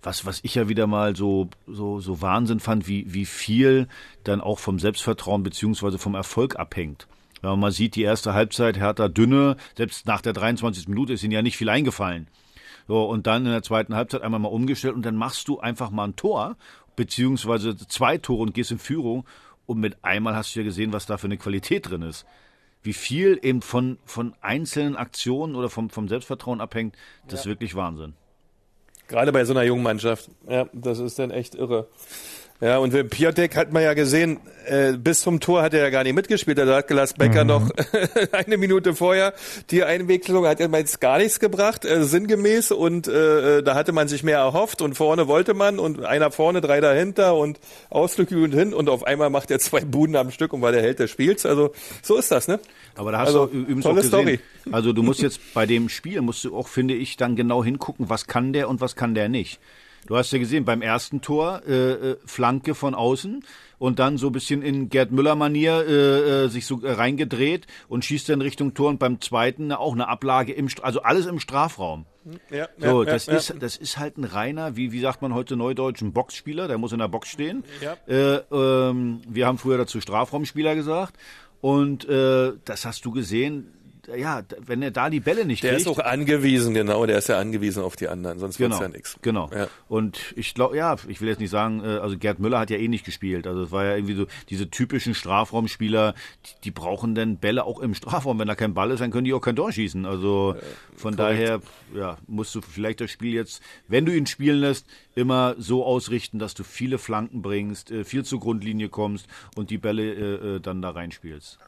was, 0.02 0.26
was 0.26 0.40
ich 0.44 0.56
ja 0.56 0.70
wieder 0.70 0.88
mal 0.88 1.16
so, 1.16 1.50
so, 1.68 2.00
so 2.00 2.22
Wahnsinn 2.22 2.60
fand, 2.60 2.88
wie, 2.88 3.14
wie 3.14 3.26
viel 3.26 3.88
dann 4.24 4.42
auch 4.42 4.60
vom 4.60 4.80
Selbstvertrauen 4.80 5.44
beziehungsweise 5.44 5.98
vom 5.98 6.16
Erfolg 6.16 6.58
abhängt. 6.58 7.08
Wenn 7.42 7.52
man 7.52 7.60
mal 7.60 7.72
sieht, 7.72 7.96
die 7.96 8.04
erste 8.04 8.34
Halbzeit, 8.34 8.78
Hertha 8.78 9.08
dünne, 9.08 9.58
selbst 9.76 10.06
nach 10.06 10.22
der 10.22 10.34
23. 10.34 10.88
Minute 10.88 11.14
ist 11.14 11.24
ihnen 11.24 11.34
ja 11.34 11.42
nicht 11.42 11.58
viel 11.58 11.70
eingefallen. 11.70 12.28
So, 12.88 13.04
und 13.04 13.28
dann 13.28 13.46
in 13.46 13.52
der 13.52 13.64
zweiten 13.64 13.96
Halbzeit 13.96 14.22
einmal 14.22 14.40
mal 14.40 14.50
umgestellt 14.50 14.96
und 14.96 15.06
dann 15.06 15.16
machst 15.16 15.48
du 15.48 15.60
einfach 15.60 15.92
mal 15.92 16.06
ein 16.06 16.16
Tor, 16.16 16.58
beziehungsweise 16.96 17.76
zwei 17.76 18.18
Tore 18.18 18.42
und 18.42 18.54
gehst 18.54 18.72
in 18.72 18.80
Führung 18.80 19.26
und 19.66 19.80
mit 19.80 20.04
einmal 20.04 20.36
hast 20.36 20.56
du 20.56 20.60
ja 20.60 20.66
gesehen, 20.66 20.94
was 20.94 21.06
da 21.06 21.18
für 21.18 21.28
eine 21.28 21.38
Qualität 21.38 21.90
drin 21.90 22.02
ist. 22.02 22.26
Wie 22.84 22.94
viel 22.94 23.40
eben 23.44 23.62
von, 23.62 23.98
von 24.06 24.34
einzelnen 24.42 24.96
Aktionen 24.96 25.56
oder 25.56 25.70
vom, 25.70 25.90
vom 25.90 26.08
Selbstvertrauen 26.08 26.62
abhängt, 26.62 26.96
das 27.26 27.34
ja. 27.34 27.40
ist 27.40 27.46
wirklich 27.46 27.76
Wahnsinn. 27.76 28.14
Gerade 29.12 29.34
bei 29.34 29.44
so 29.44 29.52
einer 29.52 29.64
jungen 29.64 29.84
Mannschaft. 29.84 30.30
Ja, 30.48 30.68
das 30.72 31.00
ist 31.00 31.20
dann 31.20 31.32
echt 31.32 31.54
irre. 31.54 31.88
Ja, 32.62 32.78
und 32.78 33.10
Piotek 33.10 33.56
hat 33.56 33.74
man 33.74 33.82
ja 33.82 33.96
gesehen, 33.96 34.40
äh, 34.68 34.94
bis 34.94 35.22
zum 35.22 35.40
Tor 35.40 35.64
hat 35.64 35.74
er 35.74 35.82
ja 35.82 35.90
gar 35.90 36.04
nicht 36.04 36.14
mitgespielt. 36.14 36.60
Da 36.60 36.68
hat 36.68 36.88
Glas 36.88 37.16
Becker 37.16 37.44
mhm. 37.44 37.48
noch 37.48 37.70
eine 38.34 38.58
Minute 38.58 38.94
vorher 38.94 39.34
die 39.72 39.84
Einwechslung, 39.84 40.46
hat 40.46 40.60
ja 40.60 40.68
jetzt 40.68 41.02
gar 41.02 41.18
nichts 41.18 41.40
gebracht, 41.40 41.86
äh, 41.86 42.04
sinngemäß. 42.04 42.72
Und 42.72 43.08
äh, 43.08 43.58
äh, 43.58 43.64
da 43.64 43.74
hatte 43.74 43.94
man 43.94 44.08
sich 44.08 44.22
mehr 44.22 44.38
erhofft 44.38 44.84
und 44.84 44.94
vorne 44.94 45.28
wollte 45.28 45.56
man 45.56 45.80
und 45.80 46.06
einer 46.06 46.30
vorne, 46.30 46.62
drei 46.62 46.82
dahinter 46.82 47.36
und 47.36 47.60
ausgeklügelt 47.90 48.54
hin 48.54 48.74
und 48.76 48.90
auf 48.90 49.06
einmal 49.06 49.32
macht 49.32 49.50
er 49.50 49.58
zwei 49.58 49.82
Buden 49.82 50.16
am 50.16 50.30
Stück 50.30 50.54
und 50.54 50.62
war 50.62 50.72
der 50.72 50.84
Held 50.84 51.00
des 51.00 51.10
Spiels. 51.10 51.48
Also 51.48 51.74
so 52.04 52.16
ist 52.16 52.30
das, 52.30 52.48
ne? 52.48 52.60
Aber 52.96 53.12
da 53.12 53.20
hast 53.20 53.30
also, 53.30 53.48
du 53.48 53.58
übrigens 53.58 53.84
tolle 53.86 54.02
auch 54.02 54.04
gesehen, 54.04 54.10
Story. 54.10 54.40
also 54.72 54.94
du 54.94 55.02
musst 55.02 55.22
jetzt 55.24 55.54
bei 55.56 55.66
dem 55.66 55.90
Spiel, 55.90 56.22
musst 56.22 56.44
du 56.44 56.56
auch, 56.56 56.68
finde 56.68 56.94
ich, 56.94 57.18
dann 57.18 57.36
genau 57.36 57.64
hingucken, 57.64 58.10
was 58.10 58.28
kann 58.28 58.54
der 58.54 58.70
und 58.70 58.82
was 58.82 58.96
kann 58.96 59.16
der 59.16 59.30
nicht. 59.30 59.60
Du 60.08 60.18
hast 60.18 60.32
ja 60.32 60.40
gesehen, 60.40 60.66
beim 60.66 60.82
ersten 60.82 61.22
Tor 61.22 61.62
äh, 61.68 61.92
äh, 61.92 62.18
Flanke 62.26 62.76
von 62.76 62.96
außen 62.96 63.44
und 63.78 64.00
dann 64.00 64.18
so 64.18 64.28
ein 64.28 64.32
bisschen 64.34 64.62
in 64.62 64.90
Gerd 64.90 65.12
Müller-Manier 65.12 65.86
äh, 65.88 66.44
äh, 66.46 66.48
sich 66.50 66.66
so 66.66 66.80
reingedreht 66.84 67.68
und 67.88 68.06
schießt 68.06 68.30
dann 68.30 68.42
Richtung 68.42 68.74
Tor 68.74 68.90
und 68.90 69.00
beim 69.00 69.22
zweiten 69.22 69.72
auch 69.72 69.94
eine 69.94 70.08
Ablage 70.08 70.54
im, 70.54 70.68
also 70.82 71.02
alles 71.02 71.26
im 71.26 71.40
Strafraum. 71.40 72.06
Ja, 72.52 72.68
So, 72.78 73.04
ja, 73.04 73.12
das, 73.12 73.26
ja, 73.26 73.34
ist, 73.36 73.56
das 73.60 73.78
ist 73.78 73.98
halt 73.98 74.18
ein 74.18 74.24
reiner, 74.24 74.76
wie, 74.76 74.92
wie 74.92 75.00
sagt 75.00 75.22
man 75.22 75.34
heute 75.34 75.56
neudeutsch, 75.56 76.02
ein 76.02 76.14
Boxspieler, 76.14 76.68
der 76.68 76.78
muss 76.78 76.92
in 76.92 77.00
der 77.00 77.08
Box 77.08 77.30
stehen. 77.30 77.64
Ja. 77.82 77.98
Äh, 78.08 78.42
ähm, 78.52 79.22
wir 79.28 79.48
haben 79.48 79.58
früher 79.58 79.78
dazu 79.78 80.00
Strafraumspieler 80.02 80.76
gesagt. 80.76 81.18
Und 81.62 82.10
äh, 82.10 82.54
das 82.66 82.86
hast 82.86 83.06
du 83.06 83.12
gesehen, 83.12 83.72
ja, 84.16 84.42
wenn 84.66 84.82
er 84.82 84.92
da 84.92 85.10
die 85.10 85.20
Bälle 85.20 85.46
nicht 85.46 85.64
Der 85.64 85.72
kriegt. 85.72 85.82
ist 85.82 85.88
auch 85.88 86.00
angewiesen, 86.00 86.74
genau, 86.74 87.06
der 87.06 87.18
ist 87.18 87.30
ja 87.30 87.40
angewiesen 87.40 87.84
auf 87.84 87.96
die 87.96 88.08
anderen, 88.08 88.40
sonst 88.40 88.60
wird's 88.60 88.76
Genau, 88.78 88.82
ja 88.84 88.90
nichts. 88.90 89.18
genau. 89.22 89.50
Ja. 89.54 89.68
Und 89.88 90.34
ich 90.36 90.54
glaube, 90.54 90.76
ja, 90.78 90.96
ich 91.08 91.22
will 91.22 91.28
jetzt 91.30 91.40
nicht 91.40 91.50
sagen, 91.50 91.84
äh, 91.84 91.88
also 91.98 92.18
Gerd 92.18 92.40
Müller 92.40 92.60
hat 92.60 92.70
ja 92.70 92.78
eh 92.78 92.88
nicht 92.88 93.06
gespielt. 93.06 93.48
Also 93.48 93.64
es 93.64 93.72
war 93.72 93.86
ja 93.86 93.96
irgendwie 93.96 94.16
so 94.16 94.26
diese 94.50 94.70
typischen 94.70 95.14
Strafraumspieler, 95.14 96.14
die, 96.46 96.62
die 96.66 96.72
brauchen 96.72 97.16
dann 97.16 97.38
Bälle 97.38 97.64
auch 97.66 97.80
im 97.80 97.94
Strafraum. 97.96 98.40
Wenn 98.40 98.48
da 98.48 98.56
kein 98.56 98.74
Ball 98.74 98.92
ist, 98.92 99.00
dann 99.02 99.12
können 99.12 99.26
die 99.26 99.34
auch 99.34 99.42
kein 99.42 99.56
Tor 99.56 99.72
schießen. 99.72 100.06
Also 100.06 100.56
von 100.96 101.16
daher, 101.16 101.62
ja, 101.96 102.18
musst 102.28 102.54
du 102.56 102.62
vielleicht 102.62 103.02
das 103.02 103.12
Spiel 103.12 103.34
jetzt, 103.34 103.62
wenn 103.88 104.06
du 104.06 104.16
ihn 104.16 104.26
spielen 104.26 104.60
lässt, 104.60 104.86
immer 105.16 105.56
so 105.58 105.86
ausrichten, 105.86 106.40
dass 106.40 106.54
du 106.54 106.64
viele 106.64 106.98
Flanken 106.98 107.42
bringst, 107.42 107.92
äh, 107.92 108.04
viel 108.04 108.24
zur 108.26 108.40
Grundlinie 108.40 108.90
kommst 108.90 109.28
und 109.56 109.70
die 109.70 109.78
Bälle 109.78 110.04
äh, 110.14 110.56
äh, 110.56 110.60
dann 110.60 110.82
da 110.82 110.92
reinspielst. 110.92 111.60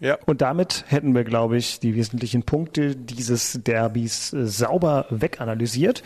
Ja. 0.00 0.16
Und 0.26 0.40
damit 0.40 0.84
hätten 0.88 1.14
wir, 1.14 1.24
glaube 1.24 1.56
ich, 1.56 1.80
die 1.80 1.94
wesentlichen 1.96 2.42
Punkte 2.44 2.94
dieses 2.96 3.60
Derbys 3.64 4.32
äh, 4.32 4.46
sauber 4.46 5.06
weganalysiert 5.10 6.02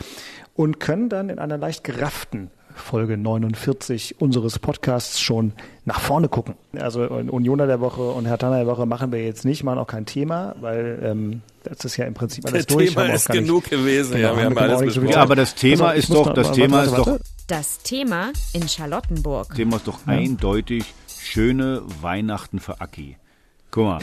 und 0.55 0.81
können 0.81 1.09
dann 1.09 1.29
in 1.29 1.39
einer 1.39 1.59
leicht 1.59 1.85
gerafften 1.85 2.51
Folge 2.75 3.19
49 3.19 4.19
unseres 4.19 4.59
Podcasts 4.59 5.21
schon 5.21 5.53
nach 5.85 6.01
vorne 6.01 6.29
gucken. 6.31 6.55
Also 6.79 7.05
äh, 7.05 7.09
Unioner 7.09 7.67
der 7.67 7.81
Woche 7.81 8.01
und 8.01 8.25
Herr 8.25 8.39
Tanner 8.39 8.57
der 8.57 8.67
Woche 8.67 8.87
machen 8.87 9.13
wir 9.13 9.23
jetzt 9.23 9.45
nicht, 9.45 9.63
machen 9.63 9.79
auch 9.79 9.87
kein 9.87 10.07
Thema, 10.07 10.55
weil 10.63 10.99
ähm, 11.05 11.43
das 11.65 11.85
ist 11.85 11.99
ja 11.99 12.07
im 12.07 12.15
Prinzip 12.15 12.47
alles 12.47 12.65
Das 12.65 12.75
durch. 12.75 12.89
Thema 12.91 13.03
haben 13.03 13.09
wir 13.09 13.13
auch 13.13 13.17
ist 13.17 13.27
gar 13.29 13.35
nicht- 13.35 13.45
genug 13.47 13.65
gewesen, 13.69 14.17
Genau, 14.17 14.29
ja, 14.31 14.37
wir 14.39 14.45
haben 14.47 14.57
alles 14.59 14.79
viel 14.79 14.87
besprochen. 14.87 15.09
Ja, 15.11 15.17
aber 15.21 15.37
das 15.37 15.55
Thema 15.55 15.93
ich 15.93 15.99
ist 15.99 16.15
doch, 16.15 16.27
noch- 16.27 16.33
das 16.35 16.47
warte, 16.49 16.61
Thema 16.63 16.77
warte, 16.79 16.89
ist 16.91 16.99
doch 16.99 17.07
warte. 17.09 17.25
Das 17.49 17.79
Thema 17.81 18.33
in 18.55 18.67
Charlottenburg. 18.67 19.55
Thema 19.55 19.77
ist 19.77 19.87
doch 19.87 20.07
eindeutig 20.07 20.95
schöne 21.21 21.83
Weihnachten 22.01 22.59
für 22.59 22.81
Aki. 22.81 23.19
Guck 23.73 23.85
mal, 23.87 24.01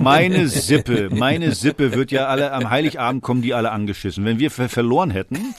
meine 0.00 0.48
Sippe, 0.48 1.10
meine 1.10 1.52
Sippe 1.52 1.92
wird 1.92 2.10
ja 2.10 2.26
alle, 2.28 2.52
am 2.52 2.70
Heiligabend 2.70 3.22
kommen 3.22 3.42
die 3.42 3.52
alle 3.52 3.70
angeschissen. 3.70 4.24
Wenn 4.24 4.38
wir 4.38 4.50
ver 4.50 4.70
verloren 4.70 5.10
hätten, 5.10 5.54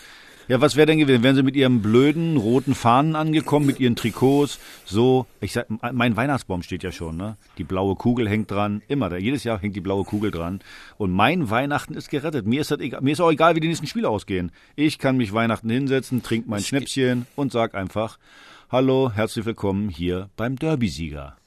ja, 0.48 0.60
was 0.62 0.76
wäre 0.76 0.88
denn 0.88 0.98
gewesen? 0.98 1.22
Wären 1.22 1.36
sie 1.36 1.44
mit 1.44 1.56
ihren 1.56 1.84
blöden 1.84 2.38
roten 2.38 2.74
Fahnen 2.74 3.16
angekommen, 3.16 3.68
mit 3.68 3.80
ihren 3.80 3.96
Trikots, 3.96 4.58
so, 4.84 5.28
ich 5.42 5.54
sag, 5.54 5.68
mein 5.94 6.18
Weihnachtsbaum 6.18 6.64
steht 6.64 6.82
ja 6.82 6.92
schon, 6.92 7.18
ne? 7.18 7.38
Die 7.60 7.64
blaue 7.64 7.96
Kugel 7.96 8.28
hängt 8.28 8.50
dran, 8.50 8.82
immer 8.88 9.10
da, 9.10 9.18
jedes 9.18 9.44
Jahr 9.44 9.60
hängt 9.60 9.76
die 9.76 9.82
blaue 9.82 10.06
Kugel 10.06 10.32
dran. 10.32 10.62
Und 10.98 11.12
mein 11.12 11.52
Weihnachten 11.52 11.94
ist 11.94 12.10
gerettet. 12.10 12.48
Mir 12.48 12.62
ist 12.62 12.72
das 12.72 12.80
egal, 12.80 13.02
mir 13.02 13.12
ist 13.12 13.22
auch 13.22 13.32
egal, 13.32 13.56
wie 13.56 13.60
die 13.60 13.68
nächsten 13.68 13.86
Spiele 13.86 14.10
ausgehen. 14.10 14.52
Ich 14.76 14.98
kann 14.98 15.18
mich 15.18 15.34
Weihnachten 15.34 15.70
hinsetzen, 15.70 16.24
trink 16.24 16.48
mein 16.48 16.64
Schnäppchen 16.64 17.28
und 17.36 17.52
sag 17.52 17.76
einfach, 17.76 18.18
hallo, 18.72 19.12
herzlich 19.14 19.46
willkommen 19.46 19.88
hier 19.88 20.32
beim 20.36 20.56
Derby-Sieger. 20.56 21.38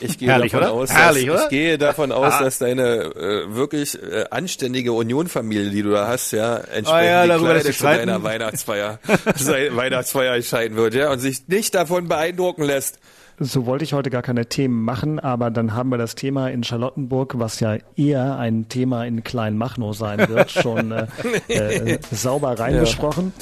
Ich 0.00 0.18
gehe 0.18 0.28
Herrlich, 0.28 0.52
davon 0.52 0.68
oder? 0.68 0.76
aus, 0.76 0.90
Herrlich, 0.90 1.26
dass, 1.26 1.34
oder? 1.34 1.44
ich 1.44 1.48
gehe 1.50 1.78
davon 1.78 2.12
aus, 2.12 2.38
dass 2.38 2.58
deine 2.58 2.82
äh, 2.84 3.54
wirklich 3.54 4.00
äh, 4.02 4.24
anständige 4.30 4.92
Union-Familie, 4.92 5.70
die 5.70 5.82
du 5.82 5.90
da 5.90 6.08
hast, 6.08 6.32
ja, 6.32 6.56
entsprechend 6.56 6.88
Ah 6.88 7.02
ja, 7.02 7.38
die 7.38 7.44
Kleider 7.44 7.72
zu 7.72 7.82
deiner. 7.82 8.22
Weihnachtsfeier, 8.22 8.98
Weihnachtsfeier 9.72 10.34
entscheiden 10.34 10.76
wird, 10.76 10.94
ja, 10.94 11.10
und 11.10 11.18
sich 11.18 11.48
nicht 11.48 11.74
davon 11.74 12.08
beeindrucken 12.08 12.62
lässt. 12.62 12.98
So 13.40 13.66
wollte 13.66 13.84
ich 13.84 13.92
heute 13.92 14.10
gar 14.10 14.22
keine 14.22 14.46
Themen 14.46 14.82
machen, 14.84 15.20
aber 15.20 15.52
dann 15.52 15.72
haben 15.72 15.90
wir 15.90 15.98
das 15.98 16.16
Thema 16.16 16.48
in 16.48 16.64
Charlottenburg, 16.64 17.38
was 17.38 17.60
ja 17.60 17.76
eher 17.94 18.36
ein 18.36 18.68
Thema 18.68 19.04
in 19.06 19.22
Kleinmachnow 19.22 19.96
sein 19.96 20.28
wird, 20.28 20.50
schon 20.50 20.90
äh, 20.90 21.06
äh, 21.46 21.98
sauber 22.10 22.58
reingesprochen. 22.58 23.32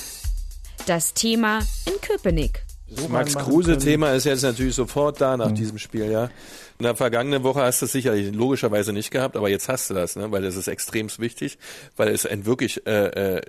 Das 0.86 1.14
Thema 1.14 1.60
in 1.86 1.98
Köpenick. 2.02 2.65
Das 2.88 3.08
Max 3.08 3.34
Kruse-Thema 3.34 4.12
ist 4.12 4.24
jetzt 4.24 4.42
natürlich 4.42 4.74
sofort 4.74 5.20
da 5.20 5.36
nach 5.36 5.50
diesem 5.52 5.78
Spiel, 5.78 6.10
ja. 6.10 6.30
In 6.78 6.84
der 6.84 6.94
vergangenen 6.94 7.42
Woche 7.42 7.62
hast 7.62 7.82
du 7.82 7.86
es 7.86 7.92
sicherlich 7.92 8.32
logischerweise 8.34 8.92
nicht 8.92 9.10
gehabt, 9.10 9.36
aber 9.36 9.48
jetzt 9.48 9.68
hast 9.68 9.90
du 9.90 9.94
das, 9.94 10.14
ne? 10.14 10.30
weil 10.30 10.42
das 10.42 10.56
ist 10.56 10.68
extrem 10.68 11.08
wichtig, 11.18 11.58
weil 11.96 12.08
es 12.08 12.26
ein 12.26 12.46
wirklich 12.46 12.86
äh, 12.86 13.36
äh, 13.36 13.40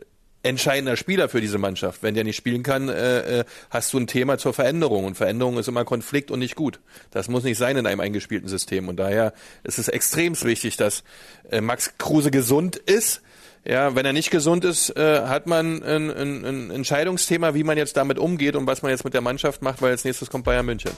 entscheidender 0.44 0.96
Spieler 0.96 1.30
für 1.30 1.42
diese 1.42 1.58
Mannschaft. 1.58 2.04
Wenn 2.04 2.16
der 2.16 2.24
nicht 2.24 2.38
spielen 2.38 2.64
kann, 2.64 2.90
äh, 2.90 3.40
äh, 3.40 3.46
hast 3.70 3.94
du 3.94 4.00
ein 4.00 4.08
Thema 4.08 4.38
zur 4.38 4.54
Veränderung 4.54 5.06
und 5.06 5.16
Veränderung 5.16 5.58
ist 5.58 5.68
immer 5.68 5.86
Konflikt 5.86 6.32
und 6.32 6.40
nicht 6.40 6.56
gut. 6.56 6.80
Das 7.12 7.28
muss 7.28 7.44
nicht 7.44 7.58
sein 7.58 7.78
in 7.78 7.86
einem 7.86 8.00
eingespielten 8.00 8.48
System 8.48 8.88
und 8.88 8.98
daher 8.98 9.34
ist 9.64 9.78
es 9.78 9.88
extrem 9.88 10.42
wichtig, 10.42 10.78
dass 10.78 11.04
äh, 11.52 11.62
Max 11.62 11.98
Kruse 11.98 12.32
gesund 12.32 12.76
ist. 12.78 13.22
Ja, 13.70 13.96
wenn 13.96 14.06
er 14.06 14.14
nicht 14.14 14.32
gesund 14.32 14.64
ist, 14.64 14.96
äh, 14.96 15.24
hat 15.28 15.46
man 15.46 15.84
ein, 15.84 16.10
ein, 16.10 16.46
ein 16.46 16.72
Entscheidungsthema, 16.72 17.54
wie 17.54 17.66
man 17.66 17.78
jetzt 17.78 17.98
damit 17.98 18.18
umgeht 18.18 18.56
und 18.56 18.66
was 18.66 18.82
man 18.82 18.92
jetzt 18.92 19.04
mit 19.04 19.14
der 19.14 19.20
Mannschaft 19.20 19.62
macht, 19.62 19.82
weil 19.82 19.92
als 19.92 20.06
nächstes 20.06 20.30
kommt 20.30 20.46
Bayern 20.46 20.66
München. 20.66 20.92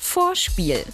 Vorspiel. 0.00 0.84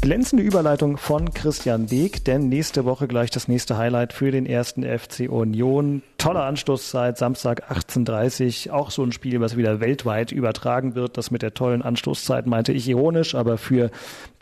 Glänzende 0.00 0.42
Überleitung 0.44 0.98
von 0.98 1.32
Christian 1.32 1.86
Beek, 1.86 2.26
denn 2.26 2.50
nächste 2.50 2.84
Woche 2.84 3.08
gleich 3.08 3.30
das 3.30 3.48
nächste 3.48 3.78
Highlight 3.78 4.12
für 4.12 4.30
den 4.30 4.44
ersten 4.44 4.82
FC 4.82 5.30
Union. 5.30 6.02
Tolle 6.18 6.42
Anstoßzeit, 6.42 7.16
Samstag 7.16 7.70
18.30 7.72 8.70
Auch 8.70 8.90
so 8.90 9.02
ein 9.02 9.12
Spiel, 9.12 9.40
was 9.40 9.56
wieder 9.56 9.80
weltweit 9.80 10.30
übertragen 10.30 10.94
wird. 10.94 11.16
Das 11.16 11.30
mit 11.30 11.40
der 11.40 11.54
tollen 11.54 11.80
Anstoßzeit 11.80 12.46
meinte 12.46 12.72
ich 12.72 12.86
ironisch, 12.86 13.34
aber 13.34 13.56
für 13.56 13.90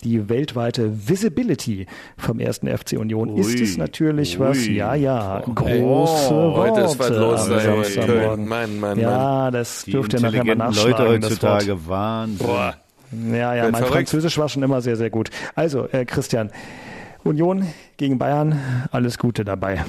die 0.03 0.29
weltweite 0.29 1.09
Visibility 1.09 1.87
vom 2.17 2.41
ersten 2.41 2.67
FC 2.67 2.95
Union 2.99 3.37
ist 3.37 3.55
Ui, 3.55 3.63
es 3.63 3.77
natürlich 3.77 4.41
was, 4.41 4.59
ui. 4.59 4.73
ja, 4.75 4.97
ja, 4.97 5.45
Oh, 5.47 5.53
große 5.55 6.35
heute 6.57 6.81
ist 6.81 6.99
was 6.99 7.11
Worte 7.11 7.21
los 7.21 7.49
am 7.49 7.61
Samstagmorgen. 7.61 8.49
Mann, 8.49 8.81
Mann, 8.81 8.99
Ja, 8.99 9.53
das 9.53 9.85
Die 9.85 9.93
dürft 9.93 10.13
ihr 10.15 10.21
nachher 10.21 10.45
mal 10.45 10.51
intelligenten 10.55 10.75
nachschlagen. 10.75 11.07
Leute 11.07 11.27
heutzutage, 11.27 11.87
Wahnsinn. 11.87 12.47
Boah. 12.49 12.75
Ja, 13.13 13.55
ja, 13.55 13.65
mein 13.65 13.75
verrückt. 13.75 13.93
Französisch 14.09 14.39
war 14.39 14.49
schon 14.49 14.63
immer 14.63 14.81
sehr, 14.81 14.97
sehr 14.97 15.11
gut. 15.11 15.31
Also, 15.55 15.87
äh, 15.89 16.05
Christian, 16.05 16.51
Union 17.25 17.67
gegen 17.97 18.19
Bayern, 18.19 18.61
alles 18.91 19.19
Gute 19.19 19.45
dabei. 19.45 19.85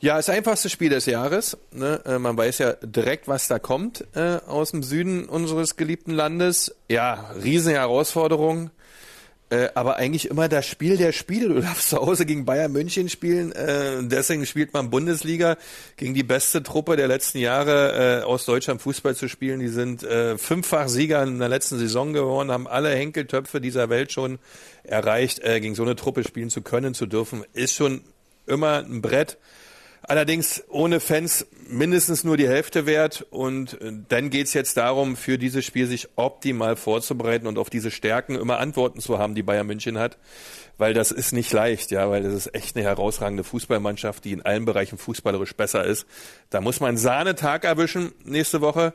Ja, 0.00 0.16
das 0.16 0.28
einfachste 0.28 0.68
Spiel 0.68 0.90
des 0.90 1.06
Jahres. 1.06 1.56
Ne? 1.72 2.00
Äh, 2.04 2.18
Man 2.18 2.36
weiß 2.36 2.58
ja 2.58 2.74
direkt, 2.82 3.26
was 3.26 3.48
da 3.48 3.58
kommt 3.58 4.04
äh, 4.14 4.36
aus 4.46 4.72
dem 4.72 4.82
Süden 4.82 5.24
unseres 5.24 5.76
geliebten 5.76 6.10
Landes. 6.10 6.74
Ja, 6.90 7.30
riesen 7.42 7.72
Herausforderung. 7.72 8.70
Äh, 9.50 9.68
aber 9.74 9.96
eigentlich 9.96 10.30
immer 10.30 10.48
das 10.48 10.66
Spiel 10.66 10.96
der 10.96 11.12
Spiele. 11.12 11.48
Du 11.48 11.60
darfst 11.60 11.90
zu 11.90 11.98
Hause 11.98 12.26
gegen 12.26 12.44
Bayern 12.44 12.72
München 12.72 13.08
spielen. 13.08 13.52
Äh, 13.52 14.02
deswegen 14.02 14.46
spielt 14.46 14.72
man 14.72 14.90
Bundesliga 14.90 15.56
gegen 15.96 16.14
die 16.14 16.22
beste 16.22 16.62
Truppe 16.62 16.96
der 16.96 17.08
letzten 17.08 17.38
Jahre 17.38 18.20
äh, 18.20 18.24
aus 18.24 18.46
Deutschland 18.46 18.80
Fußball 18.82 19.14
zu 19.14 19.28
spielen. 19.28 19.60
Die 19.60 19.68
sind 19.68 20.02
äh, 20.02 20.38
fünffach 20.38 20.88
Sieger 20.88 21.22
in 21.22 21.38
der 21.38 21.48
letzten 21.48 21.78
Saison 21.78 22.12
geworden, 22.12 22.50
haben 22.50 22.66
alle 22.66 22.90
Henkeltöpfe 22.90 23.60
dieser 23.60 23.90
Welt 23.90 24.12
schon 24.12 24.38
erreicht. 24.82 25.40
Äh, 25.40 25.60
gegen 25.60 25.74
so 25.74 25.82
eine 25.82 25.96
Truppe 25.96 26.24
spielen 26.24 26.50
zu 26.50 26.62
können, 26.62 26.94
zu 26.94 27.06
dürfen, 27.06 27.44
ist 27.52 27.74
schon 27.74 28.02
immer 28.46 28.78
ein 28.78 29.02
Brett. 29.02 29.38
Allerdings 30.06 30.62
ohne 30.68 31.00
Fans 31.00 31.46
mindestens 31.66 32.24
nur 32.24 32.36
die 32.36 32.48
Hälfte 32.48 32.86
wert. 32.86 33.26
Und 33.30 33.80
äh, 33.80 33.92
dann 34.08 34.30
geht's 34.30 34.52
jetzt 34.52 34.76
darum, 34.76 35.16
für 35.16 35.38
dieses 35.38 35.64
Spiel 35.64 35.86
sich 35.86 36.08
optimal 36.16 36.76
vorzubereiten 36.76 37.46
und 37.46 37.58
auf 37.58 37.70
diese 37.70 37.90
Stärken 37.90 38.34
immer 38.34 38.58
Antworten 38.58 39.00
zu 39.00 39.18
haben, 39.18 39.34
die 39.34 39.42
Bayern 39.42 39.66
München 39.66 39.98
hat. 39.98 40.18
Weil 40.76 40.92
das 40.92 41.12
ist 41.12 41.32
nicht 41.32 41.52
leicht, 41.52 41.90
ja, 41.90 42.10
weil 42.10 42.22
das 42.22 42.34
ist 42.34 42.54
echt 42.54 42.76
eine 42.76 42.84
herausragende 42.84 43.44
Fußballmannschaft, 43.44 44.24
die 44.24 44.32
in 44.32 44.42
allen 44.42 44.64
Bereichen 44.64 44.98
fußballerisch 44.98 45.54
besser 45.54 45.84
ist. 45.84 46.04
Da 46.50 46.60
muss 46.60 46.80
man 46.80 46.96
Sahnetag 46.96 47.64
erwischen 47.64 48.12
nächste 48.24 48.60
Woche. 48.60 48.92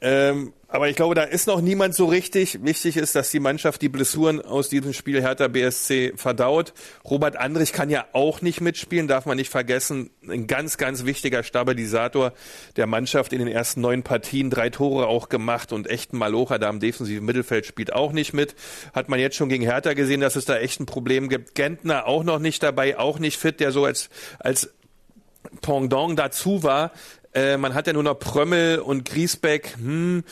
Ähm, 0.00 0.52
aber 0.68 0.88
ich 0.88 0.96
glaube, 0.96 1.14
da 1.14 1.22
ist 1.22 1.46
noch 1.46 1.60
niemand 1.60 1.94
so 1.94 2.06
richtig. 2.06 2.64
Wichtig 2.64 2.96
ist, 2.96 3.14
dass 3.14 3.30
die 3.30 3.40
Mannschaft 3.40 3.82
die 3.82 3.88
Blessuren 3.88 4.40
aus 4.40 4.68
diesem 4.68 4.92
Spiel 4.92 5.20
Hertha 5.20 5.48
BSC 5.48 6.14
verdaut. 6.16 6.72
Robert 7.04 7.36
Andrich 7.36 7.72
kann 7.72 7.90
ja 7.90 8.06
auch 8.12 8.40
nicht 8.40 8.60
mitspielen, 8.60 9.08
darf 9.08 9.26
man 9.26 9.36
nicht 9.36 9.50
vergessen. 9.50 10.10
Ein 10.28 10.46
ganz, 10.46 10.78
ganz 10.78 11.04
wichtiger 11.04 11.42
Stabilisator 11.42 12.32
der 12.76 12.86
Mannschaft 12.86 13.32
in 13.32 13.38
den 13.38 13.48
ersten 13.48 13.80
neun 13.80 14.02
Partien. 14.02 14.50
Drei 14.50 14.70
Tore 14.70 15.06
auch 15.06 15.28
gemacht 15.28 15.72
und 15.72 15.88
echten 15.88 16.18
Malocher 16.18 16.58
da 16.58 16.70
im 16.70 16.80
defensiven 16.80 17.24
Mittelfeld 17.24 17.66
spielt 17.66 17.92
auch 17.92 18.12
nicht 18.12 18.32
mit. 18.32 18.54
Hat 18.92 19.08
man 19.08 19.20
jetzt 19.20 19.36
schon 19.36 19.48
gegen 19.48 19.64
Hertha 19.64 19.94
gesehen, 19.94 20.20
dass 20.20 20.36
es 20.36 20.44
da 20.44 20.56
echt 20.58 20.80
ein 20.80 20.86
Problem 20.86 21.28
gibt. 21.28 21.54
Gentner 21.54 22.06
auch 22.06 22.24
noch 22.24 22.38
nicht 22.38 22.62
dabei, 22.62 22.98
auch 22.98 23.18
nicht 23.18 23.38
fit, 23.38 23.60
der 23.60 23.72
so 23.72 23.84
als, 23.84 24.08
als 24.38 24.72
Pendant 25.60 26.18
dazu 26.18 26.62
war. 26.62 26.92
Äh, 27.34 27.56
man 27.56 27.74
hat 27.74 27.86
ja 27.86 27.92
nur 27.92 28.02
noch 28.02 28.18
Prömmel 28.18 28.78
und 28.78 29.04
Griesbeck. 29.04 29.76
Hm, 29.76 30.24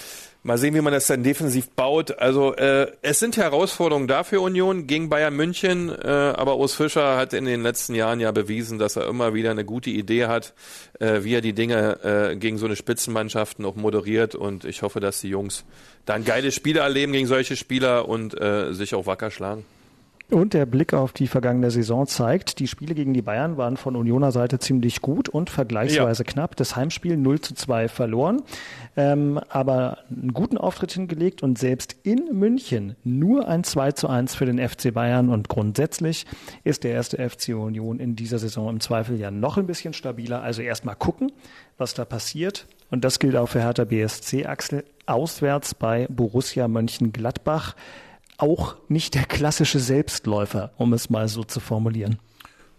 mal 0.43 0.59
sehen, 0.59 0.75
wie 0.75 0.81
man 0.81 0.93
das 0.93 1.07
dann 1.07 1.23
defensiv 1.23 1.71
baut. 1.71 2.19
Also 2.19 2.55
äh, 2.55 2.91
es 3.03 3.19
sind 3.19 3.37
Herausforderungen 3.37 4.09
da 4.09 4.25
für 4.25 4.41
Union 4.41 4.87
gegen 4.87 5.09
Bayern 5.09 5.35
München. 5.35 5.89
Äh, 5.89 6.09
aber 6.09 6.57
Urs 6.57 6.75
Fischer 6.75 7.17
hat 7.17 7.33
in 7.33 7.45
den 7.45 7.63
letzten 7.63 7.95
Jahren 7.95 8.21
ja 8.21 8.33
bewiesen, 8.33 8.79
dass 8.79 8.97
er 8.97 9.07
immer 9.09 9.35
wieder 9.35 9.51
eine 9.51 9.65
gute 9.65 9.91
Idee 9.91 10.27
hat, 10.27 10.55
äh, 10.99 11.23
wie 11.23 11.35
er 11.35 11.41
die 11.41 11.53
Dinge 11.53 12.31
äh, 12.33 12.37
gegen 12.37 12.59
so 12.59 12.67
eine 12.67 12.77
Spitzenmannschaften 12.77 13.65
auch 13.65 13.77
moderiert. 13.77 14.35
Und 14.35 14.65
ich 14.65 14.83
hoffe, 14.83 15.01
dass 15.01 15.21
die 15.21 15.29
Jungs 15.29 15.65
dann 16.07 16.25
geile 16.25 16.51
Spiele 16.51 16.81
erleben 16.81 17.13
gegen 17.13 17.27
solche 17.27 17.57
Spieler 17.57 18.09
und 18.09 18.39
äh, 18.41 18.73
sich 18.73 18.95
auch 18.95 19.07
wacker 19.07 19.31
schlagen. 19.31 19.65
Und 20.33 20.55
der 20.55 20.65
Blick 20.65 20.95
auf 20.95 21.13
die 21.13 21.27
vergangene 21.27 21.71
Saison 21.71 22.07
zeigt, 22.07 22.59
die 22.59 22.67
Spiele 22.67 22.95
gegen 22.95 23.13
die 23.13 23.21
Bayern 23.21 23.59
waren 23.59 23.77
von 23.77 23.97
Unioner 23.97 24.33
Seite 24.33 24.59
ziemlich 24.59 25.03
gut 25.03 25.29
und 25.29 25.51
vergleichsweise 25.51 26.25
ja. 26.25 26.33
knapp. 26.33 26.57
Das 26.57 26.75
Heimspiel 26.75 27.19
0 27.19 27.43
zu 27.43 27.55
2 27.55 27.89
verloren, 27.89 28.41
ähm, 28.97 29.39
aber 29.51 29.99
einen 30.09 30.33
guten 30.33 30.57
Auftritt 30.57 30.93
hingelegt 30.93 31.43
und 31.43 31.59
selbst 31.59 31.97
in 32.03 32.31
München 32.33 32.97
nur 33.05 33.47
ein 33.47 33.63
2 33.63 33.93
zu 33.93 34.09
1 34.09 34.35
für 34.35 34.47
den 34.47 34.59
FC 34.59 34.95
Bayern. 34.95 35.29
Und 35.29 35.51
grundsätzlich 35.51 36.25
ist 36.65 36.85
der 36.85 36.93
erste 36.93 37.19
FC 37.19 37.49
Union 37.51 38.01
in 38.01 38.17
dieser 38.17 38.39
Saison 38.39 38.71
im 38.71 38.81
Zweifel 38.81 39.19
ja 39.19 39.31
noch 39.31 39.59
ein 39.59 39.67
bisschen 39.67 39.93
stabiler. 39.93 40.43
Also 40.43 40.63
erstmal 40.63 40.97
gucken, 40.97 41.31
was 41.77 41.93
da 41.93 42.07
passiert. 42.07 42.67
Und 42.91 43.05
das 43.05 43.19
gilt 43.19 43.37
auch 43.37 43.51
für 43.51 43.61
Hertha 43.61 43.85
BSC, 43.85 44.47
Axel, 44.47 44.85
auswärts 45.05 45.75
bei 45.75 46.07
Borussia 46.09 46.69
Mönchengladbach 46.69 47.75
auch 48.43 48.77
nicht 48.89 49.15
der 49.15 49.25
klassische 49.25 49.79
Selbstläufer, 49.79 50.73
um 50.77 50.93
es 50.93 51.09
mal 51.09 51.29
so 51.29 51.45
zu 51.45 51.61
formulieren. 51.61 52.19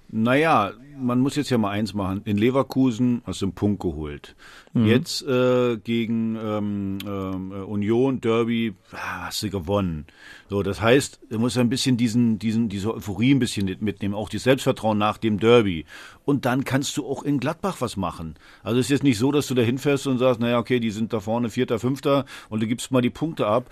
Naja, 0.09 0.73
man 0.95 1.19
muss 1.19 1.35
jetzt 1.35 1.49
ja 1.49 1.57
mal 1.57 1.71
eins 1.71 1.95
machen. 1.95 2.21
In 2.25 2.37
Leverkusen 2.37 3.23
hast 3.25 3.41
du 3.41 3.47
einen 3.47 3.55
Punkt 3.55 3.81
geholt. 3.81 4.35
Mhm. 4.73 4.85
Jetzt 4.85 5.23
äh, 5.23 5.77
gegen 5.77 6.35
ähm, 6.35 6.97
äh, 7.03 7.09
Union, 7.09 8.21
Derby, 8.21 8.75
ah, 8.91 9.25
hast 9.25 9.41
du 9.41 9.49
gewonnen. 9.49 10.05
So, 10.49 10.61
das 10.61 10.81
heißt, 10.81 11.19
du 11.29 11.39
musst 11.39 11.57
ein 11.57 11.69
bisschen 11.69 11.97
diesen, 11.97 12.37
diesen, 12.37 12.69
diese 12.69 12.93
Euphorie 12.93 13.33
ein 13.33 13.39
bisschen 13.39 13.75
mitnehmen, 13.79 14.13
auch 14.13 14.29
das 14.29 14.43
Selbstvertrauen 14.43 14.97
nach 14.97 15.17
dem 15.17 15.39
Derby. 15.39 15.85
Und 16.25 16.45
dann 16.45 16.63
kannst 16.63 16.95
du 16.97 17.07
auch 17.07 17.23
in 17.23 17.39
Gladbach 17.39 17.77
was 17.79 17.97
machen. 17.97 18.35
Also 18.61 18.79
es 18.79 18.85
ist 18.87 18.91
jetzt 18.91 19.03
nicht 19.03 19.17
so, 19.17 19.31
dass 19.31 19.47
du 19.47 19.55
da 19.55 19.63
hinfährst 19.63 20.05
und 20.05 20.19
sagst, 20.19 20.39
naja, 20.39 20.59
okay, 20.59 20.79
die 20.79 20.91
sind 20.91 21.11
da 21.11 21.21
vorne 21.21 21.49
Vierter, 21.49 21.79
Fünfter 21.79 22.25
und 22.49 22.61
du 22.61 22.67
gibst 22.67 22.91
mal 22.91 23.01
die 23.01 23.09
Punkte 23.09 23.47
ab 23.47 23.69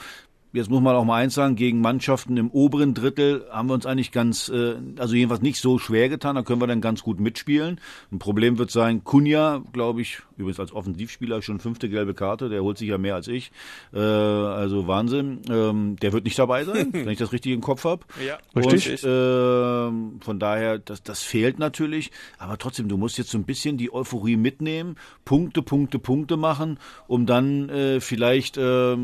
jetzt 0.53 0.69
muss 0.69 0.81
man 0.81 0.95
auch 0.95 1.05
mal 1.05 1.21
eins 1.21 1.33
sagen, 1.33 1.55
gegen 1.55 1.81
Mannschaften 1.81 2.37
im 2.37 2.49
oberen 2.51 2.93
Drittel 2.93 3.45
haben 3.51 3.69
wir 3.69 3.73
uns 3.73 3.85
eigentlich 3.85 4.11
ganz, 4.11 4.49
äh, 4.49 4.75
also 4.97 5.15
jedenfalls 5.15 5.41
nicht 5.41 5.59
so 5.59 5.79
schwer 5.79 6.09
getan, 6.09 6.35
da 6.35 6.43
können 6.43 6.61
wir 6.61 6.67
dann 6.67 6.81
ganz 6.81 7.03
gut 7.03 7.19
mitspielen. 7.19 7.79
Ein 8.11 8.19
Problem 8.19 8.57
wird 8.57 8.71
sein, 8.71 9.03
Kunja, 9.03 9.63
glaube 9.71 10.01
ich, 10.01 10.19
übrigens 10.37 10.59
als 10.59 10.73
Offensivspieler 10.73 11.41
schon 11.41 11.59
fünfte 11.59 11.89
gelbe 11.89 12.13
Karte, 12.13 12.49
der 12.49 12.63
holt 12.63 12.77
sich 12.77 12.89
ja 12.89 12.97
mehr 12.97 13.15
als 13.15 13.27
ich, 13.27 13.51
äh, 13.93 13.99
also 13.99 14.87
Wahnsinn. 14.87 15.41
Ähm, 15.49 15.95
der 16.01 16.11
wird 16.13 16.25
nicht 16.25 16.37
dabei 16.37 16.65
sein, 16.65 16.89
wenn 16.91 17.09
ich 17.09 17.19
das 17.19 17.31
richtig 17.31 17.53
im 17.53 17.61
Kopf 17.61 17.85
habe. 17.85 18.05
Ja, 18.25 18.37
richtig. 18.55 19.03
Und, 19.03 19.09
äh, 19.09 20.23
von 20.23 20.39
daher, 20.39 20.79
das, 20.79 21.03
das 21.03 21.21
fehlt 21.21 21.59
natürlich, 21.59 22.11
aber 22.37 22.57
trotzdem, 22.57 22.89
du 22.89 22.97
musst 22.97 23.17
jetzt 23.17 23.31
so 23.31 23.37
ein 23.37 23.45
bisschen 23.45 23.77
die 23.77 23.93
Euphorie 23.93 24.35
mitnehmen, 24.35 24.95
Punkte, 25.23 25.61
Punkte, 25.61 25.99
Punkte 25.99 26.35
machen, 26.35 26.77
um 27.07 27.25
dann 27.25 27.69
äh, 27.69 27.99
vielleicht 28.01 28.57
äh, 28.57 28.97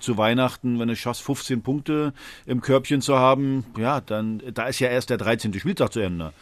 zu 0.00 0.16
Weihnachten, 0.16 0.78
wenn 0.78 0.88
du 0.94 1.02
schaffst, 1.02 1.22
15 1.22 1.62
Punkte 1.62 2.12
im 2.46 2.60
Körbchen 2.60 3.00
zu 3.00 3.18
haben, 3.18 3.64
ja, 3.78 4.00
dann, 4.00 4.42
da 4.52 4.66
ist 4.66 4.80
ja 4.80 4.88
erst 4.88 5.10
der 5.10 5.18
13. 5.18 5.52
Spieltag 5.58 5.92
zu 5.92 6.00
Ende. 6.00 6.32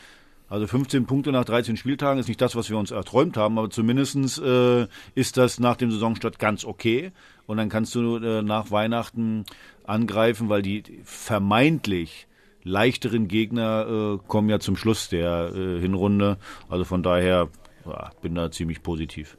Also 0.48 0.66
15 0.66 1.06
Punkte 1.06 1.32
nach 1.32 1.46
13 1.46 1.78
Spieltagen 1.78 2.20
ist 2.20 2.28
nicht 2.28 2.40
das, 2.42 2.54
was 2.54 2.68
wir 2.68 2.76
uns 2.76 2.90
erträumt 2.90 3.38
haben, 3.38 3.58
aber 3.58 3.70
zumindestens 3.70 4.36
äh, 4.36 4.86
ist 5.14 5.38
das 5.38 5.58
nach 5.58 5.76
dem 5.76 5.90
Saisonstart 5.90 6.38
ganz 6.38 6.66
okay. 6.66 7.12
Und 7.46 7.56
dann 7.56 7.70
kannst 7.70 7.94
du 7.94 8.18
äh, 8.18 8.42
nach 8.42 8.70
Weihnachten 8.70 9.46
angreifen, 9.84 10.50
weil 10.50 10.60
die 10.60 10.82
vermeintlich 11.04 12.26
leichteren 12.64 13.28
Gegner 13.28 13.86
äh, 13.88 14.28
kommen 14.28 14.50
ja 14.50 14.60
zum 14.60 14.76
Schluss 14.76 15.08
der 15.08 15.52
äh, 15.54 15.80
Hinrunde. 15.80 16.36
Also 16.68 16.84
von 16.84 17.02
daher 17.02 17.48
ja, 17.86 18.10
bin 18.20 18.34
da 18.34 18.50
ziemlich 18.50 18.82
positiv. 18.82 19.38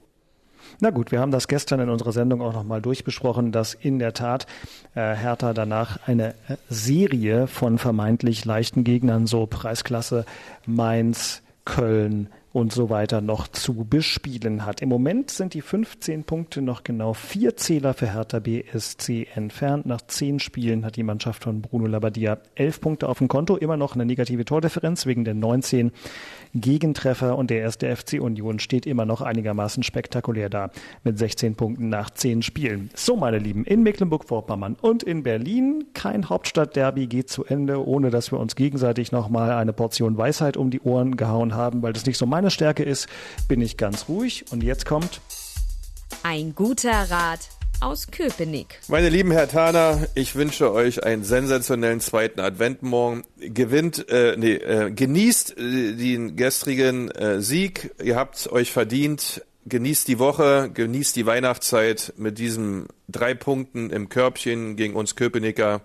Na 0.79 0.89
gut, 0.89 1.11
wir 1.11 1.19
haben 1.19 1.31
das 1.31 1.47
gestern 1.47 1.79
in 1.79 1.89
unserer 1.89 2.11
Sendung 2.11 2.41
auch 2.41 2.53
nochmal 2.53 2.81
durchbesprochen, 2.81 3.51
dass 3.51 3.73
in 3.73 3.99
der 3.99 4.13
Tat 4.13 4.47
äh, 4.95 5.15
Hertha 5.15 5.53
danach 5.53 5.99
eine 6.07 6.29
äh, 6.47 6.57
Serie 6.69 7.47
von 7.47 7.77
vermeintlich 7.77 8.45
leichten 8.45 8.83
Gegnern, 8.83 9.27
so 9.27 9.45
Preisklasse 9.45 10.25
Mainz, 10.65 11.41
Köln, 11.65 12.29
und 12.53 12.71
so 12.71 12.91
weiter 12.91 13.19
noch 13.19 13.47
zu 13.47 13.83
bespielen 13.83 14.65
hat. 14.65 14.81
Im 14.81 14.89
Moment 14.89 15.31
sind 15.31 15.55
die 15.55 15.61
15 15.61 16.23
Punkte 16.23 16.61
noch 16.61 16.83
genau 16.83 17.13
vier 17.13 17.57
Zähler 17.57 17.95
für 17.95 18.13
Hertha 18.13 18.39
BSC 18.39 19.27
entfernt. 19.33 19.87
Nach 19.87 20.01
zehn 20.01 20.39
Spielen 20.39 20.85
hat 20.85 20.95
die 20.95 21.03
Mannschaft 21.03 21.43
von 21.43 21.63
Bruno 21.63 21.87
Labbadia 21.87 22.37
elf 22.53 22.79
Punkte 22.79 23.09
auf 23.09 23.17
dem 23.17 23.27
Konto, 23.27 23.57
immer 23.57 23.75
noch 23.75 23.95
eine 23.95 24.05
negative 24.05 24.45
Tordifferenz 24.45 25.07
wegen 25.07 25.25
der 25.25 25.33
19 25.33 25.91
Gegentreffer 26.53 27.35
und 27.39 27.49
der 27.49 27.61
erste 27.61 27.93
FC 27.95 28.21
Union 28.21 28.59
steht 28.59 28.85
immer 28.85 29.05
noch 29.05 29.21
einigermaßen 29.21 29.81
spektakulär 29.81 30.49
da 30.49 30.69
mit 31.03 31.17
16 31.17 31.55
Punkten 31.55 31.89
nach 31.89 32.11
zehn 32.11 32.43
Spielen. 32.43 32.91
So, 32.93 33.15
meine 33.15 33.39
Lieben, 33.39 33.65
in 33.65 33.81
Mecklenburg-Vorpommern 33.81 34.77
und 34.79 35.01
in 35.01 35.23
Berlin 35.23 35.85
kein 35.95 36.29
Hauptstadtderby 36.29 37.07
geht 37.07 37.29
zu 37.29 37.45
Ende, 37.45 37.83
ohne 37.83 38.11
dass 38.11 38.31
wir 38.31 38.39
uns 38.39 38.55
gegenseitig 38.55 39.11
nochmal 39.11 39.53
eine 39.53 39.73
Portion 39.73 40.15
Weisheit 40.15 40.55
um 40.55 40.69
die 40.69 40.81
Ohren 40.81 41.17
gehauen 41.17 41.55
haben, 41.55 41.81
weil 41.81 41.93
das 41.93 42.05
nicht 42.05 42.19
so 42.19 42.27
meine 42.43 42.51
Stärke 42.51 42.83
ist, 42.83 43.07
bin 43.47 43.61
ich 43.61 43.77
ganz 43.77 44.09
ruhig 44.09 44.43
und 44.51 44.63
jetzt 44.63 44.85
kommt 44.85 45.21
ein 46.23 46.53
guter 46.53 46.91
Rat 46.91 47.39
aus 47.79 48.07
Köpenick. 48.11 48.79
Meine 48.89 49.07
lieben 49.07 49.31
Herr 49.31 49.47
Thaner, 49.47 50.07
ich 50.13 50.35
wünsche 50.35 50.73
euch 50.73 51.05
einen 51.05 51.23
sensationellen 51.23 52.01
zweiten 52.01 52.41
Adventmorgen. 52.41 53.23
Gewinnt, 53.37 54.09
äh, 54.09 54.35
nee, 54.37 54.55
äh, 54.55 54.91
genießt 54.91 55.57
äh, 55.57 55.93
den 55.93 56.35
gestrigen 56.35 57.09
äh, 57.11 57.41
Sieg. 57.41 57.91
Ihr 58.03 58.17
habt 58.17 58.51
euch 58.51 58.73
verdient. 58.73 59.41
Genießt 59.65 60.09
die 60.09 60.19
Woche, 60.19 60.69
genießt 60.73 61.15
die 61.15 61.25
Weihnachtszeit 61.25 62.11
mit 62.17 62.39
diesen 62.39 62.87
drei 63.07 63.33
Punkten 63.33 63.89
im 63.89 64.09
Körbchen 64.09 64.75
gegen 64.75 64.95
uns 64.95 65.15
Köpenicker. 65.15 65.79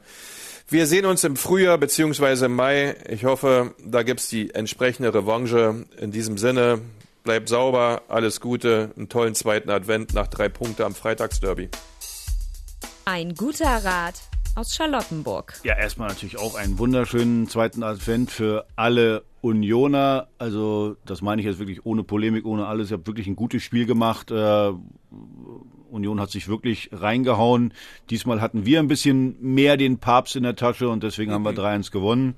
Wir 0.70 0.86
sehen 0.86 1.06
uns 1.06 1.24
im 1.24 1.36
Frühjahr 1.36 1.78
beziehungsweise 1.78 2.44
im 2.44 2.54
Mai. 2.54 2.94
Ich 3.08 3.24
hoffe, 3.24 3.74
da 3.82 4.02
gibt's 4.02 4.28
die 4.28 4.54
entsprechende 4.54 5.14
Revanche. 5.14 5.86
In 5.98 6.10
diesem 6.10 6.36
Sinne, 6.36 6.82
bleibt 7.24 7.48
sauber, 7.48 8.02
alles 8.08 8.38
Gute, 8.38 8.90
einen 8.94 9.08
tollen 9.08 9.34
zweiten 9.34 9.70
Advent 9.70 10.12
nach 10.12 10.26
drei 10.26 10.50
Punkte 10.50 10.84
am 10.84 10.94
Freitagsderby. 10.94 11.70
Ein 13.06 13.34
guter 13.34 13.82
Rat 13.82 14.20
aus 14.56 14.74
Charlottenburg. 14.74 15.54
Ja, 15.64 15.74
erstmal 15.74 16.08
natürlich 16.08 16.38
auch 16.38 16.54
einen 16.54 16.78
wunderschönen 16.78 17.48
zweiten 17.48 17.82
Advent 17.82 18.30
für 18.30 18.66
alle 18.76 19.24
Unioner. 19.40 20.28
Also, 20.36 20.96
das 21.06 21.22
meine 21.22 21.40
ich 21.40 21.46
jetzt 21.46 21.60
wirklich 21.60 21.86
ohne 21.86 22.02
Polemik, 22.02 22.44
ohne 22.44 22.66
alles. 22.66 22.90
Ihr 22.90 22.98
habt 22.98 23.06
wirklich 23.06 23.26
ein 23.26 23.36
gutes 23.36 23.62
Spiel 23.62 23.86
gemacht. 23.86 24.30
Äh, 24.30 24.72
Union 25.90 26.20
hat 26.20 26.30
sich 26.30 26.48
wirklich 26.48 26.90
reingehauen. 26.92 27.72
Diesmal 28.10 28.40
hatten 28.40 28.64
wir 28.66 28.78
ein 28.78 28.88
bisschen 28.88 29.36
mehr 29.40 29.76
den 29.76 29.98
Papst 29.98 30.36
in 30.36 30.42
der 30.42 30.56
Tasche 30.56 30.88
und 30.88 31.02
deswegen 31.02 31.30
mhm. 31.30 31.34
haben 31.34 31.44
wir 31.44 31.52
3-1 31.52 31.90
gewonnen. 31.90 32.34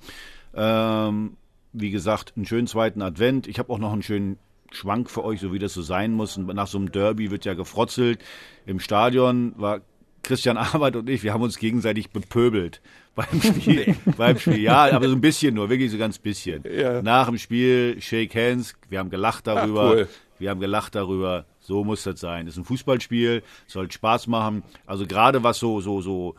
Ähm, 0.54 1.36
wie 1.72 1.90
gesagt, 1.90 2.32
einen 2.36 2.46
schönen 2.46 2.66
zweiten 2.66 3.02
Advent. 3.02 3.46
Ich 3.46 3.58
habe 3.58 3.72
auch 3.72 3.78
noch 3.78 3.92
einen 3.92 4.02
schönen 4.02 4.38
Schwank 4.72 5.10
für 5.10 5.24
euch, 5.24 5.40
so 5.40 5.52
wie 5.52 5.58
das 5.58 5.74
so 5.74 5.82
sein 5.82 6.12
muss. 6.12 6.36
Und 6.36 6.46
nach 6.46 6.66
so 6.66 6.78
einem 6.78 6.92
Derby 6.92 7.30
wird 7.30 7.44
ja 7.44 7.54
gefrotzelt. 7.54 8.20
Im 8.66 8.80
Stadion 8.80 9.52
war 9.56 9.80
Christian 10.22 10.56
Arbeit 10.56 10.96
und 10.96 11.08
ich, 11.08 11.22
wir 11.22 11.32
haben 11.32 11.42
uns 11.42 11.58
gegenseitig 11.58 12.10
bepöbelt 12.10 12.80
beim 13.14 13.42
Spiel. 13.42 13.96
beim 14.16 14.38
Spiel, 14.38 14.60
ja, 14.60 14.90
aber 14.90 15.08
so 15.08 15.14
ein 15.14 15.20
bisschen 15.20 15.54
nur, 15.54 15.68
wirklich 15.70 15.90
so 15.90 15.98
ganz 15.98 16.18
bisschen. 16.18 16.64
Ja. 16.70 17.02
Nach 17.02 17.26
dem 17.26 17.38
Spiel, 17.38 17.96
Shake 18.00 18.34
Hands, 18.34 18.74
wir 18.88 18.98
haben 18.98 19.10
gelacht 19.10 19.46
darüber. 19.46 19.84
Ach, 19.84 19.94
cool. 19.94 20.08
Wir 20.40 20.50
haben 20.50 20.60
gelacht 20.60 20.94
darüber. 20.94 21.44
So 21.60 21.84
muss 21.84 22.02
das 22.02 22.18
sein. 22.18 22.46
Ist 22.46 22.56
ein 22.56 22.64
Fußballspiel, 22.64 23.42
soll 23.66 23.90
Spaß 23.92 24.26
machen. 24.26 24.62
Also 24.86 25.06
gerade 25.06 25.44
was 25.44 25.58
so, 25.58 25.80
so, 25.80 26.00
so, 26.00 26.34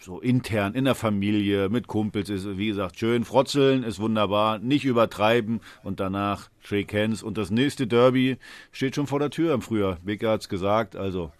so 0.00 0.20
intern 0.20 0.74
in 0.74 0.84
der 0.84 0.94
Familie 0.94 1.68
mit 1.70 1.86
Kumpels 1.86 2.28
ist, 2.28 2.58
wie 2.58 2.68
gesagt, 2.68 2.98
schön 2.98 3.24
frotzeln 3.24 3.82
ist 3.82 3.98
wunderbar, 3.98 4.58
nicht 4.58 4.84
übertreiben 4.84 5.60
und 5.82 5.98
danach 5.98 6.50
Shake 6.60 6.92
Hands. 6.92 7.22
Und 7.22 7.38
das 7.38 7.50
nächste 7.50 7.86
Derby 7.86 8.36
steht 8.70 8.94
schon 8.94 9.06
vor 9.06 9.18
der 9.18 9.30
Tür 9.30 9.54
im 9.54 9.62
Frühjahr. 9.62 9.98
Becker 10.04 10.30
hat's 10.30 10.48
gesagt, 10.48 10.94
also 10.94 11.32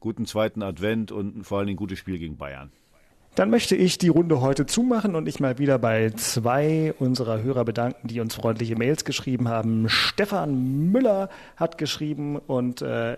guten 0.00 0.26
zweiten 0.26 0.62
Advent 0.62 1.12
und 1.12 1.44
vor 1.44 1.58
allem 1.58 1.70
ein 1.70 1.76
gutes 1.76 1.98
Spiel 1.98 2.18
gegen 2.18 2.36
Bayern. 2.36 2.70
Dann 3.34 3.50
möchte 3.50 3.74
ich 3.74 3.98
die 3.98 4.08
Runde 4.08 4.40
heute 4.40 4.64
zumachen 4.64 5.16
und 5.16 5.24
mich 5.24 5.40
mal 5.40 5.58
wieder 5.58 5.76
bei 5.80 6.10
zwei 6.10 6.94
unserer 7.00 7.42
Hörer 7.42 7.64
bedanken, 7.64 8.06
die 8.06 8.20
uns 8.20 8.36
freundliche 8.36 8.76
Mails 8.76 9.04
geschrieben 9.04 9.48
haben. 9.48 9.88
Stefan 9.88 10.92
Müller 10.92 11.28
hat 11.56 11.76
geschrieben 11.76 12.36
und 12.36 12.80
äh, 12.80 13.16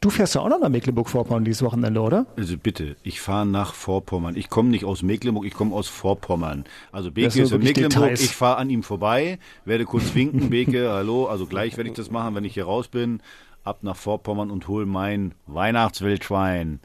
fährst 0.10 0.34
ja 0.36 0.42
auch 0.42 0.48
noch 0.48 0.62
nach 0.62 0.70
Mecklenburg-Vorpommern 0.70 1.44
dieses 1.44 1.62
Wochenende, 1.62 2.00
oder? 2.00 2.26
Also 2.38 2.58
bitte, 2.58 2.96
ich 3.04 3.20
fahre 3.20 3.46
nach 3.46 3.74
Vorpommern. 3.74 4.38
Ich 4.38 4.50
komme 4.50 4.70
nicht 4.70 4.86
aus 4.86 5.04
Mecklenburg, 5.04 5.46
ich 5.46 5.54
komme 5.54 5.76
aus 5.76 5.90
Vorpommern. 5.90 6.64
Also 6.94 7.12
Beke 7.12 7.42
ist 7.42 7.52
in 7.52 7.62
Mecklenburg, 7.62 8.04
Details. 8.04 8.22
ich 8.22 8.34
fahre 8.34 8.58
an 8.60 8.70
ihm 8.70 8.82
vorbei, 8.82 9.40
werde 9.66 9.84
kurz 9.84 10.16
winken, 10.16 10.50
Beke, 10.50 10.90
hallo, 10.90 11.26
also 11.26 11.48
gleich 11.48 11.76
werde 11.76 11.90
ich 11.90 11.98
das 11.98 12.10
machen, 12.12 12.34
wenn 12.34 12.46
ich 12.46 12.54
hier 12.54 12.64
raus 12.64 12.88
bin, 12.88 13.22
ab 13.66 13.80
nach 13.82 13.98
Vorpommern 13.98 14.52
und 14.52 14.70
hol 14.70 14.86
mein 14.86 15.34
Weihnachtswildschwein. 15.48 16.80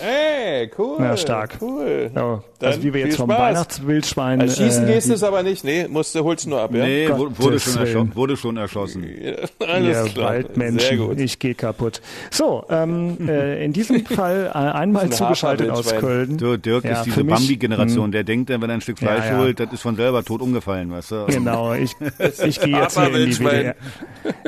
Ey, 0.00 0.70
cool. 0.78 0.96
Ja, 1.00 1.16
stark. 1.16 1.58
Cool. 1.60 2.10
Ja, 2.14 2.42
also 2.60 2.82
wie 2.82 2.94
wir 2.94 3.06
jetzt 3.06 3.16
vom 3.16 3.30
Spaß. 3.30 3.40
Weihnachtswildschwein. 3.40 4.40
Also 4.40 4.62
schießen 4.62 4.88
äh, 4.88 4.92
gehst 4.92 5.08
du 5.08 5.14
es 5.14 5.22
aber 5.22 5.42
nicht. 5.42 5.64
Nee, 5.64 5.86
musst 5.88 6.14
du 6.14 6.24
holst 6.24 6.46
nur 6.46 6.60
ab, 6.60 6.74
ja? 6.74 6.84
Nee, 6.84 7.08
wurde 7.10 7.60
schon, 7.60 7.76
erschossen, 7.78 8.14
wurde 8.14 8.36
schon 8.36 8.56
erschossen. 8.56 9.04
Ja, 9.04 9.66
alles 9.66 10.06
Ihr 10.06 10.12
klar. 10.12 10.30
Waldmenschen, 10.30 10.78
Sehr 10.78 10.96
gut. 10.96 11.20
ich 11.20 11.38
gehe 11.38 11.54
kaputt. 11.54 12.00
So, 12.30 12.64
ähm, 12.70 13.16
äh, 13.28 13.64
in 13.64 13.72
diesem 13.72 14.04
Fall 14.06 14.50
äh, 14.52 14.56
einmal 14.58 15.04
ein 15.04 15.12
zugeschaltet 15.12 15.70
aus. 15.70 15.92
Köln. 15.96 16.38
Du, 16.38 16.56
Dirk 16.56 16.84
Ja, 16.84 16.92
ist 16.92 17.04
diese 17.04 17.24
Bambi-Generation, 17.24 18.12
der 18.12 18.24
denkt 18.24 18.50
dann, 18.50 18.62
wenn 18.62 18.70
er 18.70 18.74
ein 18.74 18.80
Stück 18.80 18.98
Fleisch 18.98 19.26
ja. 19.26 19.38
holt, 19.38 19.60
das 19.60 19.72
ist 19.72 19.82
von 19.82 19.96
selber 19.96 20.24
tot 20.24 20.40
umgefallen, 20.40 20.90
weißt 20.90 21.10
du? 21.10 21.26
Genau, 21.26 21.74
ich, 21.74 21.94
ich 22.18 22.38
gehe 22.38 22.40
jetzt 22.40 22.58
hier 22.60 22.64
in 22.64 22.70
die 22.70 22.76
Haferwildschwein. 22.76 23.60
WDR. 23.60 23.74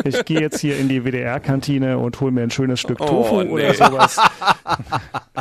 Ich 0.05 0.25
gehe 0.25 0.41
jetzt 0.41 0.61
hier 0.61 0.79
in 0.79 0.89
die 0.89 1.05
WDR-Kantine 1.05 1.99
und 1.99 2.21
hole 2.21 2.33
mir 2.33 2.43
ein 2.43 2.51
schönes 2.51 2.81
Stück 2.81 3.01
Oh, 3.01 3.07
Tofu 3.07 3.43
nee. 3.43 3.51
oder 3.51 3.75
sowas. 3.75 4.21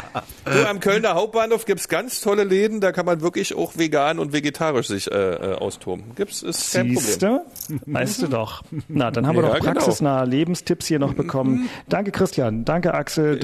Du, 0.45 0.67
am 0.67 0.79
Kölner 0.79 1.13
Hauptbahnhof 1.13 1.65
gibt's 1.65 1.87
ganz 1.87 2.19
tolle 2.19 2.43
Läden, 2.43 2.81
da 2.81 2.91
kann 2.91 3.05
man 3.05 3.21
wirklich 3.21 3.55
auch 3.55 3.77
vegan 3.77 4.17
und 4.17 4.33
vegetarisch 4.33 4.87
sich 4.87 5.11
äh, 5.11 5.15
äh, 5.15 5.53
austoben. 5.55 6.03
Gibt's, 6.15 6.41
ist 6.41 6.73
kein 6.73 6.87
Problem. 6.93 6.99
Siehste? 6.99 7.41
Weißt 7.85 8.21
du 8.23 8.27
doch. 8.27 8.63
Na, 8.87 9.11
dann 9.11 9.27
haben 9.27 9.35
wir 9.35 9.43
Ja, 9.43 9.49
noch 9.49 9.59
genau. 9.59 9.73
praxisnahe 9.73 10.25
Lebenstipps 10.25 10.87
hier 10.87 10.97
noch 10.99 11.13
bekommen. 11.13 11.69
Danke 11.89 12.11
Christian, 12.11 12.65
danke 12.65 12.93
Axel, 12.93 13.37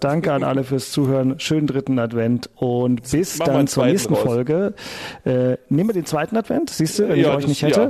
danke 0.00 0.32
an 0.32 0.42
alle 0.42 0.64
fürs 0.64 0.90
Zuhören. 0.90 1.38
Schönen 1.38 1.66
dritten 1.68 1.98
Advent 2.00 2.50
und 2.56 3.02
bis 3.10 3.38
wir 3.38 3.46
dann 3.46 3.66
zur 3.68 3.86
nächsten 3.86 4.14
raus. 4.14 4.22
Folge. 4.24 4.74
Äh, 5.24 5.56
nehmen 5.68 5.88
wir 5.90 5.94
den 5.94 6.06
zweiten 6.06 6.36
Advent, 6.36 6.70
siehst 6.70 6.98
du, 6.98 7.08
wenn 7.08 7.16
Ja, 7.18 7.28
ich 7.28 7.28
euch 7.28 7.34
das- 7.42 7.48
nicht 7.48 7.62
hätte. 7.62 7.80
ja. 7.80 7.86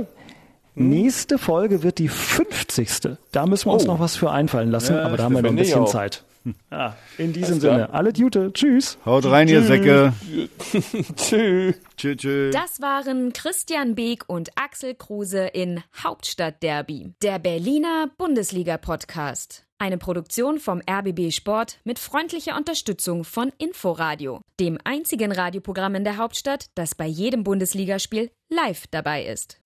Hm? 0.75 0.89
Nächste 0.89 1.37
Folge 1.37 1.83
wird 1.83 1.97
die 1.97 2.07
50. 2.07 3.17
Da 3.31 3.45
müssen 3.45 3.65
wir 3.69 3.73
uns 3.73 3.83
Oh. 3.83 3.87
noch 3.87 3.99
was 3.99 4.15
für 4.15 4.31
einfallen 4.31 4.69
lassen, 4.71 4.93
Ja, 4.95 5.03
aber 5.03 5.17
da 5.17 5.23
haben 5.23 5.33
wir 5.35 5.41
noch 5.41 5.49
ein 5.49 5.55
bisschen. 5.57 5.85
Zeit. 5.87 6.23
Ja, 6.71 6.95
in 7.17 7.33
diesem 7.33 7.53
Alles. 7.53 7.61
Sinne, 7.61 7.93
alle 7.93 8.13
Gute, 8.13 8.51
tschüss. 8.53 8.97
Haut 9.05 9.25
rein, 9.25 9.47
ihr 9.47 9.63
Säcke. 9.63 10.13
Tschüss. 11.15 11.75
Tschüss, 11.97 12.17
tschüss. 12.17 12.53
Das 12.53 12.81
waren 12.81 13.33
Christian 13.33 13.95
Beek 13.95 14.23
und 14.27 14.49
Axel 14.55 14.95
Kruse 14.95 15.45
in 15.47 15.83
Hauptstadtderby, 16.03 17.13
der 17.21 17.39
Berliner 17.39 18.09
Bundesliga-Podcast. 18.17 19.65
Eine 19.77 19.97
Produktion 19.97 20.59
vom 20.59 20.79
RBB 20.87 21.31
Sport 21.31 21.79
mit 21.83 21.97
freundlicher 21.97 22.55
Unterstützung 22.55 23.23
von 23.23 23.51
Inforadio, 23.57 24.41
dem 24.59 24.77
einzigen 24.83 25.31
Radioprogramm 25.31 25.95
in 25.95 26.03
der 26.03 26.17
Hauptstadt, 26.17 26.67
das 26.75 26.93
bei 26.93 27.07
jedem 27.07 27.43
Bundesligaspiel 27.43 28.29
live 28.49 28.85
dabei 28.91 29.25
ist. 29.25 29.59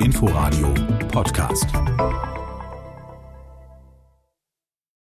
Inforadio 0.00 0.74
Podcast. 1.12 1.66